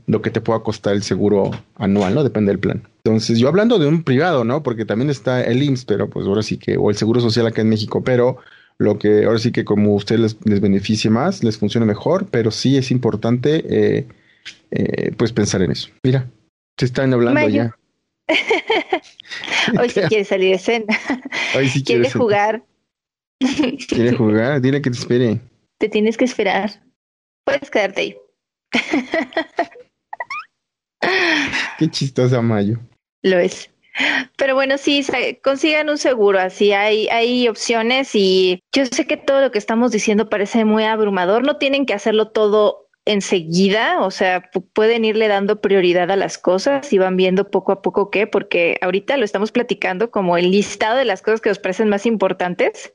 lo 0.07 0.21
que 0.21 0.29
te 0.29 0.41
pueda 0.41 0.59
costar 0.59 0.93
el 0.95 1.03
seguro 1.03 1.51
anual, 1.75 2.13
¿no? 2.13 2.23
Depende 2.23 2.51
del 2.51 2.59
plan. 2.59 2.83
Entonces, 3.03 3.39
yo 3.39 3.47
hablando 3.47 3.79
de 3.79 3.88
un 3.88 4.03
privado, 4.03 4.43
¿no? 4.43 4.63
Porque 4.63 4.85
también 4.85 5.09
está 5.09 5.43
el 5.43 5.61
IMSS, 5.61 5.85
pero 5.85 6.09
pues 6.09 6.27
ahora 6.27 6.43
sí 6.43 6.57
que, 6.57 6.77
o 6.77 6.89
el 6.89 6.95
Seguro 6.95 7.19
Social 7.19 7.47
acá 7.47 7.61
en 7.61 7.69
México, 7.69 8.03
pero 8.03 8.38
lo 8.77 8.99
que 8.99 9.25
ahora 9.25 9.39
sí 9.39 9.51
que 9.51 9.65
como 9.65 9.91
a 9.91 9.95
ustedes 9.95 10.21
les, 10.21 10.38
les 10.43 10.59
beneficie 10.61 11.09
más, 11.09 11.43
les 11.43 11.57
funcione 11.57 11.85
mejor, 11.85 12.27
pero 12.29 12.51
sí 12.51 12.77
es 12.77 12.91
importante. 12.91 13.63
Eh, 13.69 14.05
eh, 14.71 15.12
pues 15.17 15.31
pensar 15.31 15.62
en 15.62 15.71
eso. 15.71 15.89
Mira, 16.03 16.29
te 16.75 16.86
están 16.86 17.13
hablando 17.13 17.47
ya. 17.49 17.75
Hoy 19.79 19.89
sí 19.89 20.01
quiere 20.08 20.25
salir 20.25 20.49
de 20.49 20.55
escena. 20.55 20.86
Hoy 21.55 21.69
sí 21.69 21.84
quiere 21.84 22.10
jugar. 22.10 22.63
Quiere 23.88 24.12
jugar, 24.17 24.62
dile 24.62 24.81
que 24.81 24.89
te 24.89 24.97
espere. 24.97 25.39
te 25.77 25.89
tienes 25.89 26.17
que 26.17 26.25
esperar. 26.25 26.81
Puedes 27.43 27.69
quedarte 27.69 28.01
ahí. 28.01 28.17
Qué 31.77 31.89
chistosa 31.91 32.41
Mayo. 32.41 32.79
Lo 33.21 33.38
es. 33.38 33.69
Pero 34.38 34.55
bueno, 34.55 34.77
sí, 34.77 35.05
consigan 35.41 35.89
un 35.89 35.97
seguro, 35.97 36.39
así 36.39 36.73
hay, 36.73 37.08
hay 37.08 37.47
opciones 37.47 38.13
y 38.13 38.62
yo 38.73 38.86
sé 38.86 39.08
que 39.08 39.15
todo 39.15 39.39
lo 39.39 39.51
que 39.51 39.58
estamos 39.58 39.91
diciendo 39.91 40.29
parece 40.29 40.65
muy 40.65 40.84
abrumador, 40.84 41.45
no 41.45 41.55
tienen 41.58 41.86
que 41.86 41.93
hacerlo 41.93 42.27
todo 42.27 42.85
enseguida, 43.06 44.02
o 44.02 44.12
sea, 44.12 44.50
pueden 44.74 45.06
irle 45.06 45.28
dando 45.28 45.62
prioridad 45.62 46.10
a 46.12 46.15
las 46.15 46.38
cosas 46.38 46.91
y 46.91 46.98
van 46.98 47.15
viendo 47.15 47.52
poco 47.52 47.72
a 47.72 47.82
poco 47.82 48.10
qué, 48.10 48.26
porque 48.26 48.78
ahorita 48.82 49.15
lo 49.18 49.26
estamos 49.26 49.52
platicando 49.52 50.10
como 50.10 50.38
el 50.38 50.52
listado 50.52 50.98
de 50.98 51.06
las 51.06 51.22
cosas 51.22 51.39
que 51.39 51.52
os 51.52 51.60
parecen 51.60 51.88
más 51.88 52.06
importantes. 52.08 52.94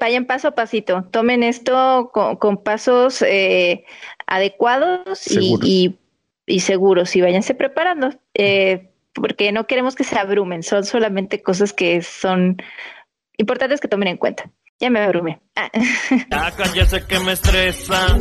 vayan 0.00 0.24
paso 0.24 0.48
a 0.48 0.54
pasito, 0.54 1.04
tomen 1.10 1.42
esto 1.42 2.10
con, 2.12 2.62
pasos 2.62 3.22
eh, 3.22 3.84
adecuados 4.26 5.26
y, 5.30 5.98
y, 6.46 6.60
seguros 6.60 7.14
y 7.14 7.20
váyanse 7.20 7.54
preparando. 7.54 8.10
Eh, 8.34 8.90
porque 9.12 9.52
no 9.52 9.66
queremos 9.66 9.94
que 9.94 10.04
se 10.04 10.18
abrumen, 10.18 10.62
son 10.62 10.84
solamente 10.84 11.42
cosas 11.42 11.72
que 11.72 12.02
son 12.02 12.56
importantes 13.38 13.80
que 13.80 13.88
tomen 13.88 14.08
en 14.08 14.16
cuenta. 14.16 14.50
Ya 14.78 14.90
me 14.90 15.00
abrumé. 15.00 15.40
Ah. 15.54 15.70
que 17.08 17.18
me 17.20 17.32
estresa. 17.32 18.18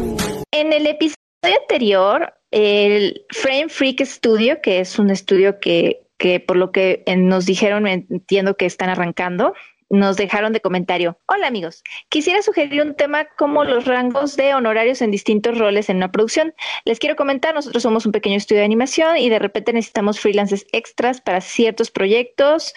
En 0.57 0.71
el 0.71 0.87
episodio 0.87 1.17
anterior, 1.43 2.33
el 2.49 3.25
Frame 3.31 3.67
Freak 3.67 4.05
Studio, 4.05 4.61
que 4.61 4.79
es 4.79 4.97
un 4.97 5.09
estudio 5.09 5.59
que, 5.59 6.07
que 6.17 6.39
por 6.39 6.55
lo 6.55 6.71
que 6.71 7.03
nos 7.17 7.45
dijeron, 7.45 7.87
entiendo 7.87 8.55
que 8.55 8.65
están 8.65 8.87
arrancando, 8.87 9.53
nos 9.89 10.17
dejaron 10.17 10.53
de 10.53 10.61
comentario. 10.61 11.19
Hola 11.27 11.47
amigos, 11.47 11.83
quisiera 12.09 12.41
sugerir 12.41 12.81
un 12.81 12.95
tema 12.95 13.25
como 13.37 13.63
los 13.63 13.85
rangos 13.85 14.35
de 14.35 14.53
honorarios 14.53 15.01
en 15.01 15.11
distintos 15.11 15.57
roles 15.57 15.89
en 15.89 15.97
una 15.97 16.11
producción. 16.11 16.53
Les 16.85 16.99
quiero 16.99 17.15
comentar, 17.15 17.53
nosotros 17.53 17.83
somos 17.83 18.05
un 18.05 18.11
pequeño 18.11 18.37
estudio 18.37 18.59
de 18.59 18.65
animación 18.65 19.17
y 19.17 19.29
de 19.29 19.39
repente 19.39 19.73
necesitamos 19.73 20.19
freelances 20.19 20.65
extras 20.71 21.21
para 21.21 21.41
ciertos 21.41 21.91
proyectos 21.91 22.73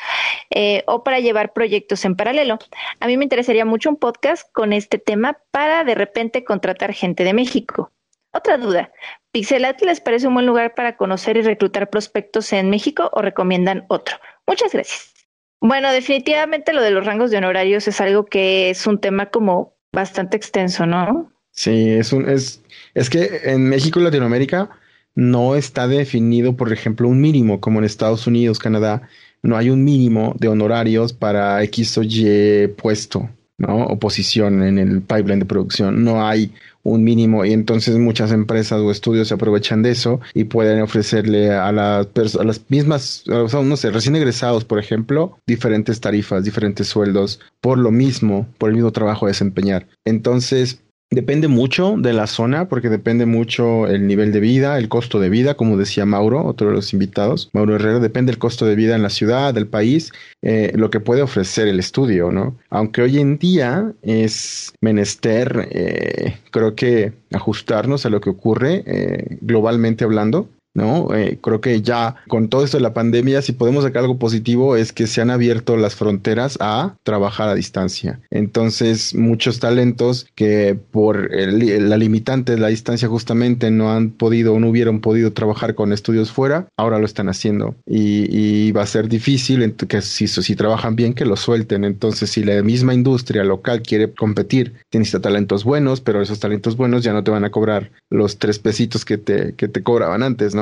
eh, 0.50 0.84
o 0.86 1.02
para 1.02 1.20
llevar 1.20 1.52
proyectos 1.52 2.04
en 2.04 2.16
paralelo. 2.16 2.58
A 3.00 3.06
mí 3.06 3.16
me 3.16 3.24
interesaría 3.24 3.64
mucho 3.64 3.90
un 3.90 3.96
podcast 3.96 4.50
con 4.52 4.72
este 4.72 4.98
tema 4.98 5.38
para 5.50 5.84
de 5.84 5.94
repente 5.94 6.44
contratar 6.44 6.92
gente 6.92 7.24
de 7.24 7.32
México. 7.32 7.92
Otra 8.32 8.58
duda, 8.58 8.92
¿Pixelat 9.32 9.80
les 9.82 10.00
parece 10.00 10.26
un 10.26 10.34
buen 10.34 10.46
lugar 10.46 10.74
para 10.74 10.96
conocer 10.96 11.36
y 11.36 11.42
reclutar 11.42 11.88
prospectos 11.88 12.52
en 12.52 12.68
México 12.70 13.10
o 13.12 13.22
recomiendan 13.22 13.86
otro? 13.88 14.18
Muchas 14.46 14.72
gracias. 14.72 15.17
Bueno, 15.60 15.90
definitivamente 15.92 16.72
lo 16.72 16.82
de 16.82 16.90
los 16.90 17.04
rangos 17.04 17.30
de 17.30 17.38
honorarios 17.38 17.88
es 17.88 18.00
algo 18.00 18.26
que 18.26 18.70
es 18.70 18.86
un 18.86 19.00
tema 19.00 19.26
como 19.26 19.74
bastante 19.92 20.36
extenso, 20.36 20.86
¿no? 20.86 21.32
Sí, 21.50 21.90
es 21.90 22.12
un, 22.12 22.28
es, 22.28 22.62
es 22.94 23.10
que 23.10 23.40
en 23.44 23.68
México 23.68 23.98
y 23.98 24.04
Latinoamérica 24.04 24.70
no 25.14 25.56
está 25.56 25.88
definido, 25.88 26.56
por 26.56 26.72
ejemplo, 26.72 27.08
un 27.08 27.20
mínimo, 27.20 27.60
como 27.60 27.80
en 27.80 27.84
Estados 27.84 28.28
Unidos, 28.28 28.60
Canadá, 28.60 29.08
no 29.42 29.56
hay 29.56 29.70
un 29.70 29.82
mínimo 29.82 30.34
de 30.38 30.48
honorarios 30.48 31.12
para 31.12 31.62
X 31.64 31.98
o 31.98 32.02
Y 32.04 32.68
puesto, 32.76 33.28
¿no? 33.56 33.86
O 33.86 33.98
posición 33.98 34.62
en 34.62 34.78
el 34.78 35.02
pipeline 35.02 35.40
de 35.40 35.46
producción. 35.46 36.04
No 36.04 36.24
hay 36.24 36.52
un 36.88 37.04
mínimo 37.04 37.44
y 37.44 37.52
entonces 37.52 37.96
muchas 37.98 38.32
empresas 38.32 38.80
o 38.80 38.90
estudios 38.90 39.28
se 39.28 39.34
aprovechan 39.34 39.82
de 39.82 39.90
eso 39.90 40.20
y 40.34 40.44
pueden 40.44 40.80
ofrecerle 40.82 41.52
a 41.52 41.70
las, 41.72 42.06
a 42.36 42.44
las 42.44 42.64
mismas, 42.68 43.24
o 43.28 43.48
sea, 43.48 43.62
no 43.62 43.76
sé, 43.76 43.90
recién 43.90 44.16
egresados, 44.16 44.64
por 44.64 44.78
ejemplo, 44.78 45.38
diferentes 45.46 46.00
tarifas, 46.00 46.44
diferentes 46.44 46.88
sueldos 46.88 47.40
por 47.60 47.78
lo 47.78 47.90
mismo, 47.90 48.46
por 48.58 48.70
el 48.70 48.76
mismo 48.76 48.92
trabajo 48.92 49.26
a 49.26 49.28
desempeñar. 49.28 49.86
Entonces, 50.04 50.80
Depende 51.10 51.48
mucho 51.48 51.94
de 51.96 52.12
la 52.12 52.26
zona, 52.26 52.68
porque 52.68 52.90
depende 52.90 53.24
mucho 53.24 53.86
el 53.86 54.06
nivel 54.06 54.30
de 54.30 54.40
vida, 54.40 54.76
el 54.76 54.90
costo 54.90 55.18
de 55.20 55.30
vida, 55.30 55.54
como 55.54 55.78
decía 55.78 56.04
Mauro, 56.04 56.44
otro 56.44 56.68
de 56.68 56.74
los 56.74 56.92
invitados. 56.92 57.48
Mauro 57.54 57.76
Herrera, 57.76 57.98
depende 57.98 58.30
el 58.30 58.38
costo 58.38 58.66
de 58.66 58.76
vida 58.76 58.94
en 58.94 59.02
la 59.02 59.08
ciudad, 59.08 59.54
del 59.54 59.66
país, 59.66 60.12
eh, 60.42 60.72
lo 60.74 60.90
que 60.90 61.00
puede 61.00 61.22
ofrecer 61.22 61.66
el 61.66 61.78
estudio, 61.78 62.30
¿no? 62.30 62.58
Aunque 62.68 63.00
hoy 63.00 63.18
en 63.20 63.38
día 63.38 63.94
es 64.02 64.74
menester, 64.82 65.68
eh, 65.70 66.36
creo 66.50 66.74
que 66.74 67.14
ajustarnos 67.32 68.04
a 68.04 68.10
lo 68.10 68.20
que 68.20 68.28
ocurre 68.28 68.82
eh, 68.86 69.38
globalmente 69.40 70.04
hablando 70.04 70.50
¿no? 70.74 71.14
Eh, 71.14 71.38
creo 71.42 71.60
que 71.60 71.82
ya 71.82 72.16
con 72.28 72.48
todo 72.48 72.64
esto 72.64 72.76
de 72.76 72.82
la 72.82 72.94
pandemia, 72.94 73.42
si 73.42 73.52
podemos 73.52 73.84
sacar 73.84 74.02
algo 74.02 74.18
positivo, 74.18 74.76
es 74.76 74.92
que 74.92 75.06
se 75.06 75.20
han 75.20 75.30
abierto 75.30 75.76
las 75.76 75.94
fronteras 75.94 76.56
a 76.60 76.96
trabajar 77.02 77.48
a 77.48 77.54
distancia. 77.54 78.20
Entonces, 78.30 79.14
muchos 79.14 79.60
talentos 79.60 80.26
que 80.34 80.78
por 80.90 81.30
la 81.32 81.96
limitante 81.96 82.52
de 82.52 82.60
la 82.60 82.68
distancia 82.68 83.08
justamente 83.08 83.70
no 83.70 83.90
han 83.92 84.10
podido 84.10 84.54
o 84.54 84.60
no 84.60 84.68
hubieran 84.68 85.00
podido 85.00 85.32
trabajar 85.32 85.74
con 85.74 85.92
estudios 85.92 86.30
fuera, 86.30 86.68
ahora 86.76 86.98
lo 86.98 87.06
están 87.06 87.28
haciendo. 87.28 87.74
Y, 87.86 88.72
va 88.72 88.82
a 88.82 88.86
ser 88.86 89.08
difícil 89.08 89.74
que 89.88 90.02
si, 90.02 90.28
si 90.28 90.54
trabajan 90.54 90.94
bien, 90.94 91.14
que 91.14 91.24
lo 91.24 91.36
suelten. 91.36 91.84
Entonces, 91.84 92.30
si 92.30 92.44
la 92.44 92.62
misma 92.62 92.94
industria 92.94 93.42
local 93.42 93.82
quiere 93.82 94.12
competir, 94.12 94.74
tienes 94.90 95.10
talentos 95.20 95.64
buenos, 95.64 96.00
pero 96.00 96.20
esos 96.20 96.38
talentos 96.38 96.76
buenos 96.76 97.02
ya 97.02 97.12
no 97.12 97.24
te 97.24 97.30
van 97.30 97.44
a 97.44 97.50
cobrar 97.50 97.90
los 98.10 98.38
tres 98.38 98.58
pesitos 98.58 99.04
que 99.04 99.18
te, 99.18 99.54
que 99.54 99.68
te 99.68 99.82
cobraban 99.82 100.22
antes, 100.22 100.54
¿no? 100.54 100.57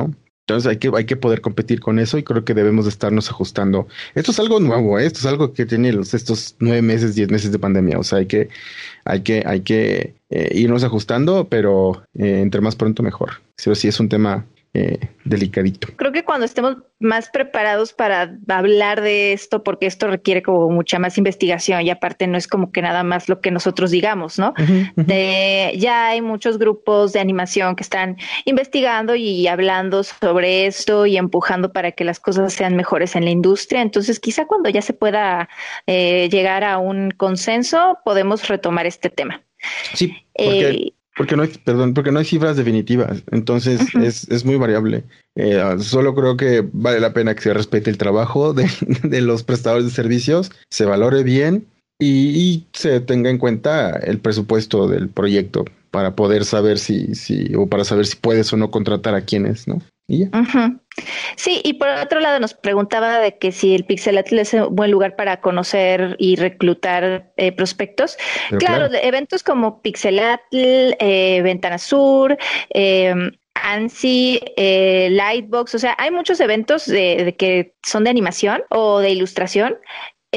Entonces 0.48 0.70
hay 0.70 0.76
que, 0.76 0.92
hay 0.94 1.04
que 1.06 1.16
poder 1.16 1.40
competir 1.40 1.80
con 1.80 1.98
eso 1.98 2.18
y 2.18 2.22
creo 2.22 2.44
que 2.44 2.54
debemos 2.54 2.85
de 2.85 2.90
estarnos 2.90 3.28
ajustando. 3.30 3.88
Esto 4.14 4.30
es 4.30 4.38
algo 4.38 4.61
nuevo, 4.61 4.96
¿eh? 4.96 5.06
esto 5.06 5.18
es 5.18 5.26
algo 5.26 5.52
que 5.52 5.66
tiene 5.66 5.92
los, 5.92 6.14
estos 6.14 6.54
nueve 6.61 6.82
meses, 6.82 7.16
diez 7.16 7.28
meses 7.30 7.50
de 7.50 7.59
pandemia. 7.59 7.98
O 7.98 8.04
sea, 8.04 8.18
hay 8.18 8.26
que, 8.26 8.48
hay 9.04 9.22
que, 9.22 9.42
hay 9.44 9.62
que 9.62 10.14
eh, 10.30 10.50
irnos 10.54 10.85
ajustando, 10.85 11.48
pero 11.48 12.04
eh, 12.14 12.42
entre 12.42 12.61
más 12.61 12.76
pronto 12.76 13.02
mejor. 13.02 13.42
Pero 13.56 13.74
sí 13.74 13.88
es 13.88 13.98
un 13.98 14.09
tema 14.09 14.46
eh, 14.79 14.99
delicadito. 15.25 15.89
Creo 15.97 16.12
que 16.12 16.23
cuando 16.23 16.45
estemos 16.45 16.77
más 16.99 17.31
preparados 17.31 17.95
para 17.95 18.37
hablar 18.49 19.01
de 19.01 19.33
esto, 19.33 19.62
porque 19.62 19.87
esto 19.87 20.07
requiere 20.07 20.43
como 20.43 20.69
mucha 20.69 20.99
más 20.99 21.17
investigación 21.17 21.81
y 21.81 21.89
aparte 21.89 22.27
no 22.27 22.37
es 22.37 22.47
como 22.47 22.73
que 22.73 22.83
nada 22.83 23.03
más 23.03 23.27
lo 23.31 23.41
que 23.41 23.51
nosotros 23.51 23.91
digamos, 23.91 24.39
¿no? 24.39 24.53
De, 24.97 25.73
ya 25.79 26.09
hay 26.09 26.21
muchos 26.21 26.59
grupos 26.59 27.15
de 27.15 27.21
animación 27.21 27.75
que 27.75 27.85
están 27.85 28.19
investigando 28.45 29.15
y 29.15 29.47
hablando 29.47 30.05
sobre 30.05 30.67
esto 30.67 31.07
y 31.07 31.17
empujando 31.17 31.73
para 31.73 31.93
que 31.93 32.05
las 32.05 32.21
cosas 32.21 32.53
sean 32.53 32.77
mejores 32.77 33.17
en 33.17 33.25
la 33.25 33.31
industria. 33.31 33.81
Entonces, 33.81 34.21
quizá 34.21 34.47
cuando 34.47 34.69
ya 34.69 34.83
se 34.83 34.93
pueda 34.93 35.49
eh, 35.87 36.29
llegar 36.31 36.65
a 36.65 36.77
un 36.77 37.12
consenso, 37.12 37.97
podemos 38.05 38.47
retomar 38.47 38.85
este 38.85 39.09
tema. 39.09 39.43
Sí, 39.95 40.15
porque 40.35 40.69
eh, 40.69 40.93
porque 41.16 41.37
no 41.37 41.42
hay, 41.42 41.48
perdón, 41.64 41.94
porque 41.94 42.12
no 42.12 42.18
hay 42.18 42.24
cifras 42.24 42.57
definitivas, 42.57 43.22
entonces 43.31 43.81
es, 43.94 44.29
es, 44.29 44.44
muy 44.44 44.57
variable. 44.57 45.05
Eh, 45.35 45.62
solo 45.81 46.14
creo 46.14 46.37
que 46.37 46.68
vale 46.72 47.00
la 47.00 47.12
pena 47.12 47.35
que 47.35 47.42
se 47.42 47.55
respete 47.55 47.90
el 47.90 47.98
trabajo 47.98 48.52
de, 48.52 48.68
de 49.02 49.20
los 49.22 49.42
prestadores 49.42 49.87
de 49.87 49.90
servicios, 49.90 50.52
se 50.70 50.85
valore 50.85 51.22
bien 51.22 51.66
y, 51.98 52.66
se 52.72 53.00
tenga 53.00 53.31
en 53.31 53.38
cuenta 53.38 53.90
el 53.90 54.18
presupuesto 54.18 54.87
del 54.88 55.09
proyecto 55.09 55.64
para 55.90 56.14
poder 56.14 56.44
saber 56.44 56.79
si, 56.79 57.14
si, 57.14 57.55
o 57.55 57.66
para 57.66 57.85
saber 57.85 58.07
si 58.07 58.16
puedes 58.16 58.52
o 58.52 58.57
no 58.57 58.70
contratar 58.70 59.14
a 59.14 59.22
quienes, 59.22 59.66
¿no? 59.66 59.81
Y 60.09 60.29
Sí, 61.37 61.61
y 61.64 61.75
por 61.75 61.88
otro 61.88 62.21
lado 62.21 62.38
nos 62.38 62.55
preguntaba 62.55 63.19
de 63.19 63.37
que 63.38 63.51
si 63.51 63.75
el 63.75 63.85
Pixelatl 63.85 64.38
es 64.38 64.55
un 64.55 64.75
buen 64.75 64.90
lugar 64.90 65.16
para 65.16 65.40
conocer 65.40 66.16
y 66.19 66.37
reclutar 66.37 67.33
eh, 67.37 67.53
prospectos. 67.53 68.16
Claro, 68.59 68.88
eventos 69.03 69.42
como 69.42 69.83
Pixelatl, 69.83 70.95
eh, 71.01 71.40
Ventana 71.42 71.79
Sur, 71.79 72.38
eh, 72.71 73.14
ANSI, 73.62 74.40
eh, 74.57 75.09
Lightbox, 75.11 75.75
o 75.75 75.79
sea, 75.79 75.97
hay 75.99 76.11
muchos 76.11 76.40
eventos 76.40 76.87
de, 76.87 77.35
que 77.38 77.75
son 77.83 78.05
de 78.05 78.11
animación 78.11 78.62
o 78.71 79.01
de 79.01 79.11
ilustración 79.11 79.77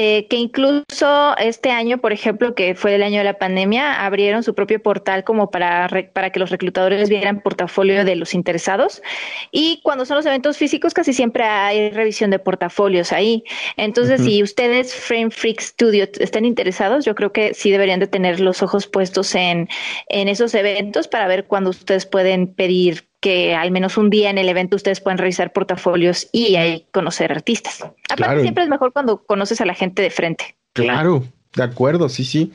eh, 0.02 0.26
que 0.28 0.36
incluso 0.36 1.36
este 1.36 1.70
año, 1.70 1.98
por 1.98 2.14
ejemplo, 2.14 2.54
que 2.54 2.74
fue 2.74 2.94
el 2.94 3.02
año 3.02 3.18
de 3.18 3.24
la 3.24 3.34
pandemia, 3.34 4.06
abrieron 4.06 4.42
su 4.42 4.54
propio 4.54 4.82
portal 4.82 5.24
como 5.24 5.50
para, 5.50 5.90
para 6.14 6.30
que 6.30 6.40
los 6.40 6.48
reclutadores 6.48 7.10
vieran 7.10 7.42
portafolio 7.42 8.02
de 8.06 8.16
los 8.16 8.32
interesados. 8.32 9.02
Y 9.50 9.80
cuando 9.82 10.06
son 10.06 10.16
los 10.16 10.24
eventos 10.24 10.56
físicos, 10.56 10.94
casi 10.94 11.12
siempre 11.12 11.44
hay 11.44 11.90
revisión 11.90 12.30
de 12.30 12.38
portafolios 12.38 13.12
ahí. 13.12 13.44
Entonces, 13.76 14.22
si 14.22 14.42
ustedes, 14.42 14.94
Frame 14.94 15.30
Freak 15.30 15.60
Studio, 15.60 16.08
están 16.18 16.46
interesados, 16.46 17.04
yo 17.04 17.14
creo 17.14 17.32
que 17.32 17.52
sí 17.52 17.70
deberían 17.70 18.00
de 18.00 18.06
tener 18.06 18.40
los 18.40 18.62
ojos 18.62 18.86
puestos 18.86 19.34
en, 19.34 19.68
en 20.08 20.28
esos 20.28 20.54
eventos 20.54 21.08
para 21.08 21.26
ver 21.26 21.44
cuándo 21.44 21.68
ustedes 21.68 22.06
pueden 22.06 22.54
pedir 22.54 23.09
que 23.20 23.54
al 23.54 23.70
menos 23.70 23.98
un 23.98 24.10
día 24.10 24.30
en 24.30 24.38
el 24.38 24.48
evento 24.48 24.76
ustedes 24.76 25.00
puedan 25.00 25.18
revisar 25.18 25.52
portafolios 25.52 26.28
y 26.32 26.56
ahí 26.56 26.86
conocer 26.90 27.30
artistas. 27.30 27.84
Aparte, 28.08 28.42
siempre 28.42 28.64
es 28.64 28.70
mejor 28.70 28.92
cuando 28.92 29.18
conoces 29.24 29.60
a 29.60 29.66
la 29.66 29.74
gente 29.74 30.02
de 30.02 30.10
frente. 30.10 30.56
Claro, 30.72 31.24
de 31.54 31.62
acuerdo, 31.62 32.08
sí, 32.08 32.24
sí. 32.24 32.52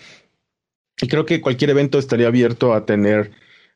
Y 0.99 1.07
creo 1.07 1.25
que 1.25 1.41
cualquier 1.41 1.69
evento 1.69 1.99
estaría 1.99 2.27
abierto 2.27 2.73
a 2.73 2.85
tener 2.85 3.31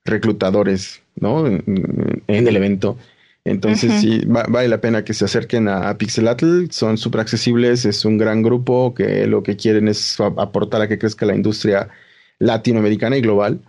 reclutadores, 0.06 1.04
¿no? 1.16 1.46
En, 1.46 2.24
el 2.28 2.56
evento. 2.56 2.98
Entonces, 3.46 4.02
sí, 4.02 4.22
vale 4.26 4.68
la 4.68 4.82
pena 4.82 5.04
que 5.04 5.14
se 5.14 5.26
acerquen 5.26 5.68
a, 5.68 5.90
a 5.90 5.98
Pixelatl. 5.98 6.72
Son 6.72 6.98
súper 6.98 7.22
accesibles, 7.22 7.86
es 7.86 8.06
un 8.06 8.18
gran 8.18 8.42
grupo 8.42 8.94
que 8.96 9.28
lo 9.28 9.44
que 9.44 9.58
quieren 9.58 9.88
es 9.88 10.20
aportar 10.20 10.82
a 10.82 10.88
que 10.88 10.98
crezca 10.98 11.26
la 11.26 11.36
industria 11.36 11.90
latinoamericana 12.40 13.18
y 13.18 13.22
global. 13.22 13.60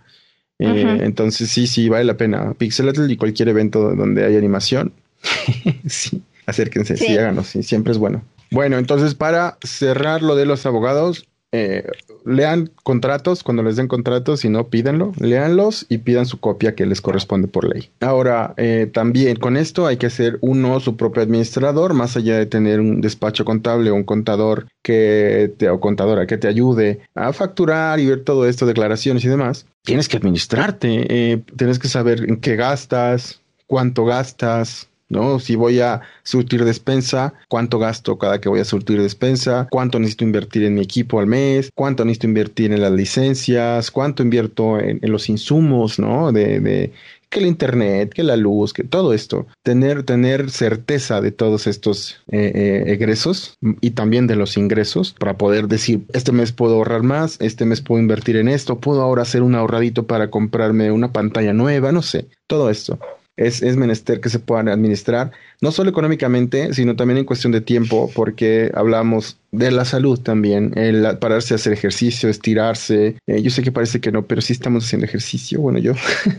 Eh, 0.61 0.99
entonces 1.01 1.49
sí, 1.49 1.67
sí, 1.67 1.89
vale 1.89 2.05
la 2.05 2.17
pena. 2.17 2.53
Pixelatl 2.53 3.09
y 3.09 3.17
cualquier 3.17 3.49
evento 3.49 3.95
donde 3.95 4.25
hay 4.25 4.37
animación. 4.37 4.93
sí, 5.87 6.21
acérquense, 6.45 6.97
sí, 6.97 7.17
háganos, 7.17 7.47
sí, 7.47 7.63
siempre 7.63 7.91
es 7.91 7.97
bueno. 7.97 8.23
Bueno, 8.51 8.77
entonces 8.77 9.15
para 9.15 9.57
cerrar 9.63 10.21
lo 10.21 10.35
de 10.35 10.45
los 10.45 10.65
abogados, 10.65 11.25
eh, 11.53 11.85
lean 12.23 12.69
contratos 12.83 13.43
cuando 13.43 13.61
les 13.63 13.75
den 13.75 13.87
contratos, 13.87 14.41
si 14.41 14.49
no, 14.49 14.69
pídanlo, 14.69 15.11
leanlos 15.19 15.85
y 15.89 15.97
pidan 15.97 16.25
su 16.25 16.39
copia 16.39 16.75
que 16.75 16.85
les 16.85 17.01
corresponde 17.01 17.47
por 17.47 17.67
ley. 17.67 17.89
Ahora, 17.99 18.53
eh, 18.57 18.89
también 18.93 19.35
con 19.35 19.57
esto 19.57 19.87
hay 19.87 19.97
que 19.97 20.05
hacer 20.05 20.37
uno 20.41 20.79
su 20.79 20.95
propio 20.95 21.23
administrador, 21.23 21.93
más 21.93 22.15
allá 22.15 22.37
de 22.37 22.45
tener 22.45 22.79
un 22.79 23.01
despacho 23.01 23.43
contable 23.43 23.89
o 23.91 23.95
un 23.95 24.03
contador 24.03 24.67
que 24.81 25.53
te, 25.57 25.69
o 25.69 25.79
contadora 25.79 26.25
que 26.25 26.37
te 26.37 26.47
ayude 26.47 27.01
a 27.15 27.33
facturar 27.33 27.99
y 27.99 28.05
ver 28.05 28.23
todo 28.23 28.47
esto, 28.47 28.65
declaraciones 28.65 29.25
y 29.25 29.27
demás. 29.27 29.65
Tienes 29.83 30.07
que 30.07 30.17
administrarte, 30.17 31.05
eh, 31.09 31.43
tienes 31.57 31.79
que 31.79 31.87
saber 31.87 32.23
en 32.29 32.37
qué 32.37 32.55
gastas, 32.55 33.41
cuánto 33.65 34.05
gastas, 34.05 34.89
¿no? 35.09 35.39
Si 35.39 35.55
voy 35.55 35.81
a 35.81 36.01
surtir 36.23 36.63
despensa, 36.65 37.33
cuánto 37.47 37.79
gasto 37.79 38.17
cada 38.17 38.39
que 38.39 38.49
voy 38.49 38.59
a 38.59 38.65
surtir 38.65 39.01
despensa, 39.01 39.67
cuánto 39.69 39.99
necesito 39.99 40.23
invertir 40.23 40.63
en 40.63 40.75
mi 40.75 40.81
equipo 40.81 41.19
al 41.19 41.27
mes, 41.27 41.69
cuánto 41.75 42.05
necesito 42.05 42.27
invertir 42.27 42.71
en 42.71 42.81
las 42.81 42.91
licencias, 42.91 43.91
cuánto 43.91 44.23
invierto 44.23 44.79
en, 44.79 44.99
los 45.01 45.29
insumos, 45.29 45.99
¿no? 45.99 46.31
De, 46.31 46.59
de 46.59 46.93
que 47.31 47.39
el 47.39 47.47
internet, 47.47 48.13
que 48.13 48.23
la 48.23 48.35
luz, 48.35 48.73
que 48.73 48.83
todo 48.83 49.13
esto, 49.13 49.47
tener, 49.63 50.03
tener 50.03 50.51
certeza 50.51 51.21
de 51.21 51.31
todos 51.31 51.65
estos 51.65 52.21
eh, 52.31 52.51
eh, 52.53 52.83
egresos 52.87 53.57
y 53.79 53.91
también 53.91 54.27
de 54.27 54.35
los 54.35 54.57
ingresos 54.57 55.15
para 55.17 55.37
poder 55.37 55.67
decir, 55.67 56.01
este 56.13 56.33
mes 56.33 56.51
puedo 56.51 56.75
ahorrar 56.75 57.03
más, 57.03 57.37
este 57.39 57.65
mes 57.65 57.81
puedo 57.81 58.01
invertir 58.01 58.35
en 58.35 58.49
esto, 58.49 58.79
puedo 58.79 59.01
ahora 59.01 59.23
hacer 59.23 59.41
un 59.41 59.55
ahorradito 59.55 60.05
para 60.05 60.29
comprarme 60.29 60.91
una 60.91 61.13
pantalla 61.13 61.53
nueva, 61.53 61.91
no 61.91 62.01
sé, 62.01 62.27
todo 62.47 62.69
esto 62.69 62.99
es, 63.45 63.75
menester 63.75 64.19
que 64.19 64.29
se 64.29 64.39
puedan 64.39 64.67
administrar, 64.67 65.31
no 65.61 65.71
solo 65.71 65.89
económicamente, 65.89 66.73
sino 66.73 66.95
también 66.95 67.17
en 67.17 67.25
cuestión 67.25 67.51
de 67.51 67.61
tiempo, 67.61 68.09
porque 68.13 68.71
hablamos 68.73 69.37
de 69.51 69.71
la 69.71 69.85
salud 69.85 70.19
también, 70.19 70.71
el 70.75 71.17
pararse 71.19 71.53
a 71.53 71.55
hacer 71.55 71.73
ejercicio, 71.73 72.29
estirarse. 72.29 73.17
Eh, 73.27 73.41
yo 73.41 73.49
sé 73.49 73.61
que 73.63 73.71
parece 73.71 73.99
que 73.99 74.11
no, 74.11 74.25
pero 74.25 74.41
sí 74.41 74.53
estamos 74.53 74.85
haciendo 74.85 75.05
ejercicio. 75.05 75.59
Bueno, 75.59 75.79
yo, 75.79 75.93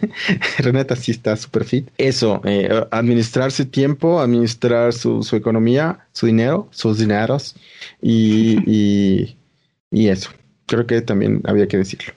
Renata 0.59 0.96
sí 0.96 1.11
está 1.11 1.36
súper 1.36 1.64
fit. 1.64 1.88
Eso, 1.98 2.40
eh, 2.44 2.68
administrarse 2.90 3.64
tiempo, 3.64 4.20
administrar 4.20 4.92
su, 4.92 5.22
su, 5.22 5.36
economía, 5.36 6.07
su 6.12 6.26
dinero, 6.26 6.68
sus 6.70 6.98
dineros 6.98 7.55
y, 8.00 8.59
y, 8.66 9.36
y 9.90 10.09
eso. 10.09 10.30
Creo 10.66 10.86
que 10.86 11.03
también 11.03 11.42
había 11.44 11.68
que 11.68 11.76
decirlo. 11.76 12.14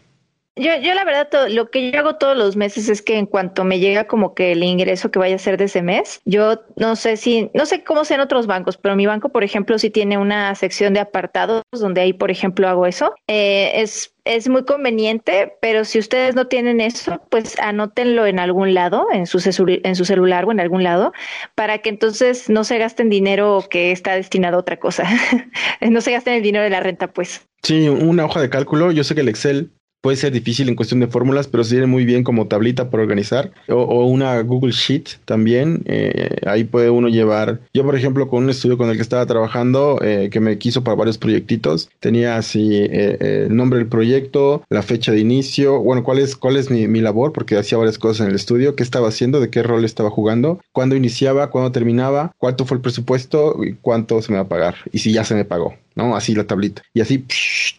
Yo, 0.56 0.72
yo 0.82 0.94
la 0.94 1.04
verdad, 1.04 1.50
lo 1.50 1.70
que 1.70 1.92
yo 1.92 2.00
hago 2.00 2.16
todos 2.16 2.38
los 2.38 2.56
meses 2.56 2.88
es 2.88 3.02
que 3.02 3.18
en 3.18 3.26
cuanto 3.26 3.66
me 3.66 3.80
llega 3.80 4.08
como 4.08 4.34
que 4.34 4.54
el 4.54 4.64
ingreso 4.64 5.12
que 5.12 5.20
vaya 5.20 5.36
a 5.36 5.40
ser 5.40 5.58
de 5.58 5.66
ese 5.66 5.82
mes, 5.82 6.22
yo 6.26 6.62
no 6.78 6.96
sé 6.96 7.18
si, 7.18 7.50
no 7.54 7.66
sé 7.66 7.84
cómo 7.84 8.06
sean 8.06 8.22
otros 8.22 8.48
bancos, 8.48 8.78
pero 8.78 8.96
mi 8.96 9.06
banco, 9.06 9.30
por 9.30 9.44
ejemplo, 9.44 9.78
sí 9.78 9.90
tiene 9.90 10.18
una 10.18 10.56
sección 10.56 10.94
de 10.94 11.02
apartados 11.02 11.64
donde 11.72 12.02
ahí, 12.02 12.14
por 12.14 12.32
ejemplo, 12.32 12.68
hago 12.70 12.86
eso. 12.86 13.14
Eh, 13.28 13.74
es 13.76 14.16
es 14.26 14.50
muy 14.50 14.66
conveniente, 14.66 15.54
pero 15.62 15.86
si 15.86 16.00
ustedes 16.00 16.36
no 16.36 16.48
tienen 16.48 16.82
eso, 16.82 17.22
pues 17.30 17.58
anótenlo 17.60 18.26
en 18.26 18.40
algún 18.40 18.74
lado, 18.74 19.08
en 19.14 19.28
su, 19.28 19.38
en 19.84 19.96
su 19.96 20.06
celular 20.06 20.46
o 20.46 20.52
en 20.52 20.60
algún 20.60 20.84
lado, 20.84 21.14
para 21.54 21.78
que 21.78 21.90
entonces 21.90 22.50
no 22.50 22.64
se 22.64 22.80
gasten 22.80 23.10
dinero 23.10 23.64
que 23.70 23.92
está 23.92 24.16
destinado 24.16 24.58
a 24.58 24.62
otra 24.62 24.80
cosa. 24.80 25.08
no 25.82 26.02
se 26.02 26.12
gasten 26.12 26.34
el 26.34 26.42
dinero 26.42 26.64
de 26.64 26.72
la 26.72 26.80
renta, 26.80 27.14
pues. 27.14 27.48
Sí, 27.62 27.88
una 27.88 28.26
hoja 28.26 28.42
de 28.42 28.50
cálculo. 28.50 28.92
Yo 28.92 29.04
sé 29.04 29.14
que 29.14 29.22
el 29.22 29.30
Excel 29.30 29.72
puede 30.06 30.18
ser 30.18 30.32
difícil 30.32 30.70
en 30.70 30.76
cuestión 30.76 31.00
de 31.00 31.08
fórmulas, 31.08 31.48
pero 31.48 31.64
sirve 31.64 31.88
muy 31.88 32.06
bien 32.06 32.24
como 32.24 32.46
tablita 32.46 32.92
para 32.92 33.02
organizar. 33.02 33.52
O, 33.68 34.06
una 34.06 34.40
Google 34.44 34.72
Sheet 34.72 35.18
también. 35.26 35.82
Eh, 35.86 36.42
ahí 36.46 36.64
puede 36.64 36.92
uno 36.92 37.08
llevar. 37.08 37.62
Yo, 37.74 37.84
por 37.84 37.96
ejemplo, 37.96 38.28
con 38.28 38.44
un 38.44 38.52
estudio 38.52 38.78
con 38.78 38.88
el 38.92 38.98
que 38.98 39.02
estaba 39.02 39.26
trabajando, 39.26 39.98
eh, 40.04 40.30
que 40.32 40.40
me 40.40 40.60
quiso 40.60 40.84
para 40.84 40.94
varios 40.94 41.18
proyectitos, 41.18 41.90
tenía 42.00 42.38
así 42.38 42.70
eh, 42.76 43.48
el 43.48 43.56
nombre 43.56 43.80
del 43.80 43.88
proyecto, 43.88 44.64
la 44.70 44.84
fecha 44.84 45.12
de 45.12 45.22
inicio, 45.22 45.82
bueno, 45.82 46.04
cuál 46.04 46.20
es, 46.20 46.36
cuál 46.36 46.58
es 46.58 46.70
mi, 46.70 46.88
mi, 46.88 47.02
labor, 47.02 47.34
porque 47.34 47.58
hacía 47.58 47.80
varias 47.80 47.98
cosas 47.98 48.26
en 48.26 48.30
el 48.30 48.36
estudio, 48.36 48.76
qué 48.76 48.84
estaba 48.84 49.08
haciendo, 49.08 49.40
de 49.40 49.50
qué 49.50 49.64
rol 49.64 49.86
estaba 49.86 50.12
jugando, 50.12 50.60
cuándo 50.72 50.96
iniciaba, 50.96 51.50
cuándo 51.50 51.72
terminaba, 51.72 52.32
cuánto 52.38 52.66
fue 52.66 52.78
el 52.78 52.82
presupuesto 52.82 53.58
y 53.64 53.74
cuánto 53.74 54.22
se 54.22 54.32
me 54.32 54.38
va 54.38 54.44
a 54.44 54.50
pagar, 54.50 54.76
y 54.92 55.00
si 55.00 55.12
ya 55.12 55.24
se 55.24 55.34
me 55.34 55.46
pagó. 55.46 55.74
¿No? 55.96 56.16
Así 56.16 56.36
la 56.36 56.46
tablita. 56.46 56.82
Y 56.94 57.02
así 57.02 57.26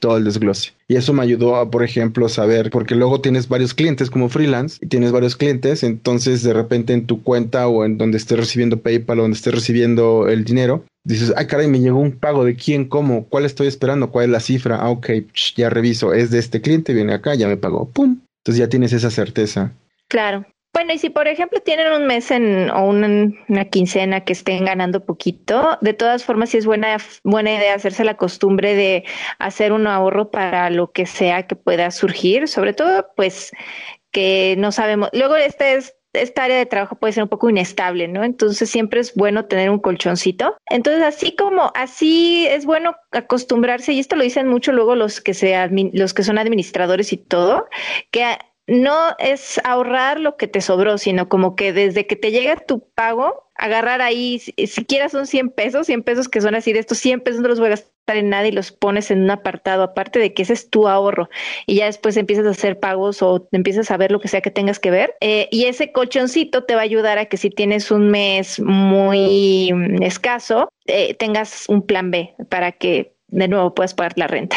todo 0.01 0.17
el 0.17 0.25
desglose. 0.25 0.73
Y 0.89 0.97
eso 0.97 1.13
me 1.13 1.23
ayudó 1.23 1.57
a, 1.57 1.71
por 1.71 1.83
ejemplo, 1.83 2.29
saber, 2.29 2.71
porque 2.71 2.95
luego 2.95 3.21
tienes 3.21 3.49
varios 3.49 3.75
clientes 3.75 4.11
como 4.11 4.29
freelance 4.29 4.79
y 4.81 4.87
tienes 4.87 5.13
varios 5.13 5.37
clientes, 5.37 5.83
entonces 5.83 6.43
de 6.43 6.53
repente 6.53 6.93
en 6.93 7.07
tu 7.07 7.23
cuenta 7.23 7.67
o 7.69 7.85
en 7.85 7.99
donde 7.99 8.19
estés 8.19 8.39
recibiendo 8.39 8.81
PayPal 8.81 9.19
o 9.19 9.23
donde 9.23 9.37
estés 9.37 9.55
recibiendo 9.55 10.29
el 10.29 10.45
dinero, 10.45 10.85
dices, 11.05 11.33
ay 11.37 11.47
caray, 11.47 11.69
me 11.69 11.81
llegó 11.81 11.99
un 11.99 12.13
pago 12.13 12.45
de 12.45 12.55
quién, 12.55 12.89
cómo, 12.89 13.27
cuál 13.27 13.45
estoy 13.45 13.67
esperando, 13.67 14.11
cuál 14.11 14.27
es 14.27 14.31
la 14.31 14.41
cifra, 14.41 14.77
ah, 14.77 14.91
ok, 14.91 15.11
ya 15.57 15.71
reviso, 15.71 16.15
es 16.15 16.31
de 16.31 16.39
este 16.39 16.61
cliente, 16.61 16.95
viene 16.95 17.15
acá, 17.15 17.35
ya 17.35 17.49
me 17.49 17.57
pagó, 17.57 17.89
pum. 17.91 18.21
Entonces 18.45 18.61
ya 18.61 18.69
tienes 18.69 18.93
esa 18.93 19.11
certeza. 19.11 19.73
Claro. 20.09 20.47
Bueno, 20.77 20.93
y 20.93 20.99
si 20.99 21.09
por 21.09 21.27
ejemplo 21.27 21.59
tienen 21.61 21.91
un 21.91 22.07
mes 22.07 22.31
en, 22.31 22.69
o 22.69 22.85
una, 22.85 23.65
quincena 23.65 24.25
que 24.25 24.35
estén 24.35 24.67
ganando 24.67 25.07
poquito, 25.07 25.79
de 25.81 25.95
todas 25.95 26.23
formas 26.23 26.51
sí 26.51 26.59
es 26.59 26.67
buena, 26.67 26.99
buena 27.25 27.55
idea 27.55 27.73
hacerse 27.73 28.05
la 28.05 28.19
costumbre 28.19 28.75
de 28.75 29.05
hacer 29.39 29.73
un 29.73 29.87
ahorro 29.87 30.31
para 30.31 30.69
lo 30.69 30.93
que 30.93 31.07
sea 31.07 31.47
que 31.47 31.57
pueda 31.57 31.91
surgir, 31.91 32.47
sobre 32.47 32.75
todo 32.75 33.07
pues 33.17 33.53
que 34.11 34.55
no 34.59 34.71
sabemos. 34.71 35.09
Luego 35.15 35.37
este 35.37 35.77
es, 35.77 35.97
esta 36.13 36.45
área 36.45 36.59
de 36.59 36.67
trabajo 36.67 36.97
puede 36.97 37.15
ser 37.15 37.23
un 37.23 37.31
poco 37.31 37.49
inestable, 37.49 38.07
¿no? 38.07 38.23
Entonces 38.23 38.69
siempre 38.69 39.01
es 39.01 39.15
bueno 39.15 39.47
tener 39.47 39.71
un 39.71 39.79
colchoncito. 39.79 40.59
Entonces 40.69 41.03
así 41.03 41.35
como 41.35 41.73
así 41.75 42.47
es 42.49 42.67
bueno 42.67 42.97
acostumbrarse 43.13 43.95
y 43.95 44.01
esto 44.01 44.15
lo 44.15 44.25
dicen 44.25 44.47
mucho 44.47 44.73
luego 44.73 44.95
los 44.95 45.23
que 45.23 45.33
se 45.33 45.57
los 45.95 46.13
que 46.13 46.23
son 46.23 46.37
administradores 46.37 47.15
y 47.15 47.17
todo, 47.17 47.67
que 48.11 48.37
no 48.67 49.15
es 49.19 49.61
ahorrar 49.65 50.21
lo 50.21 50.37
que 50.37 50.49
te 50.49 50.61
sobró, 50.61 50.99
sino 50.99 51.29
como 51.29 51.55
que 51.55 51.73
desde 51.73 52.07
que 52.07 52.17
te 52.17 52.33
llega 52.33 52.57
tu 52.57 52.81
pago, 52.95 53.49
agarrar 53.55 54.03
ahí, 54.03 54.39
siquiera 54.39 55.09
son 55.09 55.27
100 55.27 55.51
pesos, 55.51 55.87
100 55.87 56.03
pesos 56.03 56.29
que 56.29 56.41
son 56.41 56.55
así 56.55 56.73
de 56.73 56.81
estos 56.81 56.99
100 56.99 57.21
pesos 57.21 57.41
no 57.41 57.49
los 57.49 57.59
voy 57.59 57.69
a 57.69 57.71
gastar 57.71 58.17
en 58.17 58.29
nada 58.29 58.47
y 58.47 58.53
los 58.53 58.73
pones 58.73 59.11
en 59.11 59.23
un 59.23 59.31
apartado, 59.31 59.83
aparte 59.83 60.19
de 60.19 60.35
que 60.35 60.43
ese 60.43 60.53
es 60.53 60.69
tu 60.71 60.89
ahorro 60.89 61.29
y 61.67 61.77
ya 61.77 61.87
después 61.87 62.17
empiezas 62.17 62.47
a 62.47 62.51
hacer 62.51 62.79
pagos 62.79 63.23
o 63.23 63.49
empiezas 63.53 63.91
a 63.91 63.97
ver 63.97 64.13
lo 64.13 64.21
que 64.21 64.29
sea 64.29 64.41
que 64.41 64.51
tengas 64.51 64.79
que 64.79 64.91
ver. 64.91 65.15
Eh, 65.21 65.49
y 65.51 65.65
ese 65.65 65.93
colchoncito 65.93 66.65
te 66.65 66.75
va 66.75 66.83
a 66.83 66.85
ayudar 66.85 67.19
a 67.19 67.27
que 67.27 67.37
si 67.37 67.51
tienes 67.51 67.91
un 67.91 68.11
mes 68.11 68.61
muy 68.61 69.73
escaso, 70.03 70.69
eh, 70.87 71.15
tengas 71.15 71.65
un 71.69 71.85
plan 71.85 72.11
B 72.11 72.35
para 72.49 72.73
que 72.73 73.17
de 73.29 73.49
nuevo 73.49 73.75
puedas 73.75 73.95
pagar 73.95 74.13
la 74.17 74.27
renta. 74.29 74.57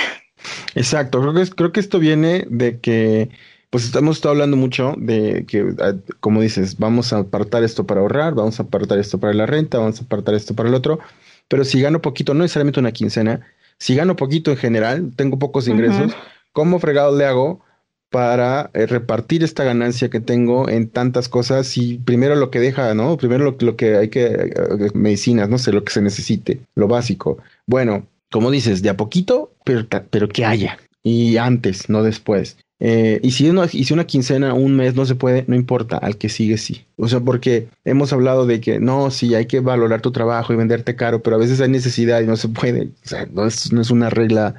Exacto, 0.75 1.19
creo 1.21 1.33
que, 1.33 1.49
creo 1.49 1.71
que 1.71 1.79
esto 1.79 1.99
viene 1.99 2.45
de 2.49 2.79
que 2.79 3.29
pues 3.69 3.85
estamos 3.85 4.17
estado 4.17 4.33
hablando 4.33 4.57
mucho 4.57 4.95
de 4.97 5.45
que, 5.47 5.73
ah, 5.79 5.93
como 6.19 6.41
dices, 6.41 6.77
vamos 6.77 7.13
a 7.13 7.19
apartar 7.19 7.63
esto 7.63 7.85
para 7.85 8.01
ahorrar, 8.01 8.33
vamos 8.33 8.59
a 8.59 8.63
apartar 8.63 8.99
esto 8.99 9.19
para 9.19 9.33
la 9.33 9.45
renta, 9.45 9.77
vamos 9.77 9.99
a 10.01 10.03
apartar 10.03 10.35
esto 10.35 10.55
para 10.55 10.69
el 10.69 10.75
otro, 10.75 10.99
pero 11.47 11.63
si 11.63 11.81
gano 11.81 12.01
poquito, 12.01 12.33
no 12.33 12.41
necesariamente 12.43 12.79
una 12.79 12.91
quincena, 12.91 13.41
si 13.77 13.95
gano 13.95 14.15
poquito 14.15 14.51
en 14.51 14.57
general, 14.57 15.11
tengo 15.15 15.39
pocos 15.39 15.67
ingresos, 15.67 16.13
¿cómo 16.51 16.79
fregado 16.79 17.15
le 17.17 17.25
hago 17.25 17.61
para 18.09 18.71
eh, 18.73 18.87
repartir 18.87 19.43
esta 19.43 19.63
ganancia 19.63 20.09
que 20.09 20.19
tengo 20.19 20.67
en 20.67 20.89
tantas 20.89 21.29
cosas 21.29 21.77
y 21.77 21.99
primero 21.99 22.35
lo 22.35 22.49
que 22.49 22.59
deja, 22.59 22.93
¿no? 22.95 23.17
Primero 23.17 23.43
lo, 23.43 23.57
lo 23.59 23.75
que 23.75 23.97
hay 23.97 24.09
que, 24.09 24.25
eh, 24.25 24.89
medicinas, 24.95 25.47
no 25.47 25.59
sé, 25.59 25.71
lo 25.71 25.83
que 25.83 25.93
se 25.93 26.01
necesite, 26.01 26.61
lo 26.75 26.87
básico. 26.87 27.37
Bueno, 27.67 28.07
como 28.31 28.49
dices, 28.51 28.81
de 28.81 28.89
a 28.89 28.97
poquito, 28.97 29.53
pero, 29.63 29.85
pero 30.09 30.27
que 30.27 30.45
haya. 30.45 30.79
Y 31.03 31.37
antes, 31.37 31.89
no 31.89 32.03
después. 32.03 32.57
Eh, 32.79 33.19
y, 33.23 33.31
si 33.31 33.49
una, 33.49 33.65
y 33.71 33.83
si 33.83 33.93
una 33.93 34.05
quincena, 34.05 34.53
un 34.53 34.75
mes 34.75 34.95
no 34.95 35.05
se 35.05 35.15
puede, 35.15 35.43
no 35.47 35.55
importa, 35.55 35.97
al 35.97 36.17
que 36.17 36.29
sigue 36.29 36.57
sí. 36.57 36.85
O 36.97 37.07
sea, 37.07 37.19
porque 37.19 37.67
hemos 37.83 38.13
hablado 38.13 38.45
de 38.45 38.61
que 38.61 38.79
no, 38.79 39.11
sí, 39.11 39.35
hay 39.35 39.47
que 39.47 39.59
valorar 39.59 40.01
tu 40.01 40.11
trabajo 40.11 40.53
y 40.53 40.55
venderte 40.55 40.95
caro, 40.95 41.21
pero 41.21 41.35
a 41.35 41.39
veces 41.39 41.59
hay 41.59 41.69
necesidad 41.69 42.21
y 42.21 42.25
no 42.25 42.37
se 42.37 42.47
puede. 42.49 42.89
O 43.03 43.07
sea, 43.07 43.27
no 43.31 43.45
es, 43.45 43.73
no 43.73 43.81
es 43.81 43.91
una 43.91 44.09
regla 44.09 44.55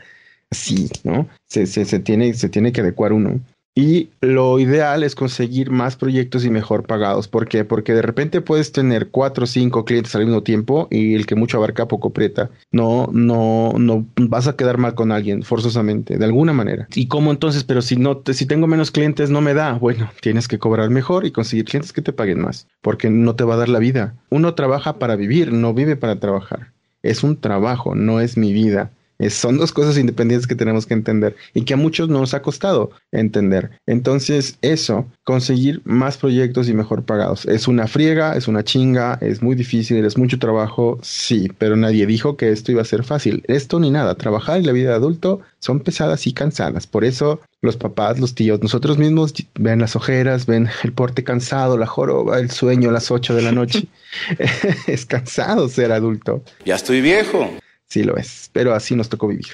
así, 0.50 0.90
¿no? 1.04 1.28
Se, 1.46 1.66
se, 1.66 1.84
se, 1.84 1.98
tiene, 2.00 2.34
se 2.34 2.48
tiene 2.48 2.72
que 2.72 2.82
adecuar 2.82 3.12
uno. 3.12 3.40
Y 3.74 4.10
lo 4.20 4.58
ideal 4.58 5.04
es 5.04 5.14
conseguir 5.14 5.70
más 5.70 5.96
proyectos 5.96 6.44
y 6.44 6.50
mejor 6.50 6.86
pagados. 6.86 7.28
¿Por 7.28 7.46
qué? 7.46 7.64
Porque 7.64 7.94
de 7.94 8.02
repente 8.02 8.40
puedes 8.40 8.72
tener 8.72 9.10
cuatro 9.10 9.44
o 9.44 9.46
cinco 9.46 9.84
clientes 9.84 10.14
al 10.16 10.24
mismo 10.24 10.42
tiempo 10.42 10.88
y 10.90 11.14
el 11.14 11.26
que 11.26 11.36
mucho 11.36 11.56
abarca 11.56 11.86
poco 11.86 12.08
aprieta. 12.08 12.50
No, 12.72 13.08
no, 13.12 13.72
no 13.78 14.06
vas 14.16 14.48
a 14.48 14.56
quedar 14.56 14.78
mal 14.78 14.94
con 14.94 15.12
alguien 15.12 15.42
forzosamente, 15.44 16.18
de 16.18 16.24
alguna 16.24 16.52
manera. 16.52 16.88
¿Y 16.94 17.06
cómo 17.06 17.30
entonces? 17.30 17.62
Pero 17.62 17.80
si 17.80 17.96
no, 17.96 18.18
te, 18.18 18.34
si 18.34 18.44
tengo 18.44 18.66
menos 18.66 18.90
clientes 18.90 19.30
no 19.30 19.40
me 19.40 19.54
da. 19.54 19.74
Bueno, 19.74 20.10
tienes 20.20 20.48
que 20.48 20.58
cobrar 20.58 20.90
mejor 20.90 21.24
y 21.24 21.30
conseguir 21.30 21.64
clientes 21.66 21.92
que 21.92 22.02
te 22.02 22.12
paguen 22.12 22.40
más, 22.40 22.66
porque 22.82 23.08
no 23.08 23.36
te 23.36 23.44
va 23.44 23.54
a 23.54 23.58
dar 23.58 23.68
la 23.68 23.78
vida. 23.78 24.14
Uno 24.30 24.54
trabaja 24.54 24.98
para 24.98 25.14
vivir, 25.14 25.52
no 25.52 25.74
vive 25.74 25.96
para 25.96 26.18
trabajar. 26.18 26.72
Es 27.02 27.22
un 27.22 27.40
trabajo, 27.40 27.94
no 27.94 28.20
es 28.20 28.36
mi 28.36 28.52
vida 28.52 28.90
son 29.28 29.58
dos 29.58 29.72
cosas 29.72 29.98
independientes 29.98 30.46
que 30.46 30.54
tenemos 30.54 30.86
que 30.86 30.94
entender 30.94 31.36
y 31.52 31.64
que 31.64 31.74
a 31.74 31.76
muchos 31.76 32.08
nos 32.08 32.32
ha 32.32 32.40
costado 32.40 32.90
entender. 33.12 33.70
Entonces, 33.86 34.56
eso, 34.62 35.06
conseguir 35.24 35.82
más 35.84 36.16
proyectos 36.16 36.68
y 36.68 36.74
mejor 36.74 37.04
pagados. 37.04 37.44
Es 37.44 37.68
una 37.68 37.86
friega, 37.86 38.36
es 38.36 38.48
una 38.48 38.64
chinga, 38.64 39.18
es 39.20 39.42
muy 39.42 39.54
difícil, 39.54 40.04
es 40.04 40.16
mucho 40.16 40.38
trabajo, 40.38 40.98
sí, 41.02 41.50
pero 41.58 41.76
nadie 41.76 42.06
dijo 42.06 42.36
que 42.36 42.50
esto 42.50 42.72
iba 42.72 42.82
a 42.82 42.86
ser 42.86 43.04
fácil. 43.04 43.42
Esto 43.46 43.78
ni 43.78 43.90
nada. 43.90 44.14
Trabajar 44.14 44.58
en 44.58 44.66
la 44.66 44.72
vida 44.72 44.90
de 44.90 44.96
adulto 44.96 45.40
son 45.58 45.80
pesadas 45.80 46.26
y 46.26 46.32
cansadas. 46.32 46.86
Por 46.86 47.04
eso 47.04 47.40
los 47.60 47.76
papás, 47.76 48.18
los 48.18 48.34
tíos, 48.34 48.62
nosotros 48.62 48.96
mismos 48.96 49.34
ven 49.54 49.80
las 49.80 49.96
ojeras, 49.96 50.46
ven 50.46 50.68
el 50.82 50.92
porte 50.92 51.24
cansado, 51.24 51.76
la 51.76 51.86
joroba, 51.86 52.38
el 52.38 52.50
sueño 52.50 52.88
a 52.88 52.92
las 52.92 53.10
8 53.10 53.34
de 53.34 53.42
la 53.42 53.52
noche. 53.52 53.86
es 54.86 55.04
cansado 55.04 55.68
ser 55.68 55.92
adulto. 55.92 56.42
Ya 56.64 56.76
estoy 56.76 57.00
viejo. 57.00 57.50
Sí 57.91 58.05
lo 58.05 58.16
es, 58.16 58.49
pero 58.53 58.72
así 58.72 58.95
nos 58.95 59.09
tocó 59.09 59.28
vivir. 59.28 59.47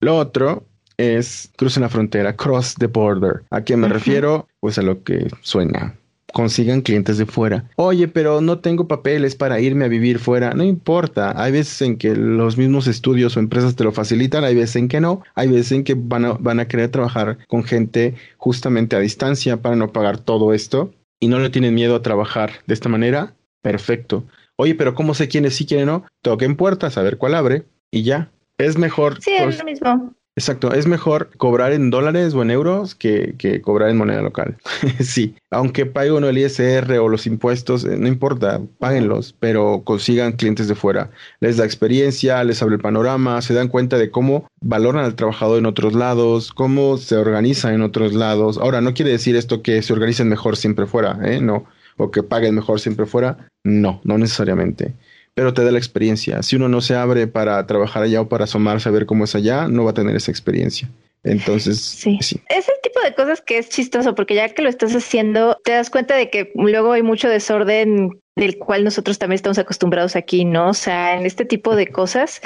Lo 0.00 0.16
otro 0.16 0.66
es 0.98 1.50
crucen 1.56 1.82
la 1.82 1.88
frontera, 1.88 2.36
cross 2.36 2.74
the 2.74 2.86
border. 2.86 3.44
¿A 3.50 3.62
qué 3.62 3.76
me 3.76 3.88
refiero? 3.88 4.48
Pues 4.60 4.78
a 4.78 4.82
lo 4.82 5.02
que 5.02 5.28
suena 5.40 5.96
consigan 6.32 6.82
clientes 6.82 7.16
de 7.16 7.24
fuera. 7.24 7.64
Oye, 7.76 8.08
pero 8.08 8.42
no 8.42 8.58
tengo 8.58 8.86
papeles 8.86 9.34
para 9.34 9.58
irme 9.58 9.86
a 9.86 9.88
vivir 9.88 10.18
fuera. 10.18 10.52
No 10.52 10.64
importa. 10.64 11.32
Hay 11.42 11.50
veces 11.50 11.80
en 11.80 11.96
que 11.96 12.14
los 12.14 12.58
mismos 12.58 12.86
estudios 12.88 13.36
o 13.36 13.40
empresas 13.40 13.74
te 13.74 13.84
lo 13.84 13.92
facilitan, 13.92 14.44
hay 14.44 14.54
veces 14.54 14.76
en 14.76 14.88
que 14.88 15.00
no. 15.00 15.22
Hay 15.34 15.48
veces 15.48 15.72
en 15.72 15.84
que 15.84 15.94
van 15.96 16.26
a, 16.26 16.32
van 16.34 16.60
a 16.60 16.68
querer 16.68 16.90
trabajar 16.90 17.38
con 17.48 17.64
gente 17.64 18.16
justamente 18.36 18.96
a 18.96 18.98
distancia 18.98 19.62
para 19.62 19.76
no 19.76 19.92
pagar 19.92 20.18
todo 20.18 20.52
esto 20.52 20.92
y 21.20 21.28
no 21.28 21.38
le 21.38 21.48
tienen 21.48 21.74
miedo 21.74 21.94
a 21.94 22.02
trabajar 22.02 22.52
de 22.66 22.74
esta 22.74 22.90
manera. 22.90 23.34
Perfecto. 23.62 24.24
Oye, 24.56 24.74
pero 24.74 24.94
¿cómo 24.94 25.14
sé 25.14 25.28
quiénes 25.28 25.54
sí, 25.54 25.64
quiénes 25.64 25.86
no? 25.86 26.04
Toquen 26.20 26.56
puertas, 26.56 26.98
a 26.98 27.02
ver 27.02 27.16
cuál 27.16 27.34
abre 27.34 27.64
y 27.90 28.02
ya. 28.02 28.30
Es 28.58 28.78
mejor. 28.78 29.20
Sí, 29.20 29.34
es 29.34 29.58
lo 29.58 29.64
mismo. 29.64 30.14
Exacto, 30.38 30.74
es 30.74 30.86
mejor 30.86 31.30
cobrar 31.38 31.72
en 31.72 31.88
dólares 31.88 32.34
o 32.34 32.42
en 32.42 32.50
euros 32.50 32.94
que, 32.94 33.36
que 33.38 33.62
cobrar 33.62 33.88
en 33.88 33.96
moneda 33.96 34.20
local. 34.20 34.58
sí, 35.00 35.34
aunque 35.50 35.86
pague 35.86 36.12
uno 36.12 36.28
el 36.28 36.36
ISR 36.36 36.98
o 36.98 37.08
los 37.08 37.26
impuestos, 37.26 37.86
eh, 37.86 37.96
no 37.96 38.06
importa, 38.06 38.60
páguenlos, 38.78 39.34
pero 39.40 39.80
consigan 39.82 40.32
clientes 40.32 40.68
de 40.68 40.74
fuera. 40.74 41.10
Les 41.40 41.56
da 41.56 41.64
experiencia, 41.64 42.44
les 42.44 42.62
abre 42.62 42.74
el 42.74 42.82
panorama, 42.82 43.40
se 43.40 43.54
dan 43.54 43.68
cuenta 43.68 43.96
de 43.96 44.10
cómo 44.10 44.46
valoran 44.60 45.06
al 45.06 45.14
trabajador 45.14 45.58
en 45.58 45.64
otros 45.64 45.94
lados, 45.94 46.52
cómo 46.52 46.98
se 46.98 47.16
organiza 47.16 47.72
en 47.72 47.80
otros 47.80 48.12
lados. 48.12 48.58
Ahora, 48.58 48.82
no 48.82 48.92
quiere 48.92 49.12
decir 49.12 49.36
esto 49.36 49.62
que 49.62 49.80
se 49.80 49.94
organicen 49.94 50.28
mejor 50.28 50.58
siempre 50.58 50.84
fuera, 50.84 51.18
¿eh? 51.24 51.40
No, 51.40 51.64
o 51.96 52.10
que 52.10 52.22
paguen 52.22 52.54
mejor 52.54 52.78
siempre 52.78 53.06
fuera. 53.06 53.48
No, 53.64 54.02
no 54.04 54.18
necesariamente 54.18 54.92
pero 55.36 55.52
te 55.52 55.62
da 55.62 55.70
la 55.70 55.76
experiencia. 55.76 56.42
Si 56.42 56.56
uno 56.56 56.66
no 56.66 56.80
se 56.80 56.96
abre 56.96 57.26
para 57.26 57.66
trabajar 57.66 58.02
allá 58.02 58.22
o 58.22 58.28
para 58.28 58.44
asomarse 58.44 58.88
a 58.88 58.92
ver 58.92 59.04
cómo 59.04 59.24
es 59.24 59.34
allá, 59.34 59.68
no 59.68 59.84
va 59.84 59.90
a 59.90 59.94
tener 59.94 60.16
esa 60.16 60.30
experiencia. 60.30 60.88
Entonces, 61.24 61.78
sí. 61.82 62.16
sí. 62.22 62.40
Es 62.48 62.66
el 62.70 62.76
tipo 62.82 62.98
de 63.02 63.14
cosas 63.14 63.42
que 63.42 63.58
es 63.58 63.68
chistoso 63.68 64.14
porque 64.14 64.34
ya 64.34 64.48
que 64.48 64.62
lo 64.62 64.70
estás 64.70 64.96
haciendo, 64.96 65.58
te 65.62 65.72
das 65.72 65.90
cuenta 65.90 66.16
de 66.16 66.30
que 66.30 66.52
luego 66.54 66.92
hay 66.92 67.02
mucho 67.02 67.28
desorden 67.28 68.18
del 68.34 68.56
cual 68.56 68.82
nosotros 68.82 69.18
también 69.18 69.36
estamos 69.36 69.58
acostumbrados 69.58 70.16
aquí, 70.16 70.46
¿no? 70.46 70.70
O 70.70 70.74
sea, 70.74 71.18
en 71.18 71.26
este 71.26 71.44
tipo 71.44 71.76
de 71.76 71.88
cosas, 71.88 72.40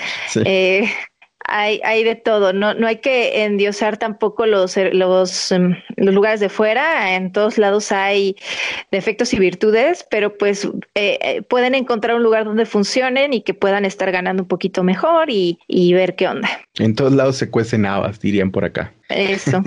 eh, 0.45 0.91
hay, 1.51 1.81
hay 1.85 2.05
de 2.05 2.15
todo, 2.15 2.53
no, 2.53 2.75
no 2.75 2.87
hay 2.87 2.97
que 2.97 3.45
endiosar 3.45 3.99
tampoco 3.99 4.47
los, 4.47 4.77
los, 4.93 5.53
em, 5.53 5.75
los 5.97 6.15
lugares 6.15 6.41
de 6.41 6.49
fuera, 6.49 7.17
en 7.17 7.33
todos 7.33 7.59
lados 7.59 7.91
hay 7.93 8.37
defectos 8.93 9.35
y 9.35 9.39
virtudes, 9.39 10.07
pero 10.11 10.39
pues 10.39 10.65
eh, 10.95 11.19
eh, 11.21 11.43
pueden 11.43 11.75
encontrar 11.75 12.17
un 12.17 12.23
lugar 12.23 12.45
donde 12.45 12.67
funcionen 12.67 13.35
y 13.35 13.43
que 13.43 13.53
puedan 13.53 13.85
estar 13.85 14.11
ganando 14.13 14.45
un 14.45 14.49
poquito 14.49 14.85
mejor 14.85 15.29
y, 15.29 15.59
y 15.67 15.93
ver 15.93 16.15
qué 16.15 16.29
onda. 16.29 16.49
En 16.79 16.95
todos 16.95 17.13
lados 17.13 17.37
se 17.37 17.51
cuecen 17.51 17.85
habas, 17.85 18.21
dirían 18.21 18.53
por 18.53 18.65
acá. 18.65 18.93
Eso. 19.11 19.63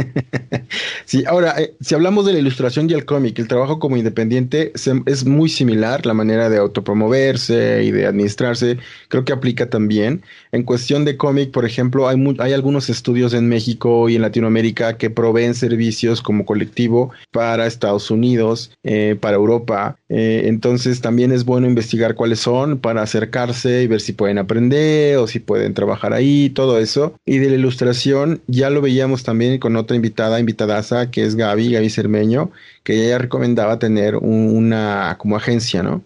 sí, 1.05 1.23
ahora, 1.27 1.55
eh, 1.59 1.75
si 1.81 1.93
hablamos 1.95 2.25
de 2.25 2.33
la 2.33 2.39
ilustración 2.39 2.89
y 2.89 2.93
el 2.93 3.05
cómic, 3.05 3.37
el 3.39 3.47
trabajo 3.47 3.77
como 3.77 3.97
independiente 3.97 4.71
es 4.73 5.25
muy 5.25 5.49
similar, 5.49 6.05
la 6.05 6.13
manera 6.13 6.49
de 6.49 6.57
autopromoverse 6.57 7.83
y 7.83 7.91
de 7.91 8.05
administrarse, 8.05 8.77
creo 9.09 9.25
que 9.25 9.33
aplica 9.33 9.69
también. 9.69 10.23
En 10.53 10.61
cuestión 10.61 11.03
de 11.03 11.17
cómic, 11.17 11.49
por 11.49 11.65
ejemplo, 11.65 12.07
hay, 12.07 12.15
hay 12.37 12.53
algunos 12.53 12.87
estudios 12.87 13.33
en 13.33 13.49
México 13.49 14.07
y 14.07 14.15
en 14.15 14.21
Latinoamérica 14.21 14.97
que 14.97 15.09
proveen 15.09 15.55
servicios 15.55 16.21
como 16.21 16.45
colectivo 16.45 17.11
para 17.31 17.65
Estados 17.65 18.11
Unidos, 18.11 18.71
eh, 18.83 19.17
para 19.19 19.35
Europa. 19.35 19.97
Eh, 20.09 20.43
entonces, 20.45 21.01
también 21.01 21.31
es 21.31 21.43
bueno 21.43 21.65
investigar 21.65 22.13
cuáles 22.13 22.39
son 22.39 22.77
para 22.77 23.01
acercarse 23.01 23.81
y 23.81 23.87
ver 23.87 23.99
si 23.99 24.13
pueden 24.13 24.37
aprender 24.37 25.17
o 25.17 25.25
si 25.25 25.39
pueden 25.39 25.73
trabajar 25.73 26.13
ahí, 26.13 26.51
todo 26.51 26.77
eso. 26.77 27.15
Y 27.25 27.39
de 27.39 27.49
la 27.49 27.55
ilustración, 27.55 28.41
ya 28.45 28.69
lo 28.69 28.81
veíamos 28.81 29.23
también 29.23 29.57
con 29.57 29.75
otra 29.75 29.95
invitada, 29.95 30.39
invitadaza, 30.39 31.09
que 31.09 31.25
es 31.25 31.35
Gaby, 31.35 31.71
Gaby 31.71 31.89
Cermeño, 31.89 32.51
que 32.83 33.07
ella 33.07 33.17
recomendaba 33.17 33.79
tener 33.79 34.17
una 34.17 35.15
como 35.17 35.35
agencia, 35.35 35.81
¿no? 35.81 36.03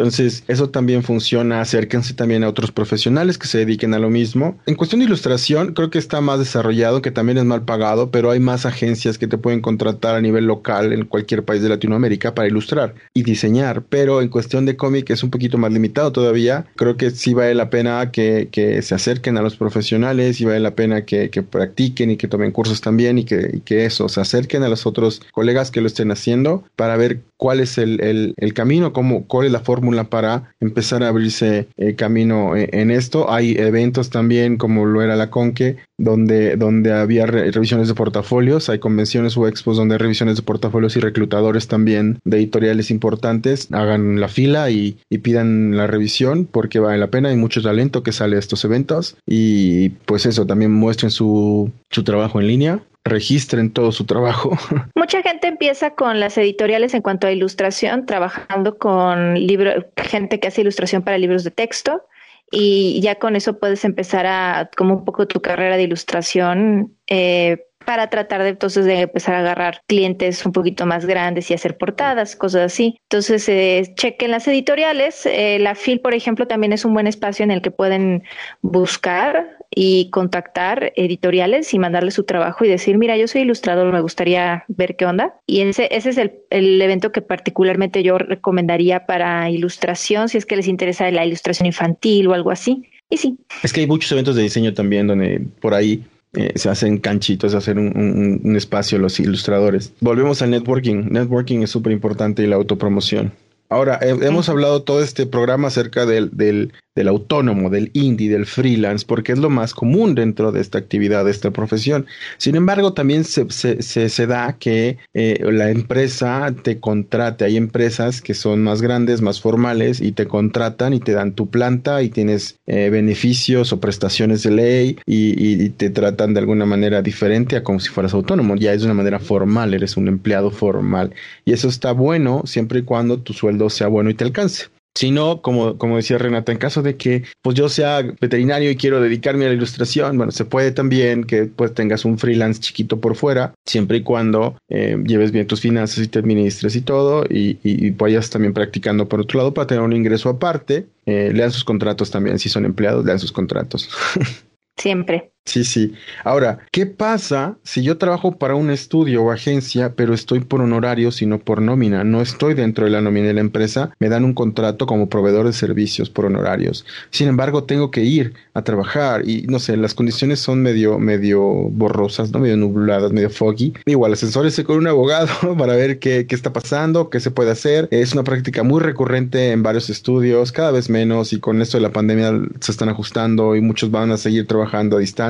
Entonces, 0.00 0.44
eso 0.48 0.70
también 0.70 1.02
funciona. 1.02 1.60
Acérquense 1.60 2.14
también 2.14 2.42
a 2.42 2.48
otros 2.48 2.72
profesionales 2.72 3.36
que 3.36 3.46
se 3.46 3.58
dediquen 3.58 3.92
a 3.92 3.98
lo 3.98 4.08
mismo. 4.08 4.58
En 4.64 4.74
cuestión 4.74 5.00
de 5.00 5.04
ilustración, 5.04 5.74
creo 5.74 5.90
que 5.90 5.98
está 5.98 6.22
más 6.22 6.38
desarrollado, 6.38 7.02
que 7.02 7.10
también 7.10 7.36
es 7.36 7.44
mal 7.44 7.66
pagado, 7.66 8.10
pero 8.10 8.30
hay 8.30 8.40
más 8.40 8.64
agencias 8.64 9.18
que 9.18 9.26
te 9.26 9.36
pueden 9.36 9.60
contratar 9.60 10.14
a 10.14 10.22
nivel 10.22 10.46
local 10.46 10.94
en 10.94 11.04
cualquier 11.04 11.44
país 11.44 11.60
de 11.60 11.68
Latinoamérica 11.68 12.34
para 12.34 12.48
ilustrar 12.48 12.94
y 13.12 13.24
diseñar. 13.24 13.82
Pero 13.90 14.22
en 14.22 14.28
cuestión 14.28 14.64
de 14.64 14.74
cómic 14.74 15.10
es 15.10 15.22
un 15.22 15.28
poquito 15.28 15.58
más 15.58 15.70
limitado 15.70 16.12
todavía. 16.12 16.64
Creo 16.76 16.96
que 16.96 17.10
sí 17.10 17.34
vale 17.34 17.54
la 17.54 17.68
pena 17.68 18.10
que, 18.10 18.48
se 18.80 18.94
acerquen 18.94 19.36
a 19.36 19.42
los 19.42 19.56
profesionales 19.56 20.40
y 20.40 20.46
vale 20.46 20.60
la 20.60 20.74
pena 20.74 21.04
que, 21.04 21.28
practiquen 21.42 22.12
y 22.12 22.16
que 22.16 22.26
tomen 22.26 22.52
cursos 22.52 22.80
también 22.80 23.18
y 23.18 23.24
que, 23.24 23.84
eso, 23.84 24.08
se 24.08 24.22
acerquen 24.22 24.62
a 24.62 24.70
los 24.70 24.86
otros 24.86 25.20
colegas 25.30 25.70
que 25.70 25.82
lo 25.82 25.88
estén 25.88 26.10
haciendo 26.10 26.64
para 26.74 26.96
ver 26.96 27.20
cuál 27.36 27.60
es 27.60 27.76
el, 27.76 28.34
el 28.36 28.54
camino, 28.54 28.94
cómo, 28.94 29.26
cuál 29.26 29.46
es 29.46 29.52
la 29.52 29.60
fórmula 29.60 29.89
para 30.04 30.54
empezar 30.60 31.02
a 31.02 31.08
abrirse 31.08 31.68
eh, 31.76 31.94
camino 31.94 32.56
eh, 32.56 32.68
en 32.72 32.90
esto. 32.90 33.30
Hay 33.30 33.56
eventos 33.58 34.10
también 34.10 34.56
como 34.56 34.86
lo 34.86 35.02
era 35.02 35.16
la 35.16 35.30
Conque, 35.30 35.76
donde, 35.98 36.56
donde 36.56 36.92
había 36.92 37.26
revisiones 37.26 37.88
de 37.88 37.94
portafolios, 37.94 38.68
hay 38.68 38.78
convenciones 38.78 39.36
o 39.36 39.46
expos 39.46 39.76
donde 39.76 39.94
hay 39.94 39.98
revisiones 39.98 40.36
de 40.36 40.42
portafolios 40.42 40.96
y 40.96 41.00
reclutadores 41.00 41.68
también 41.68 42.18
de 42.24 42.38
editoriales 42.38 42.90
importantes. 42.90 43.68
Hagan 43.72 44.20
la 44.20 44.28
fila 44.28 44.70
y, 44.70 44.98
pidan 45.22 45.76
la 45.76 45.86
revisión 45.86 46.48
porque 46.50 46.78
vale 46.78 46.96
la 46.96 47.10
pena, 47.10 47.28
hay 47.28 47.36
mucho 47.36 47.60
talento 47.60 48.02
que 48.02 48.12
sale 48.12 48.36
de 48.36 48.40
estos 48.40 48.64
eventos 48.64 49.16
y 49.26 49.90
pues 50.06 50.24
eso, 50.24 50.46
también 50.46 50.72
muestren 50.72 51.10
su, 51.10 51.70
su 51.90 52.04
trabajo 52.04 52.40
en 52.40 52.46
línea 52.46 52.82
registren 53.04 53.72
todo 53.72 53.92
su 53.92 54.04
trabajo. 54.04 54.50
Mucha 54.94 55.22
gente 55.22 55.48
empieza 55.48 55.94
con 55.94 56.20
las 56.20 56.36
editoriales 56.38 56.94
en 56.94 57.02
cuanto 57.02 57.26
a 57.26 57.32
ilustración, 57.32 58.06
trabajando 58.06 58.78
con 58.78 59.34
libros, 59.34 59.86
gente 59.96 60.40
que 60.40 60.48
hace 60.48 60.60
ilustración 60.60 61.02
para 61.02 61.18
libros 61.18 61.44
de 61.44 61.50
texto 61.50 62.02
y 62.50 63.00
ya 63.00 63.14
con 63.16 63.36
eso 63.36 63.58
puedes 63.58 63.84
empezar 63.84 64.26
a 64.26 64.70
como 64.76 64.94
un 64.94 65.04
poco 65.04 65.28
tu 65.28 65.40
carrera 65.40 65.76
de 65.76 65.84
ilustración 65.84 66.96
eh, 67.06 67.64
para 67.84 68.10
tratar 68.10 68.42
de 68.42 68.50
entonces 68.50 68.84
de 68.84 69.00
empezar 69.00 69.34
a 69.34 69.40
agarrar 69.40 69.82
clientes 69.86 70.44
un 70.44 70.52
poquito 70.52 70.84
más 70.84 71.06
grandes 71.06 71.50
y 71.50 71.54
hacer 71.54 71.78
portadas, 71.78 72.36
cosas 72.36 72.72
así. 72.72 72.98
Entonces, 73.04 73.48
eh, 73.48 73.92
chequen 73.96 74.30
las 74.30 74.46
editoriales. 74.48 75.26
Eh, 75.26 75.58
la 75.60 75.74
FIL, 75.74 76.00
por 76.00 76.14
ejemplo, 76.14 76.46
también 76.46 76.72
es 76.72 76.84
un 76.84 76.92
buen 76.92 77.06
espacio 77.06 77.42
en 77.42 77.50
el 77.50 77.62
que 77.62 77.70
pueden 77.70 78.22
buscar 78.60 79.59
y 79.74 80.10
contactar 80.10 80.92
editoriales 80.96 81.72
y 81.72 81.78
mandarle 81.78 82.10
su 82.10 82.24
trabajo 82.24 82.64
y 82.64 82.68
decir, 82.68 82.98
mira, 82.98 83.16
yo 83.16 83.28
soy 83.28 83.42
ilustrador, 83.42 83.92
me 83.92 84.00
gustaría 84.00 84.64
ver 84.68 84.96
qué 84.96 85.06
onda. 85.06 85.34
Y 85.46 85.60
ese, 85.60 85.88
ese 85.92 86.10
es 86.10 86.18
el, 86.18 86.32
el 86.50 86.80
evento 86.82 87.12
que 87.12 87.22
particularmente 87.22 88.02
yo 88.02 88.18
recomendaría 88.18 89.06
para 89.06 89.48
ilustración, 89.50 90.28
si 90.28 90.38
es 90.38 90.46
que 90.46 90.56
les 90.56 90.68
interesa 90.68 91.10
la 91.10 91.24
ilustración 91.24 91.66
infantil 91.66 92.26
o 92.26 92.34
algo 92.34 92.50
así. 92.50 92.82
Y 93.08 93.16
sí. 93.16 93.38
Es 93.62 93.72
que 93.72 93.80
hay 93.80 93.86
muchos 93.86 94.10
eventos 94.12 94.36
de 94.36 94.42
diseño 94.42 94.72
también 94.74 95.06
donde 95.06 95.40
por 95.60 95.74
ahí 95.74 96.04
eh, 96.34 96.52
se 96.54 96.68
hacen 96.68 96.98
canchitos, 96.98 97.54
hacer 97.54 97.76
un, 97.78 97.96
un, 97.96 98.40
un, 98.44 98.56
espacio 98.56 98.98
los 98.98 99.18
ilustradores. 99.18 99.92
Volvemos 100.00 100.42
al 100.42 100.50
networking. 100.50 101.08
Networking 101.10 101.62
es 101.62 101.70
súper 101.70 101.92
importante 101.92 102.42
y 102.42 102.46
la 102.46 102.56
autopromoción. 102.56 103.32
Ahora, 103.68 104.00
hemos 104.02 104.48
hablado 104.48 104.82
todo 104.82 105.00
este 105.00 105.26
programa 105.26 105.68
acerca 105.68 106.04
del, 106.04 106.36
del, 106.36 106.72
del 106.94 107.08
autónomo, 107.08 107.70
del 107.70 107.90
indie, 107.94 108.30
del 108.30 108.46
freelance, 108.46 109.06
porque 109.06 109.32
es 109.32 109.38
lo 109.38 109.48
más 109.48 109.74
común 109.74 110.14
dentro 110.14 110.52
de 110.52 110.60
esta 110.60 110.78
actividad, 110.78 111.24
de 111.24 111.30
esta 111.30 111.50
profesión. 111.50 112.06
Sin 112.38 112.56
embargo, 112.56 112.94
también 112.94 113.24
se, 113.24 113.48
se, 113.50 114.26
da 114.26 114.56
que 114.58 114.98
eh, 115.14 115.40
la 115.50 115.70
empresa 115.70 116.52
te 116.62 116.80
contrate. 116.80 117.44
Hay 117.44 117.56
empresas 117.56 118.20
que 118.20 118.34
son 118.34 118.62
más 118.62 118.82
grandes, 118.82 119.20
más 119.22 119.40
formales 119.40 120.00
y 120.00 120.12
te 120.12 120.26
contratan 120.26 120.92
y 120.92 121.00
te 121.00 121.12
dan 121.12 121.32
tu 121.32 121.48
planta 121.48 122.02
y 122.02 122.10
tienes 122.10 122.58
eh, 122.66 122.90
beneficios 122.90 123.72
o 123.72 123.80
prestaciones 123.80 124.42
de 124.42 124.50
ley 124.50 124.98
y, 125.06 125.62
y, 125.64 125.70
te 125.70 125.90
tratan 125.90 126.34
de 126.34 126.40
alguna 126.40 126.66
manera 126.66 127.02
diferente 127.02 127.56
a 127.56 127.62
como 127.62 127.78
si 127.80 127.88
fueras 127.88 128.14
autónomo. 128.14 128.56
Ya 128.56 128.72
es 128.72 128.80
de 128.80 128.86
una 128.86 128.94
manera 128.94 129.20
formal, 129.20 129.74
eres 129.74 129.96
un 129.96 130.08
empleado 130.08 130.50
formal. 130.50 131.14
Y 131.44 131.52
eso 131.52 131.68
está 131.68 131.92
bueno 131.92 132.42
siempre 132.44 132.80
y 132.80 132.82
cuando 132.82 133.20
tu 133.20 133.32
sueldo 133.32 133.70
sea 133.70 133.86
bueno 133.86 134.10
y 134.10 134.14
te 134.14 134.24
alcance. 134.24 134.66
Si 134.94 135.10
no, 135.12 135.40
como, 135.40 135.78
como 135.78 135.96
decía 135.96 136.18
Renata, 136.18 136.50
en 136.50 136.58
caso 136.58 136.82
de 136.82 136.96
que 136.96 137.24
pues 137.42 137.56
yo 137.56 137.68
sea 137.68 138.02
veterinario 138.20 138.70
y 138.70 138.76
quiero 138.76 139.00
dedicarme 139.00 139.44
a 139.44 139.48
la 139.48 139.54
ilustración, 139.54 140.16
bueno, 140.16 140.32
se 140.32 140.44
puede 140.44 140.72
también 140.72 141.24
que 141.24 141.44
pues 141.44 141.74
tengas 141.74 142.04
un 142.04 142.18
freelance 142.18 142.60
chiquito 142.60 143.00
por 143.00 143.14
fuera, 143.14 143.54
siempre 143.64 143.98
y 143.98 144.02
cuando 144.02 144.56
eh, 144.68 144.96
lleves 145.06 145.30
bien 145.30 145.46
tus 145.46 145.60
finanzas 145.60 146.04
y 146.04 146.08
te 146.08 146.18
administres 146.18 146.74
y 146.74 146.80
todo, 146.82 147.24
y, 147.30 147.58
y, 147.62 147.90
vayas 147.90 148.30
también 148.30 148.52
practicando 148.52 149.08
por 149.08 149.20
otro 149.20 149.38
lado 149.38 149.54
para 149.54 149.68
tener 149.68 149.82
un 149.82 149.92
ingreso 149.92 150.28
aparte. 150.28 150.86
Eh, 151.06 151.30
lean 151.32 151.52
sus 151.52 151.64
contratos 151.64 152.10
también, 152.10 152.38
si 152.38 152.48
son 152.48 152.64
empleados, 152.64 153.04
lean 153.04 153.18
sus 153.18 153.32
contratos. 153.32 153.88
Siempre. 154.76 155.29
Sí, 155.46 155.64
sí. 155.64 155.94
Ahora, 156.22 156.60
¿qué 156.70 156.86
pasa 156.86 157.58
si 157.64 157.82
yo 157.82 157.98
trabajo 157.98 158.38
para 158.38 158.54
un 158.54 158.70
estudio 158.70 159.24
o 159.24 159.32
agencia, 159.32 159.94
pero 159.96 160.14
estoy 160.14 160.40
por 160.40 160.60
honorario, 160.60 161.10
sino 161.10 161.40
por 161.40 161.60
nómina? 161.60 162.04
No 162.04 162.20
estoy 162.20 162.54
dentro 162.54 162.84
de 162.84 162.92
la 162.92 163.00
nómina 163.00 163.28
de 163.28 163.34
la 163.34 163.40
empresa, 163.40 163.90
me 163.98 164.08
dan 164.08 164.24
un 164.24 164.34
contrato 164.34 164.86
como 164.86 165.08
proveedor 165.08 165.46
de 165.46 165.52
servicios 165.52 166.08
por 166.08 166.26
honorarios. 166.26 166.84
Sin 167.10 167.26
embargo, 167.26 167.64
tengo 167.64 167.90
que 167.90 168.04
ir 168.04 168.34
a 168.54 168.62
trabajar 168.62 169.28
y 169.28 169.42
no 169.48 169.58
sé, 169.58 169.76
las 169.76 169.94
condiciones 169.94 170.38
son 170.38 170.62
medio, 170.62 171.00
medio 171.00 171.40
borrosas, 171.42 172.30
¿no? 172.30 172.38
Medio 172.38 172.56
nubladas, 172.56 173.10
medio 173.10 173.30
foggy. 173.30 173.72
Igual, 173.86 174.12
asesórese 174.12 174.62
con 174.62 174.76
un 174.76 174.86
abogado 174.86 175.32
para 175.58 175.74
ver 175.74 175.98
qué, 175.98 176.26
qué 176.28 176.34
está 176.36 176.52
pasando, 176.52 177.10
qué 177.10 177.18
se 177.18 177.32
puede 177.32 177.50
hacer. 177.50 177.88
Es 177.90 178.12
una 178.12 178.22
práctica 178.22 178.62
muy 178.62 178.80
recurrente 178.80 179.50
en 179.50 179.64
varios 179.64 179.90
estudios, 179.90 180.52
cada 180.52 180.70
vez 180.70 180.90
menos, 180.90 181.32
y 181.32 181.40
con 181.40 181.60
esto 181.60 181.78
de 181.78 181.82
la 181.82 181.92
pandemia 181.92 182.40
se 182.60 182.70
están 182.70 182.90
ajustando 182.90 183.56
y 183.56 183.62
muchos 183.62 183.90
van 183.90 184.12
a 184.12 184.16
seguir 184.16 184.46
trabajando 184.46 184.98
a 184.98 185.00
distancia 185.00 185.29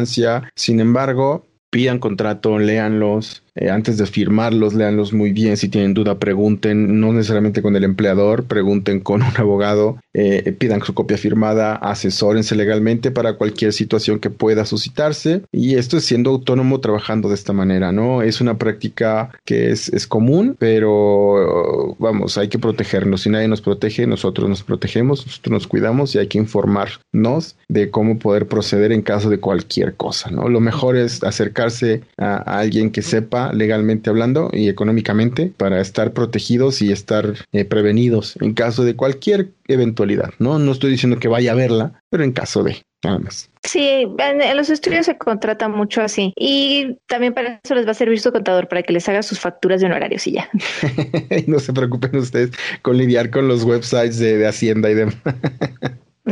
sin 0.55 0.81
embargo, 0.81 1.47
pidan 1.71 1.99
contrato, 1.99 2.59
léanlos, 2.59 3.45
eh, 3.61 3.69
antes 3.69 3.99
de 3.99 4.07
firmarlos, 4.07 4.73
léanlos 4.73 5.13
muy 5.13 5.33
bien. 5.33 5.59
Si 5.59 5.69
tienen 5.69 5.93
duda, 5.93 6.19
pregunten, 6.19 6.99
no 6.99 7.13
necesariamente 7.13 7.61
con 7.61 7.77
el 7.77 7.85
empleador, 7.85 8.45
pregunten 8.45 9.01
con 9.01 9.23
un 9.23 9.37
abogado, 9.37 9.99
eh, 10.15 10.57
pidan 10.59 10.83
su 10.83 10.95
copia 10.95 11.19
firmada, 11.19 11.75
asesórense 11.77 12.57
legalmente 12.57 13.11
para 13.11 13.35
cualquier 13.35 13.75
situación 13.75 14.19
que 14.19 14.31
pueda 14.31 14.65
suscitarse. 14.65 15.43
Y 15.53 15.75
esto 15.75 15.99
es 15.99 16.07
siendo 16.07 16.31
autónomo 16.31 16.81
trabajando 16.81 17.29
de 17.29 17.35
esta 17.35 17.53
manera, 17.53 17.93
¿no? 17.93 18.23
Es 18.23 18.41
una 18.41 18.57
práctica 18.57 19.31
que 19.45 19.71
es, 19.71 19.91
es 19.91 20.07
común, 20.07 20.57
pero 20.59 21.97
vamos, 21.99 22.39
hay 22.39 22.49
que 22.49 22.59
protegernos. 22.59 23.23
Si 23.23 23.31
nadie 23.31 23.49
nos 23.49 23.61
protege, 23.61 24.07
nosotros 24.07 24.49
nos 24.49 24.63
protegemos, 24.63 25.27
nosotros 25.27 25.53
nos 25.53 25.67
cuidamos 25.67 26.15
y 26.15 26.19
hay 26.19 26.29
que 26.29 26.39
informarnos 26.39 27.57
de 27.69 27.91
cómo 27.91 28.19
poder 28.19 28.49
proceder 28.49 28.91
en 28.93 29.03
caso 29.03 29.29
de 29.29 29.39
cualquier 29.39 29.97
cosa, 29.97 30.31
¿no? 30.31 30.49
Lo 30.49 30.61
mejor 30.61 30.97
es 30.97 31.23
acercarse 31.23 32.03
a 32.17 32.37
alguien 32.59 32.91
que 32.91 33.03
sepa 33.03 33.50
legalmente 33.53 34.11
hablando 34.11 34.51
y 34.53 34.69
económicamente 34.69 35.53
para 35.57 35.81
estar 35.81 36.13
protegidos 36.13 36.83
y 36.83 36.93
estar 36.93 37.35
eh, 37.53 37.65
prevenidos 37.65 38.37
en 38.41 38.55
caso 38.55 38.85
de 38.85 38.97
cualquier 38.97 39.51
eventualidad, 39.69 40.31
¿no? 40.39 40.59
No 40.59 40.73
estoy 40.73 40.91
diciendo 40.91 41.19
que 41.19 41.29
vaya 41.29 41.53
a 41.53 41.55
verla, 41.55 42.03
pero 42.11 42.25
en 42.25 42.33
caso 42.33 42.63
de, 42.63 42.85
nada 43.05 43.19
más. 43.19 43.51
Sí, 43.63 44.07
en, 44.19 44.57
los 44.57 44.71
estudios 44.71 45.07
se 45.07 45.17
contrata 45.17 45.69
mucho 45.69 46.03
así. 46.03 46.33
Y 46.37 46.97
también 47.07 47.35
para 47.35 47.61
eso 47.63 47.75
les 47.75 47.87
va 47.87 47.93
a 47.93 47.95
servir 47.95 48.21
su 48.21 48.33
contador, 48.33 48.69
para 48.69 48.83
que 48.83 48.93
les 48.93 49.09
haga 49.09 49.23
sus 49.23 49.39
facturas 49.39 49.81
de 49.81 49.87
honorarios 49.87 50.27
y 50.27 50.33
ya. 50.33 50.49
no 51.47 51.59
se 51.61 51.73
preocupen 51.73 52.17
ustedes 52.17 52.51
con 52.83 52.97
lidiar 52.97 53.31
con 53.31 53.49
los 53.49 53.65
websites 53.65 54.19
de, 54.19 54.39
de 54.39 54.47
Hacienda 54.47 54.91
y 54.91 54.95
demás. 54.95 55.17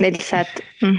Del 0.00 0.20
SAT. 0.20 0.48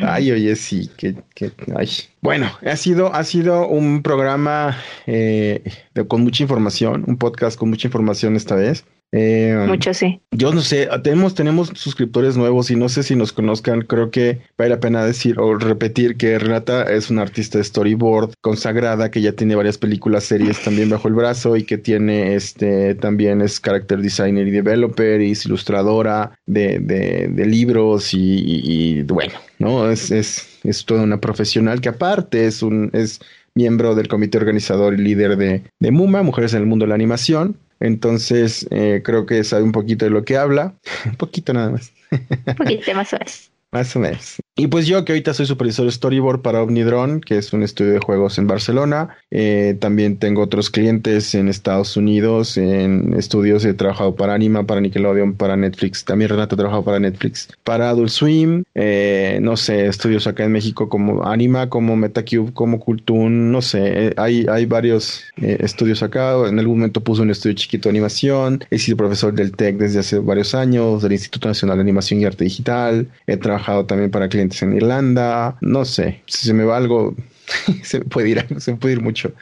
Ay, 0.01 0.31
oye, 0.31 0.55
sí, 0.55 0.89
que, 0.97 1.15
que 1.33 1.51
ay. 1.75 1.89
Bueno, 2.21 2.51
ha 2.65 2.75
sido, 2.75 3.13
ha 3.13 3.23
sido 3.23 3.67
un 3.67 4.01
programa 4.03 4.77
eh, 5.07 5.63
con 6.07 6.21
mucha 6.21 6.43
información, 6.43 7.03
un 7.07 7.17
podcast 7.17 7.57
con 7.57 7.69
mucha 7.69 7.87
información 7.87 8.35
esta 8.35 8.55
vez. 8.55 8.85
Eh, 9.11 9.65
Mucho, 9.67 9.93
sí. 9.93 10.21
Yo 10.31 10.53
no 10.53 10.61
sé, 10.61 10.87
tenemos, 11.03 11.33
tenemos 11.33 11.71
suscriptores 11.73 12.37
nuevos 12.37 12.69
y 12.69 12.75
no 12.75 12.89
sé 12.89 13.01
si 13.03 13.15
nos 13.15 13.33
conozcan. 13.33 13.81
Creo 13.81 14.11
que 14.11 14.41
vale 14.57 14.69
la 14.69 14.79
pena 14.79 15.03
decir 15.03 15.39
o 15.39 15.57
repetir 15.57 16.15
que 16.15 16.37
Renata 16.37 16.83
es 16.83 17.09
una 17.09 17.23
artista 17.23 17.57
de 17.57 17.63
storyboard 17.63 18.33
consagrada 18.41 19.09
que 19.09 19.21
ya 19.21 19.31
tiene 19.31 19.55
varias 19.55 19.77
películas, 19.77 20.25
series 20.25 20.61
también 20.63 20.89
bajo 20.89 21.07
el 21.07 21.15
brazo 21.15 21.55
y 21.55 21.63
que 21.63 21.77
tiene 21.77 22.35
este 22.35 22.95
también 22.95 23.41
es 23.41 23.59
character 23.59 23.99
designer 23.99 24.47
y 24.47 24.51
developer 24.51 25.21
y 25.21 25.31
es 25.31 25.45
ilustradora 25.45 26.31
de, 26.45 26.79
de, 26.79 27.45
libros 27.45 28.13
y, 28.13 29.01
bueno, 29.03 29.33
no 29.57 29.89
es, 29.89 30.11
es, 30.11 30.59
es 30.63 30.85
toda 30.85 31.01
una 31.01 31.19
profesional 31.19 31.81
que 31.81 31.89
aparte 31.89 32.45
es 32.45 32.61
un 32.61 32.91
es 32.93 33.19
miembro 33.55 33.95
del 33.95 34.07
comité 34.07 34.37
organizador 34.37 34.93
y 34.93 34.97
líder 34.97 35.35
de, 35.35 35.63
de 35.79 35.91
MUMA, 35.91 36.21
Mujeres 36.21 36.53
en 36.53 36.61
el 36.61 36.67
Mundo 36.67 36.85
de 36.85 36.89
la 36.89 36.95
Animación 36.95 37.57
entonces, 37.79 38.67
eh, 38.71 39.01
creo 39.03 39.25
que 39.25 39.43
sabe 39.43 39.63
un 39.63 39.71
poquito 39.71 40.05
de 40.05 40.11
lo 40.11 40.23
que 40.23 40.37
habla. 40.37 40.75
un 41.05 41.15
poquito 41.15 41.53
nada 41.53 41.71
más. 41.71 41.91
un 42.11 42.55
poquito 42.55 42.93
más 42.93 43.13
o 43.13 43.17
menos. 43.17 43.51
Más 43.71 43.95
o 43.95 43.99
menos. 43.99 44.35
Y 44.59 44.67
pues 44.67 44.87
yo 44.87 45.05
que 45.05 45.13
ahorita 45.13 45.33
soy 45.33 45.45
supervisor 45.45 45.89
storyboard 45.89 46.41
para 46.41 46.61
Omnidron, 46.61 47.21
que 47.21 47.37
es 47.37 47.53
un 47.53 47.63
estudio 47.63 47.93
de 47.93 47.99
juegos 47.99 48.37
en 48.39 48.47
Barcelona. 48.47 49.15
Eh, 49.31 49.77
también 49.79 50.17
tengo 50.17 50.41
otros 50.41 50.69
clientes 50.69 51.33
en 51.33 51.47
Estados 51.47 51.95
Unidos, 51.95 52.57
en 52.57 53.13
estudios 53.13 53.63
he 53.63 53.73
trabajado 53.73 54.15
para 54.15 54.33
Anima, 54.33 54.65
para 54.65 54.81
Nickelodeon, 54.81 55.35
para 55.35 55.55
Netflix. 55.55 56.03
También 56.03 56.31
Renato 56.31 56.55
ha 56.55 56.57
trabajado 56.57 56.83
para 56.83 56.99
Netflix, 56.99 57.47
para 57.63 57.89
Adult 57.89 58.09
Swim, 58.09 58.65
eh, 58.75 59.39
no 59.41 59.55
sé, 59.55 59.85
estudios 59.85 60.27
acá 60.27 60.43
en 60.43 60.51
México 60.51 60.89
como 60.89 61.23
Anima, 61.23 61.69
como 61.69 61.95
Metacube, 61.95 62.51
como 62.51 62.81
Cultoon, 62.81 63.53
no 63.53 63.61
sé, 63.61 64.07
eh, 64.07 64.13
hay, 64.17 64.45
hay 64.49 64.65
varios 64.65 65.23
estudios 65.37 66.03
acá. 66.03 66.35
En 66.49 66.59
algún 66.59 66.79
momento 66.79 67.01
puse 67.01 67.21
un 67.21 67.31
estudio 67.31 67.55
chiquito 67.55 67.87
de 67.87 67.91
animación. 67.91 68.61
He 68.69 68.77
sido 68.77 68.97
profesor 68.97 69.33
del 69.33 69.53
TEC 69.53 69.77
desde 69.77 69.99
hace 69.99 70.19
varios 70.19 70.53
años, 70.53 71.01
del 71.01 71.13
Instituto 71.13 71.47
Nacional 71.47 71.77
de 71.77 71.83
Animación 71.83 72.19
y 72.19 72.25
Arte 72.25 72.43
Digital. 72.43 73.07
He 73.25 73.37
trabajado 73.37 73.85
también 73.85 74.11
para 74.11 74.27
clientes 74.27 74.48
en 74.61 74.75
Irlanda, 74.75 75.57
no 75.61 75.85
sé, 75.85 76.21
si 76.27 76.47
se 76.47 76.53
me 76.53 76.63
va 76.63 76.77
algo, 76.77 77.15
se 77.83 78.01
puede 78.01 78.29
ir, 78.29 78.45
se 78.59 78.75
puede 78.75 78.93
ir 78.95 79.01
mucho. 79.01 79.33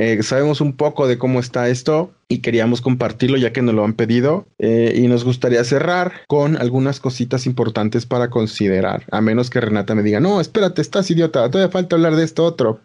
Eh, 0.00 0.22
sabemos 0.22 0.60
un 0.60 0.76
poco 0.76 1.08
de 1.08 1.18
cómo 1.18 1.40
está 1.40 1.68
esto 1.68 2.12
y 2.28 2.38
queríamos 2.38 2.80
compartirlo 2.80 3.36
ya 3.36 3.52
que 3.52 3.62
nos 3.62 3.74
lo 3.74 3.84
han 3.84 3.94
pedido 3.94 4.46
eh, 4.60 4.92
y 4.94 5.08
nos 5.08 5.24
gustaría 5.24 5.64
cerrar 5.64 6.12
con 6.28 6.56
algunas 6.56 7.00
cositas 7.00 7.46
importantes 7.46 8.06
para 8.06 8.30
considerar, 8.30 9.02
a 9.10 9.20
menos 9.20 9.50
que 9.50 9.60
Renata 9.60 9.96
me 9.96 10.04
diga, 10.04 10.20
no, 10.20 10.40
espérate, 10.40 10.82
estás 10.82 11.10
idiota, 11.10 11.50
todavía 11.50 11.72
falta 11.72 11.96
hablar 11.96 12.14
de 12.14 12.22
esto 12.22 12.44
otro. 12.44 12.80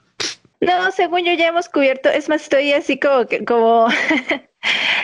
No, 0.59 0.91
según 0.91 1.23
yo 1.25 1.33
ya 1.33 1.49
hemos 1.49 1.69
cubierto, 1.69 2.09
es 2.09 2.29
más, 2.29 2.43
estoy 2.43 2.71
así 2.73 2.97
como 2.97 3.27
como, 3.45 3.87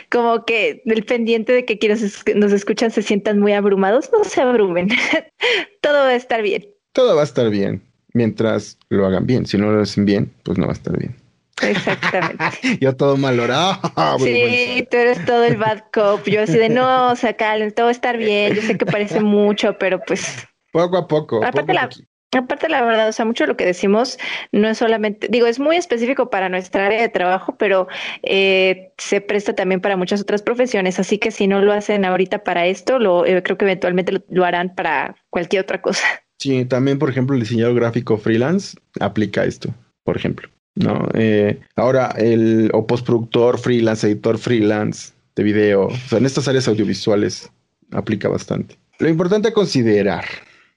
como 0.10 0.46
que 0.46 0.82
del 0.86 1.04
pendiente 1.04 1.54
de 1.54 1.66
que 1.66 1.80
quienes 1.80 2.24
nos 2.36 2.52
escuchan 2.52 2.92
se 2.92 3.02
sientan 3.02 3.40
muy 3.40 3.54
abrumados, 3.54 4.10
no 4.12 4.24
se 4.24 4.42
abrumen, 4.42 4.90
todo 5.82 6.00
va 6.00 6.10
a 6.10 6.16
estar 6.16 6.42
bien. 6.42 6.68
Todo 6.94 7.16
va 7.16 7.22
a 7.22 7.26
estar 7.26 7.50
bien, 7.50 7.82
mientras 8.14 8.78
lo 8.90 9.06
hagan 9.06 9.26
bien, 9.26 9.46
si 9.46 9.58
no 9.58 9.72
lo 9.72 9.82
hacen 9.82 10.06
bien, 10.06 10.34
pues 10.44 10.58
no 10.58 10.66
va 10.66 10.72
a 10.72 10.76
estar 10.76 10.98
bien. 10.98 11.16
Exactamente. 11.62 12.44
yo 12.80 12.96
todo 12.96 13.18
malorado. 13.18 13.80
sí, 14.20 14.88
tú 14.90 14.98
eres 14.98 15.26
todo 15.26 15.44
el 15.44 15.58
bad 15.58 15.84
cop. 15.94 16.26
Yo 16.26 16.42
así 16.44 16.58
de 16.58 16.70
no, 16.70 17.12
o 17.12 17.16
sea, 17.16 17.36
todo 17.36 17.86
va 17.86 17.90
a 17.90 17.92
estar 17.92 18.18
bien. 18.18 18.54
Yo 18.54 18.62
sé 18.62 18.78
que 18.78 18.86
parece 18.86 19.20
mucho, 19.20 19.78
pero 19.78 20.00
pues. 20.00 20.48
Poco 20.72 20.98
a 20.98 21.08
poco. 21.08 21.44
Aparte, 21.44 21.74
la, 21.74 21.90
Aparte, 22.32 22.70
la 22.70 22.84
verdad, 22.84 23.10
o 23.10 23.12
sea, 23.12 23.26
mucho 23.26 23.44
de 23.44 23.48
lo 23.48 23.58
que 23.58 23.66
decimos 23.66 24.20
no 24.52 24.70
es 24.70 24.78
solamente, 24.78 25.28
digo, 25.32 25.48
es 25.48 25.60
muy 25.60 25.78
específico 25.78 26.30
para 26.30 26.48
nuestra 26.48 26.86
área 26.86 27.02
de 27.02 27.10
trabajo, 27.10 27.56
pero 27.58 27.88
eh, 28.22 28.92
se 28.98 29.20
presta 29.20 29.56
también 29.56 29.82
para 29.82 29.98
muchas 29.98 30.22
otras 30.22 30.44
profesiones. 30.44 31.00
Así 31.00 31.18
que 31.18 31.32
si 31.32 31.48
no 31.48 31.62
lo 31.62 31.74
hacen 31.74 32.06
ahorita 32.06 32.44
para 32.44 32.68
esto, 32.68 33.00
lo 33.00 33.26
eh, 33.26 33.42
creo 33.42 33.58
que 33.58 33.66
eventualmente 33.66 34.14
lo, 34.30 34.46
harán 34.46 34.76
para 34.76 35.16
cualquier 35.30 35.64
otra 35.64 35.82
cosa. 35.82 36.06
Sí, 36.42 36.64
también, 36.64 36.98
por 37.00 37.10
ejemplo, 37.10 37.36
el 37.36 37.42
diseñador 37.42 37.76
gráfico 37.76 38.18
freelance 38.18 38.78
aplica 39.02 39.44
esto, 39.44 39.74
por 40.06 40.16
ejemplo. 40.16 40.48
No, 40.74 41.06
eh, 41.14 41.60
ahora 41.76 42.14
el 42.18 42.72
o 42.74 42.88
postproductor 42.88 43.60
freelance, 43.60 44.08
editor 44.08 44.38
freelance 44.38 45.12
de 45.36 45.44
video, 45.44 45.88
o 45.88 45.98
sea, 46.08 46.18
en 46.18 46.26
estas 46.26 46.48
áreas 46.48 46.70
audiovisuales 46.70 47.52
aplica 47.92 48.30
bastante. 48.30 48.78
Lo 49.00 49.10
importante 49.10 49.50
a 49.50 49.54
considerar, 49.54 50.24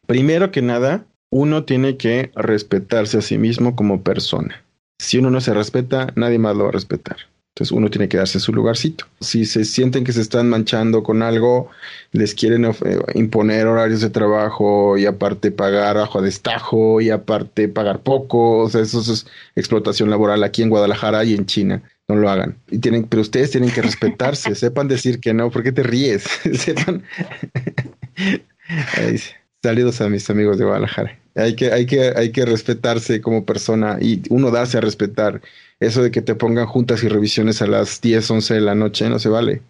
primero 0.09 0.51
que 0.51 0.63
nada, 0.63 1.07
uno 1.33 1.65
tiene 1.65 1.97
que 1.97 2.31
respetarse 2.37 3.17
a 3.17 3.23
sí 3.23 3.39
mismo 3.39 3.75
como 3.75 4.03
persona. 4.03 4.63
Si 4.99 5.17
uno 5.17 5.31
no 5.31 5.41
se 5.41 5.55
respeta, 5.55 6.13
nadie 6.15 6.39
más 6.39 6.55
lo 6.55 6.65
va 6.65 6.69
a 6.69 6.73
respetar. 6.73 7.17
Entonces 7.55 7.73
uno 7.73 7.91
tiene 7.91 8.09
que 8.09 8.19
darse 8.19 8.39
su 8.39 8.53
lugarcito. 8.53 9.07
Si 9.21 9.47
se 9.47 9.65
sienten 9.65 10.05
que 10.05 10.13
se 10.13 10.21
están 10.21 10.51
manchando 10.51 11.03
con 11.03 11.23
algo, 11.23 11.71
les 12.13 12.35
quieren 12.35 12.67
eh, 12.67 12.75
imponer 13.15 13.67
horarios 13.67 14.03
de 14.03 14.11
trabajo 14.11 14.99
y 14.99 15.07
aparte 15.07 15.51
pagar 15.51 15.97
bajo 15.97 16.21
destajo 16.21 17.01
y 17.01 17.09
aparte 17.09 17.67
pagar 17.67 18.01
poco, 18.01 18.59
o 18.59 18.69
sea, 18.69 18.83
eso 18.83 19.01
es 19.01 19.27
explotación 19.57 20.11
laboral 20.11 20.45
aquí 20.45 20.63
en 20.63 20.69
Guadalajara 20.69 21.25
y 21.25 21.35
en 21.35 21.47
China. 21.47 21.83
No 22.09 22.17
lo 22.17 22.29
hagan. 22.29 22.59
Y 22.71 22.79
tienen, 22.79 23.05
pero 23.05 23.23
ustedes 23.23 23.51
tienen 23.51 23.71
que 23.71 23.81
respetarse, 23.81 24.55
sepan 24.55 24.87
decir 24.87 25.19
que 25.19 25.33
no, 25.33 25.51
¿por 25.51 25.63
qué 25.63 25.73
te 25.73 25.83
ríes? 25.83 26.25
sepan. 26.53 27.03
Saludos 29.63 30.01
a 30.03 30.11
mis 30.11 30.29
amigos 30.29 30.59
de 30.59 30.65
Guadalajara. 30.65 31.22
Hay 31.35 31.57
que, 31.57 31.73
hay 31.73 31.87
que, 31.87 32.13
hay 32.15 32.31
que 32.31 32.45
respetarse 32.45 33.21
como 33.21 33.45
persona 33.45 33.99
y 34.01 34.23
uno 34.29 34.51
darse 34.51 34.79
a 34.79 34.81
respetar. 34.81 35.41
Eso 35.81 36.03
de 36.03 36.11
que 36.11 36.23
te 36.23 36.35
pongan 36.35 36.67
juntas 36.67 37.03
y 37.03 37.09
revisiones 37.09 37.63
a 37.63 37.67
las 37.67 38.01
10, 38.01 38.31
11 38.31 38.55
de 38.55 38.61
la 38.61 38.75
noche 38.75 39.09
no 39.09 39.19
se 39.19 39.29
vale. 39.29 39.63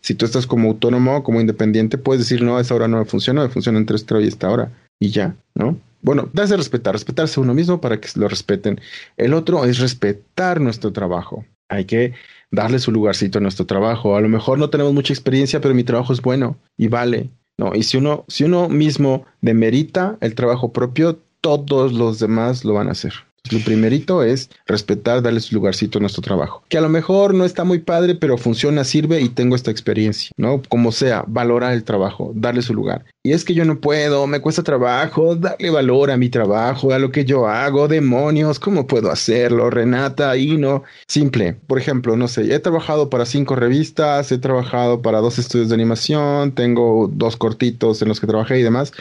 si 0.00 0.14
tú 0.14 0.24
estás 0.24 0.46
como 0.46 0.68
autónomo, 0.68 1.22
como 1.22 1.40
independiente, 1.40 1.98
puedes 1.98 2.22
decir, 2.22 2.42
no, 2.42 2.56
a 2.56 2.60
esa 2.60 2.74
hora 2.74 2.88
no 2.88 2.98
me 2.98 3.04
funciona, 3.04 3.42
me 3.42 3.48
funciona 3.48 3.78
entre 3.78 3.96
esta 3.96 4.14
hora 4.14 4.24
y 4.24 4.28
esta 4.28 4.50
hora. 4.50 4.72
Y 4.98 5.10
ya, 5.10 5.36
¿no? 5.54 5.78
Bueno, 6.00 6.28
darse 6.32 6.56
respetar, 6.56 6.94
respetarse 6.94 7.38
uno 7.38 7.54
mismo 7.54 7.80
para 7.80 8.00
que 8.00 8.08
lo 8.16 8.26
respeten. 8.26 8.80
El 9.16 9.34
otro 9.34 9.64
es 9.64 9.78
respetar 9.78 10.60
nuestro 10.60 10.92
trabajo. 10.92 11.44
Hay 11.68 11.84
que 11.84 12.14
darle 12.50 12.80
su 12.80 12.90
lugarcito 12.90 13.38
a 13.38 13.40
nuestro 13.40 13.66
trabajo. 13.66 14.16
A 14.16 14.20
lo 14.20 14.28
mejor 14.28 14.58
no 14.58 14.68
tenemos 14.68 14.92
mucha 14.92 15.12
experiencia, 15.12 15.60
pero 15.60 15.74
mi 15.74 15.84
trabajo 15.84 16.12
es 16.12 16.20
bueno 16.20 16.58
y 16.76 16.88
vale. 16.88 17.30
No, 17.62 17.76
y 17.76 17.84
si 17.84 17.96
uno, 17.96 18.24
si 18.26 18.42
uno 18.42 18.68
mismo 18.68 19.24
demerita 19.40 20.16
el 20.20 20.34
trabajo 20.34 20.72
propio, 20.72 21.20
todos 21.40 21.92
los 21.92 22.18
demás 22.18 22.64
lo 22.64 22.74
van 22.74 22.88
a 22.88 22.90
hacer. 22.90 23.12
Lo 23.50 23.58
primerito 23.58 24.22
es 24.22 24.50
respetar, 24.66 25.20
darle 25.20 25.40
su 25.40 25.54
lugarcito 25.54 25.98
a 25.98 26.00
nuestro 26.00 26.22
trabajo. 26.22 26.62
Que 26.68 26.78
a 26.78 26.80
lo 26.80 26.88
mejor 26.88 27.34
no 27.34 27.44
está 27.44 27.64
muy 27.64 27.80
padre, 27.80 28.14
pero 28.14 28.38
funciona, 28.38 28.84
sirve 28.84 29.20
y 29.20 29.28
tengo 29.28 29.56
esta 29.56 29.70
experiencia, 29.70 30.30
¿no? 30.36 30.62
Como 30.68 30.92
sea, 30.92 31.24
valorar 31.26 31.72
el 31.72 31.82
trabajo, 31.82 32.32
darle 32.36 32.62
su 32.62 32.72
lugar. 32.72 33.04
Y 33.24 33.32
es 33.32 33.44
que 33.44 33.54
yo 33.54 33.64
no 33.64 33.80
puedo, 33.80 34.26
me 34.28 34.40
cuesta 34.40 34.62
trabajo, 34.62 35.34
darle 35.34 35.70
valor 35.70 36.12
a 36.12 36.16
mi 36.16 36.28
trabajo, 36.28 36.92
a 36.92 36.98
lo 37.00 37.10
que 37.10 37.24
yo 37.24 37.48
hago, 37.48 37.88
demonios, 37.88 38.60
¿cómo 38.60 38.86
puedo 38.86 39.10
hacerlo? 39.10 39.70
Renata, 39.70 40.30
ahí 40.30 40.56
no. 40.56 40.84
Simple. 41.08 41.54
Por 41.66 41.78
ejemplo, 41.78 42.16
no 42.16 42.28
sé, 42.28 42.54
he 42.54 42.58
trabajado 42.60 43.10
para 43.10 43.26
cinco 43.26 43.56
revistas, 43.56 44.30
he 44.30 44.38
trabajado 44.38 45.02
para 45.02 45.18
dos 45.18 45.38
estudios 45.38 45.68
de 45.68 45.74
animación, 45.74 46.52
tengo 46.52 47.10
dos 47.12 47.36
cortitos 47.36 48.02
en 48.02 48.08
los 48.08 48.20
que 48.20 48.28
trabajé 48.28 48.60
y 48.60 48.62
demás. 48.62 48.92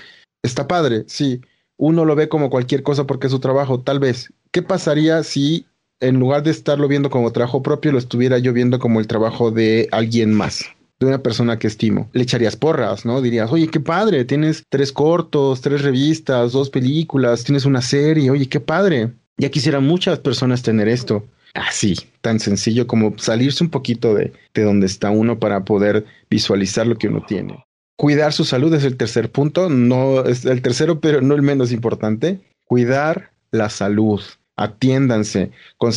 Está 0.44 0.68
padre, 0.68 1.04
sí 1.06 1.42
uno 1.82 2.06
lo 2.06 2.16
ve 2.16 2.30
como 2.30 2.52
cualquier 2.52 2.84
cosa 2.84 3.08
porque 3.08 3.26
es 3.26 3.32
su 3.32 3.40
trabajo, 3.40 3.80
tal 3.80 4.00
vez. 4.00 4.32
¿Qué 4.52 4.62
pasaría 4.62 5.24
si 5.24 5.66
en 6.00 6.20
lugar 6.20 6.44
de 6.44 6.52
estarlo 6.52 6.88
viendo 6.88 7.10
como 7.10 7.32
trabajo 7.32 7.64
propio, 7.64 7.92
lo 7.92 7.98
estuviera 7.98 8.38
yo 8.38 8.54
viendo 8.54 8.78
como 8.78 9.00
el 9.00 9.08
trabajo 9.08 9.50
de 9.50 9.90
alguien 9.92 10.32
más? 10.32 10.64
de 11.00 11.08
una 11.08 11.24
persona 11.24 11.58
que 11.58 11.66
estimo. 11.66 12.12
Le 12.14 12.22
echarías 12.22 12.56
porras, 12.56 13.06
¿no? 13.08 13.24
Dirías, 13.24 13.52
oye, 13.52 13.68
qué 13.70 13.80
padre, 13.80 14.24
tienes 14.24 14.64
tres 14.70 14.92
cortos, 14.92 15.60
tres 15.62 15.82
revistas, 15.82 16.52
dos 16.52 16.70
películas, 16.70 17.44
tienes 17.44 17.66
una 17.66 17.82
serie, 17.82 18.30
oye, 18.30 18.48
qué 18.48 18.60
padre. 18.60 19.10
Ya 19.38 19.50
quisieran 19.50 19.84
muchas 19.84 20.20
personas 20.20 20.62
tener 20.62 20.88
esto. 20.88 21.26
Así, 21.56 21.96
tan 22.22 22.40
sencillo 22.40 22.86
como 22.86 23.18
salirse 23.18 23.64
un 23.64 23.72
poquito 23.72 24.14
de, 24.14 24.32
de 24.54 24.64
donde 24.64 24.86
está 24.86 25.10
uno 25.10 25.40
para 25.40 25.66
poder 25.66 26.06
visualizar 26.30 26.86
lo 26.86 26.96
que 26.96 27.08
uno 27.08 27.26
tiene. 27.28 27.66
Cuidar 28.02 28.34
su 28.34 28.46
salud 28.46 28.74
es 28.74 28.84
el 28.84 28.98
tercer 28.98 29.32
punto, 29.32 29.70
no 29.70 30.26
es 30.26 30.44
el 30.46 30.64
tercero, 30.64 31.00
pero 31.00 31.22
no 31.22 31.36
el 31.36 31.44
menos 31.44 31.72
importante. 31.72 32.40
Cuidar 32.66 33.30
la 33.52 33.70
salud. 33.70 34.20
Atiéndanse, 34.56 35.52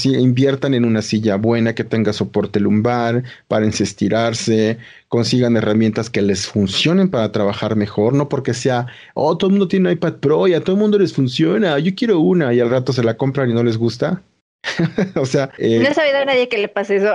inviertan 0.04 0.74
en 0.74 0.84
una 0.84 1.00
silla 1.00 1.36
buena 1.36 1.74
que 1.74 1.82
tenga 1.82 2.12
soporte 2.12 2.60
lumbar, 2.60 3.24
para 3.48 3.64
estirarse, 3.66 4.76
consigan 5.08 5.56
herramientas 5.56 6.10
que 6.10 6.20
les 6.20 6.46
funcionen 6.46 7.08
para 7.08 7.32
trabajar 7.32 7.74
mejor, 7.74 8.12
no 8.12 8.28
porque 8.28 8.52
sea, 8.52 8.86
oh, 9.14 9.38
todo 9.38 9.48
el 9.48 9.52
mundo 9.52 9.68
tiene 9.68 9.88
un 9.88 9.94
iPad 9.94 10.16
Pro 10.16 10.46
y 10.46 10.52
a 10.52 10.60
todo 10.60 10.76
el 10.76 10.82
mundo 10.82 10.98
les 10.98 11.14
funciona, 11.14 11.78
yo 11.78 11.94
quiero 11.94 12.20
una 12.20 12.52
y 12.52 12.60
al 12.60 12.68
rato 12.68 12.92
se 12.92 13.02
la 13.02 13.16
compran 13.16 13.48
y 13.48 13.54
no 13.54 13.64
les 13.64 13.78
gusta. 13.78 14.20
o 15.14 15.26
sea, 15.26 15.50
eh, 15.58 15.78
no 15.80 15.88
he 15.88 15.94
sabido 15.94 16.18
a 16.18 16.24
nadie 16.24 16.48
que 16.48 16.58
le 16.58 16.68
pase 16.68 16.96
eso. 16.96 17.12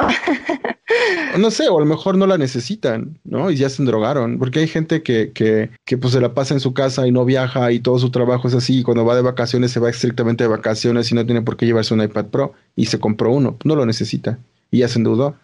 no 1.37 1.51
sé, 1.51 1.67
o 1.69 1.77
a 1.77 1.79
lo 1.79 1.85
mejor 1.85 2.17
no 2.17 2.27
la 2.27 2.37
necesitan, 2.37 3.19
¿no? 3.23 3.51
Y 3.51 3.55
ya 3.55 3.69
se 3.69 3.83
drogaron, 3.83 4.39
porque 4.39 4.59
hay 4.59 4.67
gente 4.67 5.03
que, 5.03 5.31
que, 5.31 5.69
que 5.85 5.97
pues 5.97 6.13
se 6.13 6.21
la 6.21 6.33
pasa 6.33 6.53
en 6.53 6.59
su 6.59 6.73
casa 6.73 7.07
y 7.07 7.11
no 7.11 7.25
viaja 7.25 7.71
y 7.71 7.79
todo 7.79 7.99
su 7.99 8.11
trabajo 8.11 8.47
es 8.47 8.53
así, 8.53 8.79
y 8.79 8.83
cuando 8.83 9.05
va 9.05 9.15
de 9.15 9.21
vacaciones 9.21 9.71
se 9.71 9.79
va 9.79 9.89
estrictamente 9.89 10.43
de 10.43 10.49
vacaciones 10.49 11.11
y 11.11 11.15
no 11.15 11.25
tiene 11.25 11.41
por 11.41 11.57
qué 11.57 11.65
llevarse 11.65 11.93
un 11.93 12.01
iPad 12.01 12.25
Pro 12.25 12.53
y 12.75 12.85
se 12.85 12.99
compró 12.99 13.31
uno, 13.31 13.57
no 13.63 13.75
lo 13.75 13.85
necesita 13.85 14.39
y 14.71 14.79
ya 14.79 14.87
se 14.87 14.99
endeudó. 14.99 15.35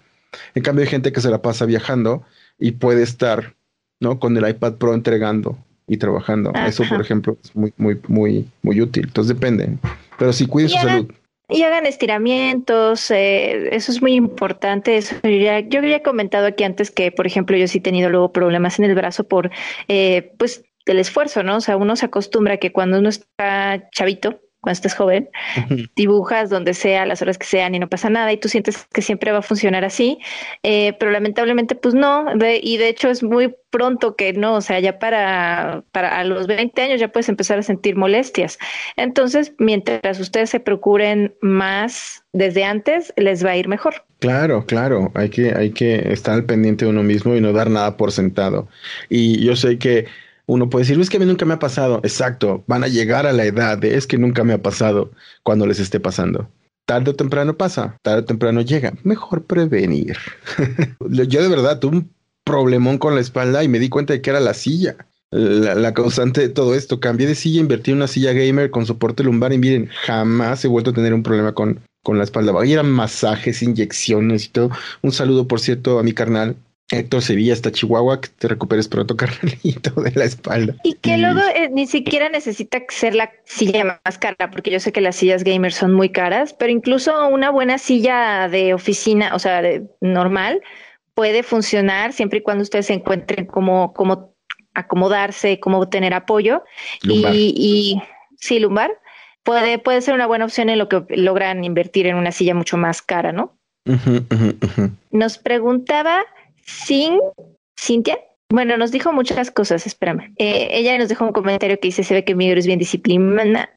En 0.53 0.63
cambio 0.63 0.83
hay 0.83 0.89
gente 0.89 1.11
que 1.11 1.21
se 1.21 1.29
la 1.29 1.41
pasa 1.41 1.65
viajando 1.65 2.23
y 2.59 2.71
puede 2.73 3.03
estar, 3.03 3.55
¿no? 3.99 4.19
Con 4.19 4.35
el 4.37 4.47
iPad 4.47 4.73
Pro 4.73 4.93
entregando 4.93 5.57
y 5.87 5.97
trabajando. 5.97 6.51
Eso, 6.67 6.83
por 6.89 7.01
ejemplo, 7.01 7.37
es 7.43 7.55
muy, 7.55 7.73
muy, 7.77 7.99
muy, 8.07 8.49
muy 8.61 8.81
útil. 8.81 9.05
Entonces 9.07 9.35
depende. 9.35 9.77
Pero 10.17 10.33
sí, 10.33 10.45
cuide 10.47 10.69
su 10.69 10.77
salud. 10.77 11.11
Y 11.49 11.61
hagan 11.63 11.85
estiramientos, 11.85 13.11
eh, 13.11 13.75
eso 13.75 13.91
es 13.91 14.01
muy 14.01 14.13
importante. 14.13 14.97
Eso 14.97 15.15
ya, 15.23 15.59
yo 15.59 15.79
había 15.79 16.01
comentado 16.03 16.47
aquí 16.47 16.63
antes 16.63 16.91
que, 16.91 17.11
por 17.11 17.27
ejemplo, 17.27 17.55
yo 17.57 17.67
sí 17.67 17.77
he 17.79 17.81
tenido 17.81 18.09
luego 18.09 18.31
problemas 18.31 18.79
en 18.79 18.85
el 18.85 18.95
brazo 18.95 19.27
por, 19.27 19.51
eh, 19.87 20.33
pues, 20.37 20.63
el 20.85 20.99
esfuerzo, 20.99 21.43
¿no? 21.43 21.57
O 21.57 21.61
sea, 21.61 21.77
uno 21.77 21.95
se 21.95 22.05
acostumbra 22.05 22.57
que 22.57 22.71
cuando 22.71 22.99
uno 22.99 23.09
está 23.09 23.89
chavito, 23.91 24.39
cuando 24.65 24.73
estés 24.73 24.95
joven, 24.95 25.29
dibujas 25.95 26.49
donde 26.49 26.73
sea, 26.73 27.05
las 27.05 27.21
horas 27.21 27.37
que 27.37 27.45
sean 27.45 27.75
y 27.75 27.79
no 27.79 27.87
pasa 27.87 28.09
nada 28.09 28.33
y 28.33 28.37
tú 28.37 28.49
sientes 28.49 28.87
que 28.91 29.03
siempre 29.03 29.31
va 29.31 29.37
a 29.37 29.41
funcionar 29.43 29.85
así, 29.85 30.17
eh, 30.63 30.93
pero 30.99 31.11
lamentablemente 31.11 31.75
pues 31.75 31.93
no, 31.93 32.25
y 32.61 32.77
de 32.77 32.89
hecho 32.89 33.09
es 33.09 33.21
muy 33.21 33.55
pronto 33.69 34.15
que 34.15 34.33
no, 34.33 34.55
o 34.55 34.61
sea, 34.61 34.79
ya 34.79 34.99
para, 34.99 35.83
para 35.91 36.17
a 36.19 36.23
los 36.23 36.47
20 36.47 36.81
años 36.81 36.99
ya 36.99 37.09
puedes 37.09 37.29
empezar 37.29 37.59
a 37.59 37.61
sentir 37.61 37.95
molestias. 37.95 38.57
Entonces, 38.95 39.53
mientras 39.59 40.19
ustedes 40.19 40.49
se 40.49 40.59
procuren 40.59 41.35
más 41.41 42.23
desde 42.33 42.63
antes, 42.63 43.13
les 43.17 43.45
va 43.45 43.51
a 43.51 43.57
ir 43.57 43.67
mejor. 43.67 44.05
Claro, 44.19 44.65
claro, 44.65 45.11
hay 45.13 45.29
que, 45.29 45.53
hay 45.53 45.71
que 45.71 46.11
estar 46.11 46.33
al 46.33 46.45
pendiente 46.45 46.85
de 46.85 46.91
uno 46.91 47.03
mismo 47.03 47.35
y 47.35 47.41
no 47.41 47.53
dar 47.53 47.69
nada 47.69 47.97
por 47.97 48.11
sentado. 48.11 48.67
Y 49.09 49.43
yo 49.43 49.55
sé 49.55 49.77
que 49.77 50.05
uno 50.47 50.69
puede 50.69 50.85
decir, 50.85 50.99
es 50.99 51.09
que 51.09 51.17
a 51.17 51.19
mí 51.19 51.25
nunca 51.25 51.45
me 51.45 51.55
ha 51.55 51.59
pasado. 51.59 51.99
Exacto, 52.03 52.63
van 52.67 52.83
a 52.83 52.87
llegar 52.87 53.25
a 53.25 53.33
la 53.33 53.45
edad 53.45 53.77
de 53.77 53.95
es 53.95 54.07
que 54.07 54.17
nunca 54.17 54.43
me 54.43 54.53
ha 54.53 54.61
pasado 54.61 55.11
cuando 55.43 55.65
les 55.65 55.79
esté 55.79 55.99
pasando. 55.99 56.49
Tarde 56.85 57.11
o 57.11 57.15
temprano 57.15 57.57
pasa, 57.57 57.97
tarde 58.03 58.21
o 58.21 58.25
temprano 58.25 58.61
llega. 58.61 58.93
Mejor 59.03 59.43
prevenir. 59.43 60.17
Yo 61.09 61.41
de 61.41 61.49
verdad 61.49 61.79
tuve 61.79 61.97
un 61.97 62.11
problemón 62.43 62.99
con 62.99 63.15
la 63.15 63.21
espalda 63.21 63.63
y 63.63 63.67
me 63.67 63.79
di 63.79 63.89
cuenta 63.89 64.13
de 64.13 64.21
que 64.21 64.29
era 64.29 64.39
la 64.39 64.53
silla. 64.53 64.95
La, 65.31 65.93
causante 65.93 66.41
de 66.41 66.49
todo 66.49 66.75
esto. 66.75 66.99
Cambié 66.99 67.27
de 67.27 67.35
silla, 67.35 67.59
invertí 67.59 67.91
en 67.91 67.97
una 67.97 68.07
silla 68.07 68.31
gamer 68.33 68.69
con 68.69 68.85
soporte 68.85 69.23
lumbar 69.23 69.51
y 69.51 69.57
miren, 69.57 69.89
jamás 70.05 70.63
he 70.63 70.67
vuelto 70.67 70.91
a 70.91 70.93
tener 70.93 71.13
un 71.13 71.23
problema 71.23 71.53
con, 71.53 71.81
con 72.03 72.19
la 72.19 72.23
espalda. 72.23 72.53
Y 72.63 72.71
eran 72.71 72.89
masajes, 72.89 73.63
inyecciones 73.63 74.45
y 74.45 74.49
todo. 74.49 74.69
Un 75.01 75.11
saludo, 75.11 75.47
por 75.47 75.59
cierto, 75.59 75.97
a 75.97 76.03
mi 76.03 76.13
carnal, 76.13 76.55
Héctor 76.91 77.21
Sevilla 77.21 77.53
hasta 77.53 77.71
Chihuahua, 77.71 78.21
que 78.21 78.29
te 78.29 78.47
recuperes 78.47 78.87
pronto, 78.87 79.15
carnalito, 79.17 80.01
de 80.01 80.11
la 80.11 80.25
espalda. 80.25 80.75
Y 80.83 80.93
que 80.95 81.17
luego 81.17 81.41
eh, 81.55 81.69
ni 81.71 81.87
siquiera 81.87 82.29
necesita 82.29 82.81
ser 82.89 83.15
la 83.15 83.31
silla 83.45 83.99
más 84.05 84.17
cara, 84.17 84.51
porque 84.51 84.71
yo 84.71 84.79
sé 84.79 84.91
que 84.91 85.01
las 85.01 85.15
sillas 85.15 85.43
gamers 85.43 85.75
son 85.75 85.93
muy 85.93 86.09
caras, 86.09 86.53
pero 86.53 86.71
incluso 86.71 87.27
una 87.27 87.49
buena 87.49 87.77
silla 87.77 88.47
de 88.49 88.73
oficina, 88.73 89.33
o 89.33 89.39
sea, 89.39 89.61
de, 89.61 89.87
normal, 90.01 90.61
puede 91.13 91.43
funcionar 91.43 92.13
siempre 92.13 92.39
y 92.39 92.41
cuando 92.43 92.61
ustedes 92.61 92.87
se 92.87 92.93
encuentren 92.93 93.45
cómo, 93.45 93.93
cómo 93.93 94.35
acomodarse, 94.73 95.59
cómo 95.59 95.87
tener 95.89 96.13
apoyo. 96.13 96.63
Y, 97.03 97.53
y 97.57 98.01
sí, 98.37 98.59
lumbar 98.59 98.91
puede, 99.45 99.79
puede 99.79 100.01
ser 100.01 100.13
una 100.13 100.27
buena 100.27 100.45
opción 100.45 100.69
en 100.69 100.79
lo 100.79 100.89
que 100.89 101.05
logran 101.09 101.63
invertir 101.63 102.07
en 102.07 102.17
una 102.17 102.33
silla 102.33 102.53
mucho 102.53 102.75
más 102.75 103.01
cara, 103.01 103.31
¿no? 103.31 103.57
Nos 105.11 105.37
preguntaba 105.37 106.25
sin 106.65 107.19
Cintia. 107.77 108.19
Bueno, 108.49 108.77
nos 108.77 108.91
dijo 108.91 109.11
muchas 109.11 109.49
cosas, 109.49 109.87
espérame. 109.87 110.33
Eh, 110.37 110.67
ella 110.71 110.97
nos 110.99 111.09
dejó 111.09 111.25
un 111.25 111.33
comentario 111.33 111.79
que 111.79 111.87
dice, 111.87 112.03
se 112.03 112.13
ve 112.13 112.23
que 112.23 112.35
Miguel 112.35 112.59
es 112.59 112.67
bien, 112.67 112.79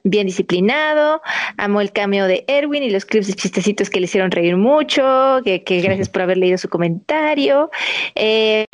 bien 0.04 0.26
disciplinado, 0.26 1.22
amó 1.56 1.80
el 1.80 1.90
cambio 1.90 2.26
de 2.26 2.44
Erwin 2.48 2.82
y 2.82 2.90
los 2.90 3.06
clips 3.06 3.28
de 3.28 3.32
chistecitos 3.32 3.88
que 3.88 3.98
le 3.98 4.04
hicieron 4.04 4.30
reír 4.30 4.56
mucho, 4.56 5.40
que, 5.42 5.62
gracias 5.82 6.10
por 6.10 6.22
haber 6.22 6.36
leído 6.36 6.58
su 6.58 6.68
comentario. 6.68 7.70
Eh, 8.14 8.66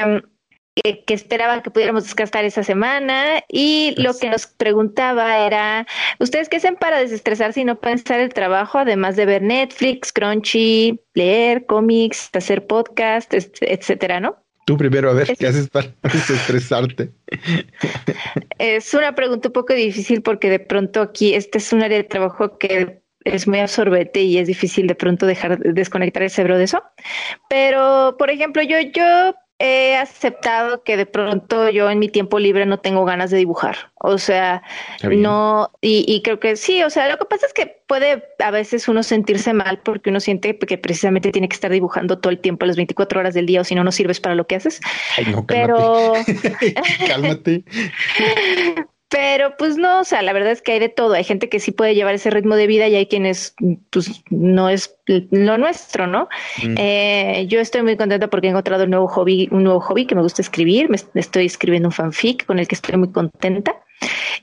que, 0.75 1.15
esperaba 1.15 1.63
que 1.63 1.71
pudiéramos 1.71 2.05
desgastar 2.05 2.45
esa 2.45 2.63
semana 2.65 3.45
y 3.49 3.95
lo 3.97 4.17
que 4.19 4.29
nos 4.29 4.47
preguntaba 4.47 5.47
era, 5.47 5.87
¿ustedes 6.19 6.49
qué 6.49 6.57
hacen 6.57 6.77
para 6.77 6.99
desestresarse 6.99 7.61
y 7.61 7.65
no 7.65 7.79
pensar 7.79 8.21
el 8.21 8.33
trabajo, 8.33 8.79
además 8.79 9.17
de 9.17 9.27
ver 9.27 9.43
Netflix, 9.43 10.13
Crunchy, 10.13 11.01
leer 11.15 11.67
cómics, 11.67 12.31
hacer 12.33 12.67
podcast, 12.67 13.33
etcétera, 13.35 14.21
¿no? 14.21 14.37
Tú 14.67 14.79
primero, 14.79 15.11
a 15.11 15.13
ver, 15.13 15.37
¿qué 15.37 15.47
haces 15.47 15.69
para 15.69 15.95
desestresarte? 16.03 17.11
Es 18.59 18.95
una 18.95 19.15
pregunta 19.15 19.49
un 19.49 19.53
poco 19.53 19.75
difícil 19.75 20.23
porque 20.23 20.49
de 20.49 20.59
pronto 20.59 21.03
aquí 21.03 21.35
este 21.35 21.59
es 21.59 21.73
un 21.73 21.83
área 21.83 21.99
de 21.99 22.05
trabajo 22.05 22.57
que 22.57 23.03
es 23.25 23.47
muy 23.47 23.61
absorbente 23.61 24.23
y 24.23 24.39
es 24.39 24.47
difícil 24.47 24.87
de 24.87 24.95
pronto 24.95 25.27
dejar 25.27 25.59
desconectar 25.59 26.23
el 26.23 26.31
cerebro 26.31 26.59
de 26.59 26.65
eso. 26.65 26.83
Pero, 27.49 28.17
por 28.19 28.31
ejemplo, 28.31 28.63
yo, 28.63 28.79
yo 28.81 29.35
he 29.59 29.97
aceptado 29.97 30.83
que 30.83 30.97
de 30.97 31.07
pronto 31.07 31.71
yo 31.71 31.89
en 31.89 31.99
mi 31.99 32.09
tiempo 32.09 32.39
libre 32.39 32.67
no 32.67 32.79
tengo 32.79 33.05
ganas 33.05 33.31
de 33.31 33.39
dibujar. 33.39 33.93
O 33.95 34.19
sea, 34.19 34.63
no, 35.03 35.71
y, 35.81 36.21
creo 36.23 36.41
que 36.41 36.57
sí, 36.57 36.83
o 36.83 36.91
sea, 36.91 37.09
lo 37.09 37.19
que 37.19 37.25
pasa 37.25 37.47
es 37.47 37.53
que 37.53 37.79
puede 37.87 38.25
a 38.39 38.51
veces 38.51 38.89
uno 38.89 39.03
sentirse 39.03 39.53
mal 39.53 39.81
porque 39.83 40.11
uno 40.11 40.21
siente 40.21 40.59
que 40.59 40.79
precisamente 40.79 41.31
tiene 41.31 41.49
que 41.49 41.55
estar 41.55 41.71
dibujando 41.71 42.19
todo 42.19 42.31
el 42.31 42.41
tiempo, 42.41 42.67
las 42.67 42.77
24 42.77 43.21
horas 43.21 43.35
del 43.35 43.47
día, 43.47 43.61
o 43.61 43.65
si 43.65 43.75
no, 43.75 43.85
no 43.85 43.93
sirves 43.93 44.21
para 44.21 44.35
lo 44.35 44.47
que 44.47 44.57
haces. 44.57 44.81
Pero... 45.47 46.13
cálmate. 47.07 47.65
Pero 49.15 49.57
pues 49.57 49.77
no, 49.77 50.01
o 50.01 50.05
sea, 50.05 50.23
la 50.23 50.33
verdad 50.33 50.51
es 50.51 50.61
que 50.61 50.73
hay 50.73 50.81
de 50.81 50.89
todo. 50.89 51.15
Hay 51.15 51.23
gente 51.23 51.49
que 51.49 51.61
sí 51.61 51.71
puede 51.71 51.95
llevar 51.95 52.17
ese 52.17 52.31
ritmo 52.31 52.57
de 52.57 52.67
vida 52.67 52.89
y 52.89 52.97
hay 52.97 53.07
quienes 53.07 53.55
pues 53.91 54.25
no 54.29 54.69
es 54.69 54.99
lo 55.07 55.57
nuestro, 55.57 56.09
¿no? 56.09 56.29
Mm. 56.61 56.75
Eh, 56.77 57.47
yo 57.49 57.61
estoy 57.61 57.83
muy 57.83 57.97
contenta 57.97 58.29
porque 58.29 58.49
he 58.49 58.51
encontrado 58.51 58.83
un 58.83 58.91
nuevo 58.91 59.07
hobby, 59.07 59.49
un 59.53 59.63
nuevo 59.63 59.79
hobby 59.79 60.07
que 60.07 60.17
me 60.17 60.23
gusta 60.23 60.43
escribir. 60.43 60.91
Me 60.91 60.97
estoy 61.21 61.47
escribiendo 61.47 61.91
un 61.91 61.93
fanfic 61.93 62.45
con 62.45 62.59
el 62.59 62.67
que 62.67 62.75
estoy 62.75 62.97
muy 62.97 63.13
contenta 63.13 63.81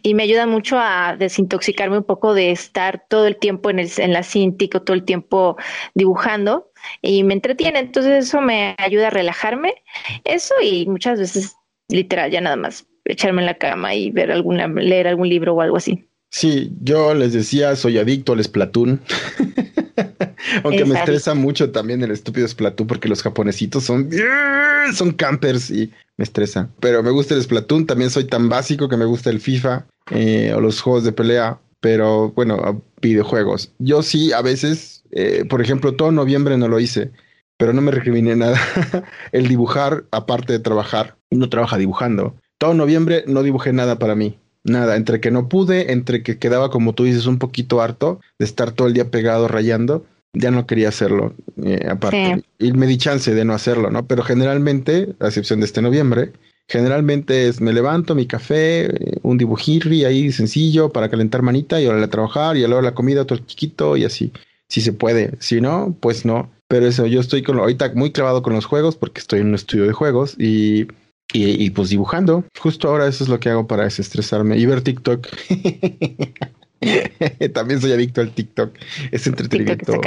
y 0.04 0.14
me 0.14 0.24
ayuda 0.24 0.48
mucho 0.48 0.80
a 0.80 1.18
desintoxicarme 1.20 1.98
un 1.98 2.06
poco 2.06 2.34
de 2.34 2.52
estar 2.52 3.04
todo 3.10 3.28
el 3.28 3.36
tiempo 3.36 3.72
en, 3.72 3.80
el, 3.80 3.92
en 3.98 4.14
la 4.14 4.24
todo 4.24 4.94
el 4.94 5.04
tiempo 5.04 5.58
dibujando 5.96 6.72
y 7.02 7.26
me 7.26 7.34
entretiene. 7.34 7.80
Entonces 7.80 8.26
eso 8.26 8.40
me 8.40 8.76
ayuda 8.78 9.08
a 9.08 9.10
relajarme. 9.10 9.74
Eso 10.24 10.56
y 10.64 10.86
muchas 10.88 11.20
veces 11.20 11.58
literal 11.90 12.32
ya 12.32 12.40
nada 12.40 12.56
más 12.56 12.88
echarme 13.06 13.42
en 13.42 13.48
la 13.48 13.56
cama 13.56 13.94
y 13.96 14.12
ver 14.12 14.32
alguna, 14.32 14.68
leer 14.68 15.08
algún 15.08 15.30
libro 15.30 15.54
o 15.54 15.62
algo 15.62 15.78
así. 15.78 16.06
Sí, 16.30 16.72
yo 16.82 17.14
les 17.14 17.34
decía, 17.34 17.76
soy 17.76 17.98
adicto 17.98 18.34
al 18.34 18.44
Splatoon. 18.44 19.02
Aunque 20.64 20.86
me 20.86 20.98
estresa 20.98 21.34
mucho 21.34 21.72
también 21.72 22.02
el 22.04 22.12
estúpido 22.12 22.48
Splatoon 22.48 22.88
porque 22.88 23.10
los 23.10 23.22
japonesitos 23.22 23.84
son, 23.84 24.10
son 24.94 25.12
campers 25.12 25.70
y 25.70 25.92
me 26.18 26.24
estresa. 26.24 26.70
Pero 26.80 27.04
me 27.04 27.12
gusta 27.12 27.36
el 27.36 27.44
Splatoon, 27.44 27.86
también 27.86 28.10
soy 28.10 28.26
tan 28.26 28.48
básico 28.48 28.88
que 28.88 28.98
me 28.98 29.06
gusta 29.06 29.30
el 29.30 29.42
FIFA 29.42 29.86
eh, 30.12 30.54
o 30.56 30.62
los 30.62 30.82
juegos 30.82 31.04
de 31.04 31.12
pelea, 31.12 31.60
pero 31.82 32.32
bueno, 32.32 32.82
videojuegos. 33.02 33.74
Yo 33.80 34.02
sí, 34.02 34.32
a 34.32 34.42
veces, 34.42 35.04
eh, 35.12 35.44
por 35.50 35.62
ejemplo, 35.62 35.96
todo 35.96 36.12
noviembre 36.12 36.58
no 36.58 36.70
lo 36.70 36.80
hice, 36.80 37.12
pero 37.58 37.74
no 37.74 37.82
me 37.82 37.92
recriminé 37.92 38.38
nada. 38.38 38.58
el 39.34 39.50
dibujar, 39.50 40.06
aparte 40.12 40.54
de 40.54 40.60
trabajar, 40.60 41.18
uno 41.30 41.50
trabaja 41.50 41.78
dibujando 41.78 42.36
todo 42.62 42.76
noviembre 42.76 43.24
no 43.26 43.42
dibujé 43.42 43.74
nada 43.74 43.98
para 43.98 44.14
mí. 44.14 44.38
Nada, 44.64 44.96
entre 44.96 45.20
que 45.20 45.32
no 45.32 45.50
pude, 45.50 45.92
entre 45.94 46.22
que 46.22 46.38
quedaba, 46.38 46.70
como 46.70 46.94
tú 46.94 47.06
dices, 47.06 47.26
un 47.26 47.40
poquito 47.40 47.82
harto 47.82 48.22
de 48.38 48.46
estar 48.46 48.72
todo 48.72 48.88
el 48.88 48.94
día 48.94 49.10
pegado 49.10 49.48
rayando, 49.48 50.06
ya 50.34 50.52
no 50.52 50.68
quería 50.68 50.90
hacerlo. 50.90 51.34
Eh, 51.64 51.88
aparte, 51.90 52.44
y 52.60 52.72
me 52.74 52.86
di 52.86 53.00
chance 53.00 53.34
de 53.34 53.46
no 53.46 53.56
hacerlo, 53.56 53.90
¿no? 53.90 54.06
Pero 54.06 54.22
generalmente, 54.22 55.16
a 55.20 55.26
excepción 55.26 55.60
de 55.60 55.66
este 55.66 55.82
noviembre, 55.82 56.34
generalmente 56.68 57.48
es 57.48 57.62
me 57.62 57.74
levanto, 57.74 58.14
mi 58.14 58.28
café, 58.28 58.86
eh, 58.86 59.18
un 59.24 59.40
dibujirri 59.40 60.06
ahí 60.06 60.32
sencillo 60.32 60.90
para 60.90 61.10
calentar 61.10 61.42
manita 61.42 61.82
y 61.82 61.88
ahora 61.88 62.04
a 62.04 62.10
trabajar 62.10 62.58
y 62.58 62.64
hora 62.64 62.84
la 62.84 62.94
comida 62.94 63.24
otro 63.24 63.38
chiquito 63.38 63.98
y 63.98 64.06
así. 64.06 64.32
Si 64.70 64.82
se 64.82 64.94
puede, 64.94 65.32
si 65.40 65.62
no, 65.62 65.98
pues 66.00 66.26
no. 66.26 66.52
Pero 66.68 66.86
eso, 66.86 67.08
yo 67.08 67.22
estoy 67.22 67.42
con 67.42 67.58
ahorita 67.58 67.92
muy 67.96 68.12
clavado 68.12 68.44
con 68.44 68.54
los 68.54 68.66
juegos 68.66 68.98
porque 68.98 69.20
estoy 69.20 69.40
en 69.40 69.48
un 69.48 69.56
estudio 69.56 69.88
de 69.88 69.94
juegos 69.94 70.36
y 70.40 70.86
y, 71.34 71.70
pues 71.72 71.90
dibujando. 71.90 72.44
Justo 72.60 72.90
ahora 72.90 73.08
eso 73.08 73.24
es 73.24 73.30
lo 73.30 73.40
que 73.40 73.50
hago 73.50 73.68
para 73.68 73.84
desestresarme. 73.84 74.58
Y 74.58 74.66
ver 74.66 74.82
TikTok. 74.82 75.28
También 77.54 77.80
soy 77.80 77.92
adicto 77.92 78.22
al 78.22 78.32
TikTok. 78.32 78.76
Es 79.12 79.28
entretenimiento 79.28 80.02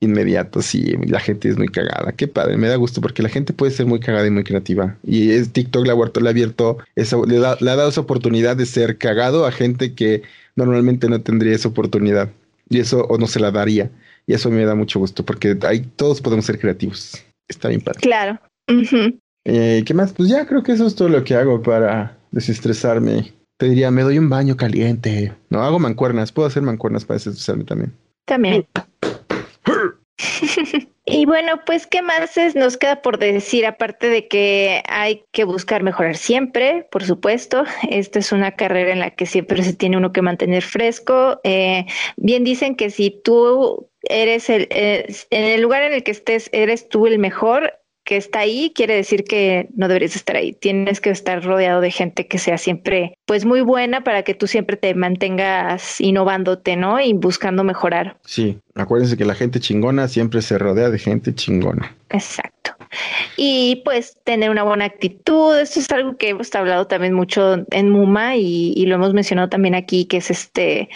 inmediato. 0.00 0.62
Sí, 0.62 0.94
la 1.06 1.20
gente 1.20 1.48
es 1.48 1.58
muy 1.58 1.68
cagada. 1.68 2.12
Qué 2.12 2.28
padre. 2.28 2.56
Me 2.56 2.68
da 2.68 2.76
gusto 2.76 3.00
porque 3.00 3.22
la 3.22 3.28
gente 3.28 3.52
puede 3.52 3.72
ser 3.72 3.86
muy 3.86 4.00
cagada 4.00 4.26
y 4.26 4.30
muy 4.30 4.44
creativa. 4.44 4.96
Y 5.02 5.32
es 5.32 5.52
TikTok 5.52 5.86
le 5.86 5.92
ha, 5.92 5.96
le 5.96 6.28
ha 6.28 6.30
abierto, 6.30 6.78
le, 6.96 7.38
le 7.38 7.46
ha 7.46 7.76
dado 7.76 7.88
esa 7.88 8.00
oportunidad 8.00 8.56
de 8.56 8.66
ser 8.66 8.96
cagado 8.96 9.46
a 9.46 9.52
gente 9.52 9.94
que 9.94 10.22
normalmente 10.56 11.08
no 11.08 11.20
tendría 11.20 11.54
esa 11.54 11.68
oportunidad. 11.68 12.30
Y 12.70 12.80
eso 12.80 13.04
o 13.04 13.18
no 13.18 13.26
se 13.26 13.40
la 13.40 13.50
daría. 13.50 13.90
Y 14.26 14.32
eso 14.32 14.50
me 14.50 14.64
da 14.64 14.74
mucho 14.74 14.98
gusto 14.98 15.24
porque 15.24 15.56
ahí 15.62 15.80
todos 15.96 16.20
podemos 16.20 16.46
ser 16.46 16.58
creativos. 16.58 17.22
Está 17.48 17.68
bien 17.68 17.82
padre. 17.82 18.00
Claro. 18.00 18.40
Eh, 19.44 19.82
¿Qué 19.86 19.94
más? 19.94 20.12
Pues 20.12 20.28
ya 20.28 20.46
creo 20.46 20.62
que 20.62 20.72
eso 20.72 20.86
es 20.86 20.94
todo 20.94 21.08
lo 21.08 21.22
que 21.24 21.34
hago 21.34 21.62
para 21.62 22.16
desestresarme. 22.30 23.32
Te 23.58 23.66
diría, 23.66 23.90
me 23.90 24.02
doy 24.02 24.18
un 24.18 24.28
baño 24.28 24.56
caliente. 24.56 25.32
No, 25.50 25.62
hago 25.62 25.78
mancuernas. 25.78 26.32
Puedo 26.32 26.48
hacer 26.48 26.62
mancuernas 26.62 27.04
para 27.04 27.16
desestresarme 27.16 27.64
también. 27.64 27.92
También. 28.24 28.66
y 31.04 31.26
bueno, 31.26 31.60
pues, 31.66 31.86
¿qué 31.86 32.02
más 32.02 32.36
nos 32.54 32.76
queda 32.76 33.02
por 33.02 33.18
decir? 33.18 33.66
Aparte 33.66 34.08
de 34.08 34.26
que 34.28 34.82
hay 34.88 35.24
que 35.32 35.44
buscar 35.44 35.82
mejorar 35.82 36.16
siempre, 36.16 36.88
por 36.90 37.04
supuesto. 37.04 37.64
Esta 37.88 38.18
es 38.18 38.32
una 38.32 38.52
carrera 38.52 38.92
en 38.92 39.00
la 39.00 39.10
que 39.10 39.26
siempre 39.26 39.62
se 39.62 39.74
tiene 39.74 39.98
uno 39.98 40.12
que 40.12 40.22
mantener 40.22 40.62
fresco. 40.62 41.40
Eh, 41.44 41.86
bien 42.16 42.44
dicen 42.44 42.74
que 42.74 42.90
si 42.90 43.10
tú 43.22 43.88
eres 44.02 44.50
el, 44.50 44.66
eh, 44.70 45.06
en 45.30 45.44
el 45.44 45.60
lugar 45.60 45.82
en 45.82 45.92
el 45.92 46.02
que 46.02 46.10
estés, 46.10 46.48
eres 46.52 46.88
tú 46.88 47.06
el 47.06 47.18
mejor, 47.18 47.72
que 48.04 48.16
está 48.16 48.40
ahí 48.40 48.72
quiere 48.74 48.94
decir 48.94 49.24
que 49.24 49.68
no 49.74 49.88
deberías 49.88 50.14
estar 50.14 50.36
ahí. 50.36 50.52
Tienes 50.52 51.00
que 51.00 51.10
estar 51.10 51.42
rodeado 51.42 51.80
de 51.80 51.90
gente 51.90 52.26
que 52.26 52.38
sea 52.38 52.58
siempre 52.58 53.18
pues 53.24 53.44
muy 53.44 53.62
buena 53.62 54.04
para 54.04 54.22
que 54.22 54.34
tú 54.34 54.46
siempre 54.46 54.76
te 54.76 54.94
mantengas 54.94 56.00
innovándote, 56.00 56.76
¿no? 56.76 57.00
Y 57.00 57.14
buscando 57.14 57.64
mejorar. 57.64 58.18
Sí, 58.24 58.58
acuérdense 58.74 59.16
que 59.16 59.24
la 59.24 59.34
gente 59.34 59.60
chingona 59.60 60.08
siempre 60.08 60.42
se 60.42 60.58
rodea 60.58 60.90
de 60.90 60.98
gente 60.98 61.34
chingona. 61.34 61.96
Exacto. 62.10 62.73
Y 63.36 63.82
pues 63.84 64.18
tener 64.24 64.50
una 64.50 64.62
buena 64.62 64.84
actitud, 64.84 65.56
esto 65.58 65.80
es 65.80 65.90
algo 65.90 66.16
que 66.16 66.30
hemos 66.30 66.54
hablado 66.54 66.86
también 66.86 67.14
mucho 67.14 67.64
en 67.70 67.88
Muma 67.90 68.36
y, 68.36 68.84
lo 68.86 68.96
hemos 68.96 69.14
mencionado 69.14 69.48
también 69.48 69.74
aquí, 69.74 70.04
que 70.04 70.18
es 70.18 70.30
este 70.30 70.88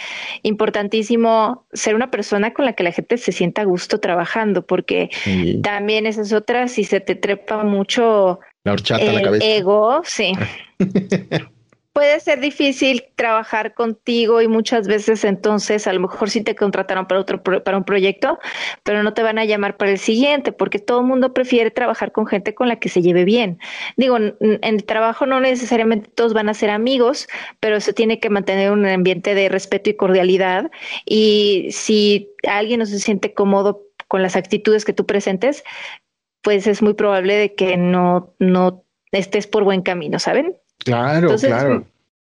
importantísimo 0.43 1.65
ser 1.73 1.95
una 1.95 2.11
persona 2.11 2.53
con 2.53 2.65
la 2.65 2.73
que 2.73 2.83
la 2.83 2.91
gente 2.91 3.17
se 3.17 3.31
sienta 3.31 3.63
a 3.63 3.65
gusto 3.65 3.99
trabajando, 3.99 4.65
porque 4.65 5.09
también 5.63 6.05
esa 6.05 6.21
es 6.21 6.33
otra, 6.33 6.67
si 6.67 6.83
se 6.83 6.99
te 6.99 7.15
trepa 7.15 7.63
mucho 7.63 8.39
la 8.63 8.73
horchata 8.73 9.11
la 9.11 9.21
cabeza. 9.21 9.45
ego, 9.45 10.01
sí. 10.03 10.33
puede 11.99 12.21
ser 12.21 12.39
difícil 12.39 13.03
trabajar 13.17 13.73
contigo 13.73 14.41
y 14.41 14.47
muchas 14.47 14.87
veces 14.87 15.25
entonces 15.25 15.85
a 15.85 15.91
lo 15.91 15.99
mejor 15.99 16.29
sí 16.29 16.41
te 16.41 16.55
contrataron 16.55 17.07
para 17.07 17.19
otro 17.19 17.43
para 17.43 17.75
un 17.75 17.83
proyecto, 17.83 18.39
pero 18.83 19.03
no 19.03 19.13
te 19.13 19.21
van 19.21 19.37
a 19.37 19.43
llamar 19.43 19.75
para 19.75 19.91
el 19.91 19.99
siguiente 19.99 20.53
porque 20.53 20.79
todo 20.79 21.01
el 21.01 21.07
mundo 21.07 21.33
prefiere 21.33 21.71
trabajar 21.71 22.13
con 22.13 22.25
gente 22.25 22.55
con 22.55 22.69
la 22.69 22.77
que 22.77 22.87
se 22.87 23.01
lleve 23.01 23.25
bien. 23.25 23.59
Digo, 23.97 24.15
en 24.15 24.37
el 24.61 24.85
trabajo 24.85 25.25
no 25.25 25.41
necesariamente 25.41 26.09
todos 26.15 26.33
van 26.33 26.47
a 26.47 26.53
ser 26.53 26.69
amigos, 26.69 27.27
pero 27.59 27.81
se 27.81 27.91
tiene 27.91 28.21
que 28.21 28.29
mantener 28.29 28.71
un 28.71 28.85
ambiente 28.85 29.35
de 29.35 29.49
respeto 29.49 29.89
y 29.89 29.97
cordialidad 29.97 30.71
y 31.03 31.67
si 31.71 32.29
alguien 32.47 32.79
no 32.79 32.85
se 32.85 32.99
siente 32.99 33.33
cómodo 33.33 33.81
con 34.07 34.21
las 34.21 34.37
actitudes 34.37 34.85
que 34.85 34.93
tú 34.93 35.05
presentes, 35.05 35.65
pues 36.43 36.65
es 36.65 36.81
muy 36.81 36.93
probable 36.93 37.35
de 37.35 37.55
que 37.55 37.75
no 37.75 38.35
no 38.39 38.85
estés 39.11 39.47
por 39.47 39.65
buen 39.65 39.81
camino, 39.81 40.17
¿saben? 40.17 40.55
Claro, 40.79 41.35
claro. 41.35 41.85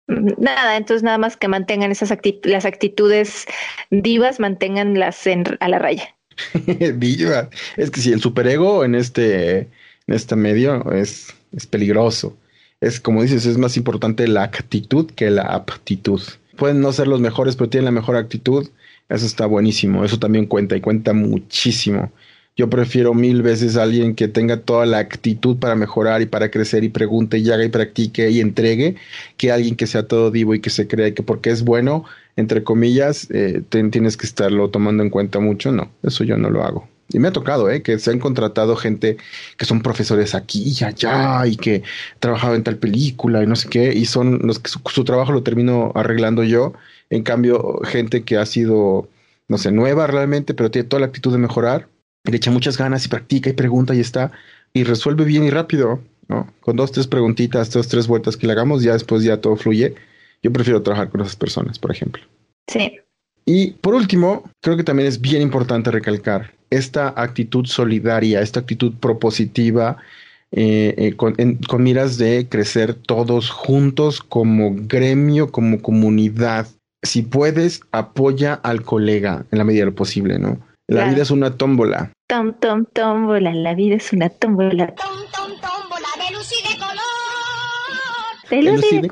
Nada, 0.07 0.76
entonces 0.76 1.05
nada 1.05 1.18
más 1.18 1.36
que 1.36 1.46
mantengan 1.46 1.92
esas 1.92 2.12
las 2.42 2.64
actitudes 2.64 3.46
divas, 3.90 4.40
manténganlas 4.40 5.26
en, 5.26 5.44
a 5.61 5.68
la 5.68 5.78
raya. 5.78 6.16
Diva. 6.96 7.48
Es 7.76 7.90
que 7.90 8.01
si 8.01 8.12
el 8.12 8.20
superego 8.20 8.84
en 8.84 8.94
este, 8.94 9.59
en 9.59 9.68
este 10.14 10.36
medio 10.36 10.90
es, 10.92 11.34
es 11.53 11.66
peligroso. 11.66 12.36
Es 12.80 12.98
como 12.98 13.22
dices, 13.22 13.46
es 13.46 13.59
más 13.59 13.76
importante 13.76 14.26
la 14.26 14.42
actitud 14.42 15.11
que 15.12 15.30
la 15.30 15.42
aptitud. 15.42 16.20
Pueden 16.57 16.80
no 16.80 16.92
ser 16.92 17.09
los 17.09 17.20
mejores, 17.20 17.57
pero 17.57 17.70
tienen 17.70 17.86
la 17.86 17.90
mejor 17.90 18.16
actitud. 18.16 18.68
Eso 19.09 19.26
está 19.26 19.46
buenísimo. 19.46 20.05
Eso 20.05 20.18
también 20.18 20.46
cuenta 20.46 20.76
y 20.76 20.80
cuenta 20.80 21.12
muchísimo. 21.12 22.11
Yo 22.57 22.68
prefiero 22.68 23.14
mil 23.14 23.42
veces 23.42 23.76
a 23.76 23.84
alguien 23.84 24.14
que 24.14 24.28
tenga 24.28 24.61
toda 24.61 24.84
la 24.84 24.98
actitud 24.98 25.57
para 25.57 25.76
mejorar 25.76 26.20
y 26.20 26.26
para 26.26 26.51
crecer 26.51 26.84
y 26.84 26.88
pregunte 26.88 27.38
y 27.38 27.51
haga 27.51 27.64
y 27.64 27.68
practique 27.68 28.30
y 28.30 28.40
entregue 28.40 28.96
que 29.36 29.51
alguien 29.53 29.76
que 29.76 29.86
sea 29.86 30.07
todo 30.07 30.30
divo 30.30 30.55
y 30.55 30.61
que 30.61 30.70
se 30.70 30.86
crea 30.86 31.14
que 31.14 31.22
porque 31.22 31.51
es 31.51 31.62
bueno, 31.62 32.05
entre 32.36 32.62
comillas, 32.64 33.28
eh, 33.30 33.62
tienes 33.70 34.16
que 34.16 34.26
estarlo 34.26 34.68
tomando 34.70 35.03
en 35.03 35.11
cuenta 35.11 35.40
mucho. 35.40 35.72
No, 35.72 35.90
eso 36.03 36.24
yo 36.24 36.36
no 36.36 36.51
lo 36.51 36.64
hago. 36.64 36.88
Y 37.12 37.18
me 37.18 37.28
ha 37.28 37.32
tocado, 37.32 37.70
¿eh? 37.70 37.82
Que 37.82 37.98
se 37.98 38.11
han 38.11 38.18
contratado 38.20 38.76
gente 38.76 39.16
que 39.57 39.64
son 39.64 39.82
profesores 39.82 40.34
aquí 40.34 40.74
y 40.78 40.84
allá 40.84 41.46
y 41.46 41.57
que 41.57 41.82
ha 42.16 42.18
trabajado 42.20 42.55
en 42.55 42.62
tal 42.62 42.76
película 42.76 43.42
y 43.42 43.46
no 43.46 43.57
sé 43.57 43.68
qué, 43.68 43.92
y 43.92 44.05
son 44.05 44.40
los 44.44 44.59
que 44.61 44.70
su, 44.70 44.80
su 44.86 45.05
trabajo 45.05 45.32
lo 45.32 45.42
termino 45.42 45.92
arreglando 45.94 46.44
yo. 46.44 46.72
En 47.11 47.22
cambio, 47.22 47.80
gente 47.84 48.22
que 48.22 48.36
ha 48.36 48.46
sido, 48.46 49.09
no 49.48 49.59
sé, 49.59 49.72
nueva 49.72 50.07
realmente, 50.07 50.55
pero 50.55 50.70
tiene 50.70 50.88
toda 50.88 51.01
la 51.01 51.07
actitud 51.07 51.32
de 51.32 51.38
mejorar, 51.38 51.88
le 52.24 52.36
echa 52.36 52.50
muchas 52.50 52.76
ganas 52.76 53.04
y 53.04 53.08
practica 53.08 53.50
y 53.50 53.54
pregunta 53.54 53.94
y 53.94 54.00
está 54.00 54.32
y 54.72 54.84
resuelve 54.84 55.24
bien 55.24 55.44
y 55.44 55.50
rápido, 55.50 56.00
¿no? 56.28 56.52
Con 56.60 56.76
dos, 56.76 56.92
tres 56.92 57.06
preguntitas, 57.06 57.70
dos, 57.70 57.88
tres 57.88 58.06
vueltas 58.06 58.36
que 58.36 58.46
le 58.46 58.52
hagamos, 58.52 58.82
ya 58.82 58.92
después 58.92 59.22
ya 59.22 59.40
todo 59.40 59.56
fluye. 59.56 59.94
Yo 60.42 60.52
prefiero 60.52 60.82
trabajar 60.82 61.10
con 61.10 61.20
esas 61.20 61.36
personas, 61.36 61.78
por 61.78 61.90
ejemplo. 61.90 62.22
Sí. 62.68 62.98
Y 63.44 63.72
por 63.72 63.94
último, 63.94 64.44
creo 64.60 64.76
que 64.76 64.84
también 64.84 65.08
es 65.08 65.20
bien 65.20 65.42
importante 65.42 65.90
recalcar 65.90 66.52
esta 66.70 67.12
actitud 67.16 67.66
solidaria, 67.66 68.40
esta 68.40 68.60
actitud 68.60 68.94
propositiva, 69.00 69.96
eh, 70.52 70.94
eh, 70.96 71.16
con, 71.16 71.34
con 71.66 71.82
miras 71.82 72.16
de 72.16 72.46
crecer 72.48 72.94
todos 72.94 73.50
juntos 73.50 74.20
como 74.20 74.74
gremio, 74.74 75.50
como 75.50 75.82
comunidad. 75.82 76.68
Si 77.02 77.22
puedes, 77.22 77.80
apoya 77.90 78.54
al 78.54 78.82
colega 78.82 79.46
en 79.50 79.58
la 79.58 79.64
medida 79.64 79.82
de 79.82 79.90
lo 79.90 79.94
posible, 79.96 80.38
¿no? 80.38 80.60
La 80.91 81.05
vida 81.05 81.22
es 81.22 81.30
una 81.30 81.57
tómbola. 81.57 82.12
Tom, 82.28 82.53
tom, 82.59 82.84
tómbola, 82.84 83.55
la 83.55 83.74
vida 83.74 83.95
es 83.95 84.12
una 84.12 84.28
tómbola. 84.28 84.88
Tom, 84.88 85.07
tom, 85.32 85.53
tómbola, 85.61 86.09
de 86.18 86.34
luz 86.34 86.51
y 86.53 86.68
de 86.68 86.78
De 88.51 88.62
luz 88.62 88.84
y 88.92 89.01
de 89.01 89.09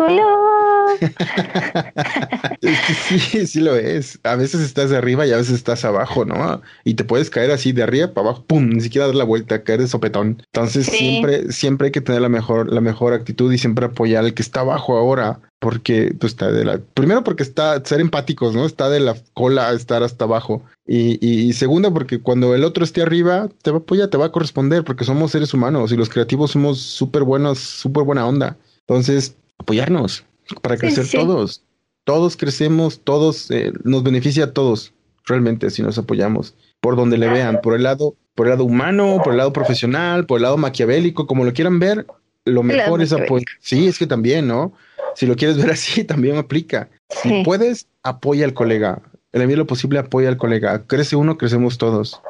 sí, 3.20 3.47
sí 3.47 3.61
lo 3.61 3.76
es. 3.76 4.18
A 4.24 4.36
veces 4.36 4.61
estás 4.61 4.91
de 4.91 4.97
arriba 4.97 5.26
y 5.26 5.32
a 5.32 5.36
veces 5.36 5.55
estás 5.55 5.84
abajo, 5.84 6.24
¿no? 6.24 6.61
Y 6.84 6.95
te 6.95 7.05
puedes 7.05 7.30
caer 7.30 7.51
así 7.51 7.72
de 7.72 7.84
arriba 7.84 8.12
para 8.12 8.28
abajo, 8.28 8.45
pum, 8.47 8.68
ni 8.68 8.80
siquiera 8.80 9.07
dar 9.07 9.14
la 9.14 9.24
vuelta, 9.24 9.62
caer 9.62 9.80
de 9.80 9.89
sopetón. 9.89 10.43
Entonces 10.53 10.86
siempre, 10.86 11.53
siempre 11.53 11.86
hay 11.86 11.93
que 11.93 12.01
tener 12.01 12.20
la 12.20 12.28
mejor, 12.28 12.72
la 12.72 12.80
mejor 12.80 13.12
actitud 13.12 13.53
y 13.53 13.59
siempre 13.59 13.86
apoyar 13.86 14.24
al 14.24 14.34
que 14.34 14.43
está 14.43 14.61
abajo 14.61 14.97
ahora 14.97 15.41
porque 15.61 16.14
pues 16.18 16.32
está 16.32 16.53
de 16.53 16.64
la 16.64 16.78
primero 16.95 17.24
porque 17.24 17.43
está 17.43 17.84
ser 17.84 18.01
empáticos 18.01 18.55
no 18.55 18.64
está 18.64 18.89
de 18.89 19.01
la 19.01 19.16
cola 19.34 19.72
estar 19.72 20.03
hasta 20.05 20.24
abajo 20.24 20.62
y, 20.86 21.18
y, 21.20 21.53
segundo 21.53 21.93
porque 21.93 22.20
cuando 22.20 22.55
el 22.55 22.64
otro 22.64 22.84
esté 22.84 23.03
arriba 23.03 23.49
te 23.62 23.70
va 23.72 23.78
a 23.78 23.80
apoyar 23.80 24.09
te 24.09 24.16
va 24.16 24.26
a 24.26 24.32
corresponder 24.32 24.84
porque 24.84 25.05
somos 25.05 25.32
seres 25.32 25.53
humanos 25.53 25.91
y 25.91 25.97
los 25.97 26.11
creativos 26.11 26.53
somos 26.53 26.78
súper 26.78 27.24
buenos 27.24 27.59
súper 27.59 28.05
buena 28.05 28.26
onda 28.26 28.57
entonces 28.89 29.36
apoyarnos 29.59 30.24
para 30.62 30.76
crecer 30.76 31.07
todos 31.11 31.62
todos 32.05 32.36
crecemos 32.36 33.01
todos 33.05 33.51
eh, 33.51 33.72
nos 33.84 34.03
beneficia 34.03 34.45
a 34.45 34.53
todos 34.53 34.93
realmente 35.26 35.70
si 35.70 35.82
nos 35.82 35.99
apoyamos 35.99 36.55
por 36.80 36.97
donde 36.97 37.18
le 37.18 37.28
vean 37.28 37.61
por 37.62 37.74
el 37.74 37.82
lado 37.82 38.16
por 38.34 38.47
el 38.47 38.53
lado 38.53 38.64
humano 38.64 39.20
por 39.22 39.34
el 39.34 39.39
lado 39.39 39.53
profesional 39.53 40.26
por 40.26 40.39
el 40.39 40.43
lado 40.45 40.57
maquiavélico 40.57 41.26
como 41.26 41.45
lo 41.45 41.53
quieran 41.53 41.78
ver 41.78 42.07
lo 42.45 42.62
mejor 42.62 43.03
es 43.03 43.12
apoyar 43.12 43.47
sí 43.61 43.86
es 43.86 43.99
que 43.99 44.07
también 44.07 44.49
no 44.49 44.72
si 45.18 45.26
lo 45.26 45.34
quieres 45.34 45.57
ver 45.61 45.70
así, 45.70 46.05
también 46.05 46.36
aplica. 46.36 46.89
Si 47.09 47.43
puedes, 47.43 47.89
apoya 48.05 48.45
al 48.45 48.55
colega. 48.55 49.03
En 49.32 49.41
la 49.41 49.47
medida 49.47 49.59
lo 49.59 49.66
posible, 49.66 49.99
apoya 49.99 50.28
al 50.28 50.36
colega. 50.36 50.84
Crece 50.86 51.16
uno, 51.16 51.36
crecemos 51.36 51.76
todos. 51.76 52.20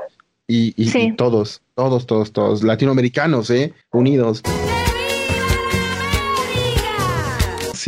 Y, 0.46 0.72
y 0.82 1.12
todos, 1.12 1.60
todos, 1.74 2.06
todos, 2.06 2.32
todos. 2.32 2.62
Latinoamericanos, 2.62 3.50
¿eh? 3.50 3.74
Unidos. 3.92 4.42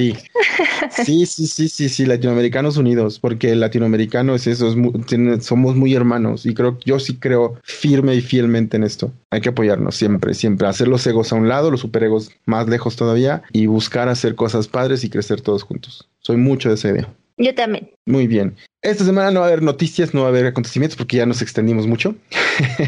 Sí. 0.01 0.17
Sí, 0.91 1.27
sí, 1.27 1.47
sí, 1.47 1.69
sí, 1.69 1.89
sí, 1.89 2.07
latinoamericanos 2.07 2.77
unidos, 2.77 3.19
porque 3.19 3.51
el 3.51 3.61
latinoamericano 3.61 4.35
es 4.35 4.47
eso, 4.47 4.75
somos 5.41 5.77
muy 5.77 5.95
hermanos 5.95 6.47
y 6.47 6.55
creo, 6.55 6.79
yo 6.85 6.99
sí 6.99 7.17
creo 7.17 7.57
firme 7.63 8.15
y 8.15 8.21
fielmente 8.21 8.77
en 8.77 8.85
esto. 8.85 9.13
Hay 9.31 9.41
que 9.41 9.51
apoyarnos 9.51 9.95
siempre, 9.95 10.35
siempre, 10.35 10.67
hacer 10.67 10.89
los 10.89 11.07
egos 11.07 11.33
a 11.33 11.37
un 11.37 11.49
lado, 11.49 11.71
los 11.71 11.81
superegos 11.81 12.31
más 12.47 12.69
lejos 12.69 12.97
todavía 12.97 13.43
y 13.53 13.67
buscar 13.67 14.09
hacer 14.09 14.35
cosas 14.35 14.69
padres 14.69 15.05
y 15.05 15.11
crecer 15.11 15.41
todos 15.41 15.63
juntos. 15.63 16.09
Soy 16.21 16.37
mucho 16.37 16.69
de 16.69 16.75
esa 16.75 16.89
idea. 16.91 17.09
Yo 17.37 17.55
también. 17.55 17.91
Muy 18.07 18.27
bien. 18.27 18.57
Esta 18.83 19.05
semana 19.05 19.31
no 19.31 19.41
va 19.41 19.47
a 19.47 19.49
haber 19.51 19.63
noticias, 19.63 20.15
no 20.15 20.23
va 20.23 20.29
a 20.29 20.31
haber 20.31 20.47
acontecimientos 20.47 20.97
porque 20.97 21.19
ya 21.19 21.27
nos 21.27 21.43
extendimos 21.43 21.87
mucho. 21.87 22.15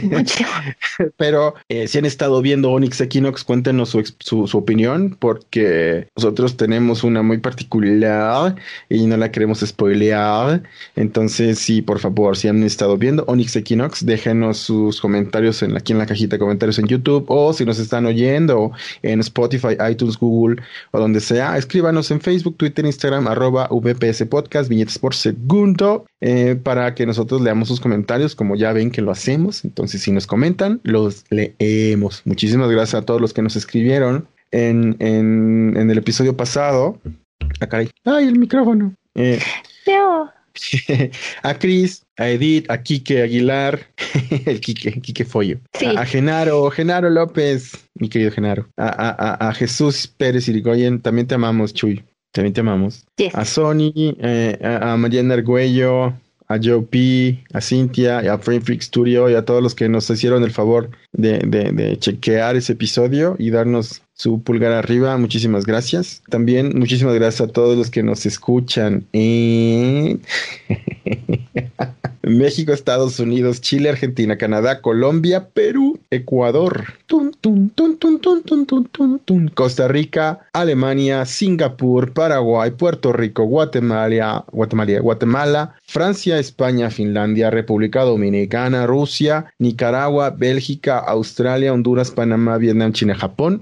Mucho. 0.03 0.43
Pero 1.19 1.55
eh, 1.69 1.87
si 1.87 1.99
han 1.99 2.07
estado 2.07 2.41
viendo 2.41 2.71
Onyx 2.71 3.03
Equinox, 3.03 3.45
cuéntenos 3.45 3.91
su, 3.91 4.03
su, 4.21 4.57
opinión 4.57 5.15
porque 5.19 6.09
nosotros 6.17 6.57
tenemos 6.57 7.05
una 7.05 7.21
muy 7.21 7.39
particular 7.39 8.57
y 8.89 9.05
no 9.05 9.19
la 9.19 9.31
queremos 9.31 9.61
spoilear. 9.61 10.63
Entonces, 10.97 11.59
sí, 11.59 11.83
por 11.83 11.99
favor, 11.99 12.39
si 12.39 12.49
han 12.49 12.63
estado 12.63 12.97
viendo 12.97 13.25
Onyx 13.27 13.57
Equinox, 13.57 14.07
déjenos 14.07 14.57
sus 14.57 14.99
comentarios 14.99 15.63
en, 15.63 15.77
aquí 15.77 15.93
en 15.93 15.99
la 15.99 16.07
cajita 16.07 16.37
de 16.37 16.41
comentarios 16.41 16.79
en 16.79 16.87
YouTube 16.87 17.27
o 17.29 17.53
si 17.53 17.67
nos 17.67 17.79
están 17.79 18.07
oyendo 18.07 18.73
en 19.03 19.21
Spotify, 19.21 19.77
iTunes, 19.91 20.17
Google 20.17 20.63
o 20.93 20.99
donde 20.99 21.21
sea, 21.21 21.59
escríbanos 21.59 22.11
en 22.11 22.23
Facebook, 22.23 22.57
Twitter, 22.57 22.87
Instagram, 22.87 23.29
arroba 23.29 23.69
VPS 23.71 24.25
Podcast, 24.25 24.71
viñetas 24.71 24.99
por 24.99 25.15
segundo 25.15 25.82
eh, 26.21 26.57
para 26.63 26.95
que 26.95 27.07
nosotros 27.07 27.41
leamos 27.41 27.69
sus 27.69 27.81
comentarios, 27.81 28.35
como 28.35 28.57
ya 28.57 28.73
ven 28.73 28.91
que 28.91 29.03
lo 29.03 29.11
hacemos. 29.11 29.65
Entonces, 29.65 30.03
si 30.03 30.13
nos 30.13 30.27
comentan, 30.27 30.81
los 30.83 31.25
leemos. 31.31 32.23
Muchísimas 32.25 32.71
gracias 32.71 33.03
a 33.03 33.05
todos 33.05 33.21
los 33.21 33.33
que 33.33 33.43
nos 33.43 33.57
escribieron 33.57 34.29
en, 34.51 34.97
en, 35.01 35.91
el 35.91 35.99
episodio 35.99 36.37
pasado. 36.37 36.99
Ah, 37.61 37.85
¡Ay, 38.05 38.27
el 38.29 38.39
micrófono! 38.39 38.95
Eh, 39.15 39.41
a 41.43 41.59
Cris, 41.59 42.05
a 42.19 42.29
Edith, 42.29 42.71
a 42.71 42.83
Quique 42.83 43.23
Aguilar, 43.23 43.81
el 44.47 44.61
Quique, 44.61 45.01
Quique 45.01 45.25
Follo, 45.25 45.59
a, 45.97 46.05
Genaro, 46.05 46.71
Genaro 46.71 47.11
López, 47.11 47.73
mi 47.95 48.09
querido 48.09 48.31
Genaro, 48.31 48.69
a, 48.77 49.49
a 49.49 49.55
Jesús 49.55 50.07
Pérez 50.07 50.49
Irigoyen, 50.49 51.01
también 51.01 51.27
te 51.27 51.35
amamos, 51.35 51.73
Chuy. 51.75 52.05
También 52.33 52.55
te 52.55 52.61
amamos. 52.61 53.05
A 53.35 53.45
Sony, 53.45 53.93
eh, 53.95 54.59
a, 54.63 54.97
Mariana 54.97 55.35
Argüello, 55.35 56.15
a 56.49 56.59
Joe 56.63 56.83
P, 56.83 57.45
a 57.53 57.61
Cintia, 57.61 58.19
a 58.19 58.39
Frame 58.39 58.63
Freak 58.63 58.81
Studio 58.83 59.31
y 59.31 59.35
a 59.35 59.45
todos 59.45 59.63
los 59.63 59.75
que 59.75 59.89
nos 59.89 60.09
hicieron 60.11 60.43
el 60.43 60.51
favor 60.51 60.91
de, 61.13 61.39
de, 61.41 61.73
de 61.73 61.99
chequear 61.99 62.57
ese 62.57 62.73
episodio 62.73 63.37
y 63.39 63.51
darnos 63.51 64.03
su 64.15 64.43
pulgar 64.43 64.73
arriba. 64.73 65.17
Muchísimas 65.19 65.67
gracias. 65.67 66.23
También 66.29 66.79
muchísimas 66.79 67.15
gracias 67.15 67.49
a 67.49 67.53
todos 67.53 67.77
los 67.77 67.91
que 67.91 68.03
nos 68.03 68.25
escuchan 68.27 69.07
en 69.13 70.23
México, 72.23 72.73
Estados 72.73 73.19
Unidos, 73.19 73.61
Chile, 73.61 73.89
Argentina, 73.89 74.37
Canadá, 74.39 74.81
Colombia, 74.81 75.49
Perú, 75.53 75.99
Ecuador, 76.11 76.95
Costa 79.55 79.89
Rica, 79.89 80.41
Alemania, 80.53 81.25
Singapur, 81.25 82.13
Paraguay, 82.13 82.71
Puerto 82.71 83.13
Rico, 83.13 83.45
Guatemala, 83.45 84.45
Guatemala, 84.53 85.01
Guatemala, 85.01 85.75
Francia, 85.85 86.39
España, 86.39 86.91
Finlandia, 86.91 87.51
República 87.51 88.03
Dominicana, 88.03 88.87
Rusia, 88.87 89.47
Nicaragua, 89.59 90.31
Bélgica, 90.31 90.99
Australia, 90.99 91.73
Honduras, 91.73 92.11
Panamá, 92.11 92.57
Vietnam, 92.59 92.93
China, 92.93 93.15
Japón. 93.15 93.61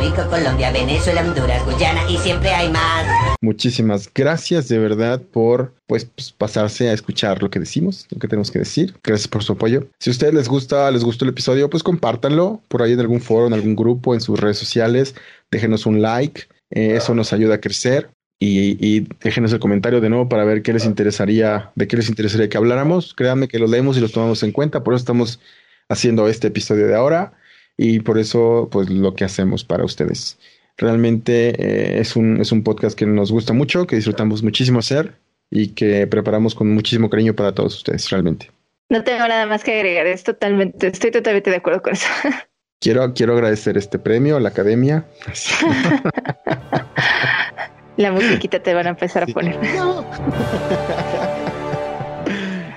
Rico, 0.00 0.28
Colombia, 0.30 0.70
Venezuela, 0.70 1.22
Honduras, 1.22 1.64
Guyana 1.64 2.00
y 2.08 2.16
siempre 2.18 2.50
hay 2.50 2.70
más. 2.70 3.27
Muchísimas 3.40 4.10
gracias 4.12 4.68
de 4.68 4.78
verdad 4.78 5.22
por 5.22 5.74
pues, 5.86 6.06
pues, 6.06 6.32
pasarse 6.32 6.88
a 6.88 6.92
escuchar 6.92 7.40
lo 7.40 7.50
que 7.50 7.60
decimos, 7.60 8.06
lo 8.10 8.18
que 8.18 8.26
tenemos 8.26 8.50
que 8.50 8.58
decir. 8.58 8.94
Gracias 9.04 9.28
por 9.28 9.44
su 9.44 9.52
apoyo. 9.52 9.86
Si 10.00 10.10
a 10.10 10.12
ustedes 10.12 10.34
les 10.34 10.48
gusta, 10.48 10.90
les 10.90 11.04
gustó 11.04 11.24
el 11.24 11.30
episodio, 11.30 11.70
pues 11.70 11.84
compártanlo 11.84 12.60
por 12.66 12.82
ahí 12.82 12.92
en 12.92 13.00
algún 13.00 13.20
foro, 13.20 13.46
en 13.46 13.52
algún 13.52 13.76
grupo, 13.76 14.14
en 14.14 14.20
sus 14.20 14.40
redes 14.40 14.58
sociales. 14.58 15.14
Déjenos 15.52 15.86
un 15.86 16.02
like. 16.02 16.42
Eh, 16.70 16.96
eso 16.96 17.14
nos 17.14 17.32
ayuda 17.32 17.56
a 17.56 17.60
crecer. 17.60 18.10
Y, 18.40 18.76
y, 18.84 19.08
déjenos 19.20 19.52
el 19.52 19.58
comentario 19.58 20.00
de 20.00 20.08
nuevo 20.08 20.28
para 20.28 20.44
ver 20.44 20.62
qué 20.62 20.72
les 20.72 20.84
interesaría, 20.84 21.72
de 21.74 21.88
qué 21.88 21.96
les 21.96 22.08
interesaría 22.08 22.48
que 22.48 22.56
habláramos. 22.56 23.14
Créanme 23.14 23.48
que 23.48 23.58
los 23.58 23.70
leemos 23.70 23.96
y 23.96 24.00
los 24.00 24.12
tomamos 24.12 24.42
en 24.42 24.52
cuenta. 24.52 24.84
Por 24.84 24.94
eso 24.94 25.00
estamos 25.00 25.40
haciendo 25.88 26.28
este 26.28 26.48
episodio 26.48 26.86
de 26.86 26.94
ahora 26.94 27.32
y 27.76 28.00
por 28.00 28.18
eso 28.18 28.68
pues 28.70 28.90
lo 28.90 29.14
que 29.14 29.24
hacemos 29.24 29.64
para 29.64 29.84
ustedes. 29.84 30.38
Realmente 30.78 31.48
eh, 31.58 32.00
es, 32.00 32.14
un, 32.14 32.40
es 32.40 32.52
un 32.52 32.62
podcast 32.62 32.96
que 32.96 33.04
nos 33.04 33.32
gusta 33.32 33.52
mucho, 33.52 33.86
que 33.86 33.96
disfrutamos 33.96 34.44
muchísimo 34.44 34.78
hacer 34.78 35.16
y 35.50 35.74
que 35.74 36.06
preparamos 36.06 36.54
con 36.54 36.72
muchísimo 36.72 37.10
cariño 37.10 37.34
para 37.34 37.52
todos 37.52 37.76
ustedes, 37.76 38.08
realmente. 38.10 38.50
No 38.88 39.02
tengo 39.02 39.26
nada 39.26 39.44
más 39.46 39.64
que 39.64 39.74
agregar, 39.74 40.06
es 40.06 40.22
totalmente, 40.22 40.86
estoy 40.86 41.10
totalmente 41.10 41.50
de 41.50 41.56
acuerdo 41.56 41.82
con 41.82 41.92
eso. 41.92 42.06
Quiero, 42.80 43.12
quiero 43.12 43.32
agradecer 43.32 43.76
este 43.76 43.98
premio 43.98 44.36
a 44.36 44.40
la 44.40 44.50
academia. 44.50 45.04
la 47.96 48.12
musiquita 48.12 48.62
te 48.62 48.72
van 48.72 48.86
a 48.86 48.90
empezar 48.90 49.24
a 49.24 49.26
poner. 49.26 49.58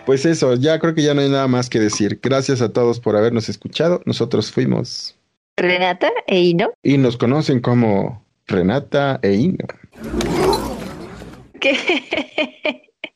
Pues 0.04 0.26
eso, 0.26 0.56
ya 0.56 0.80
creo 0.80 0.95
que 0.95 1.04
ya 1.04 1.14
no 1.14 1.22
hay 1.22 1.30
nada 1.30 1.47
más 1.47 1.70
que 1.70 1.80
decir. 1.80 2.20
Gracias 2.22 2.62
a 2.62 2.74
todos 2.74 2.99
por 2.99 3.16
habernos 3.16 3.47
escuchado. 3.47 4.02
Nosotros 4.06 4.52
fuimos 4.52 5.16
Renata 5.62 6.12
e 6.28 6.39
Ino. 6.39 6.72
Y 6.84 6.97
nos 6.97 7.18
conocen 7.18 7.59
como 7.59 8.26
Renata 8.47 9.20
e 9.22 9.34
Ino. 9.34 9.66
¿Qué? 11.59 11.78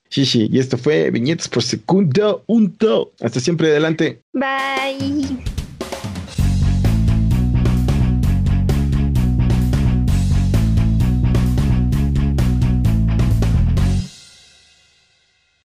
Sí, 0.09 0.25
sí, 0.25 0.47
y 0.49 0.59
esto 0.59 0.77
fue 0.77 1.09
Viñetas 1.11 1.49
por 1.49 1.61
Segundo. 1.61 2.43
Unto. 2.47 3.11
Hasta 3.19 3.39
siempre 3.41 3.69
adelante. 3.69 4.21
Bye. 4.31 5.54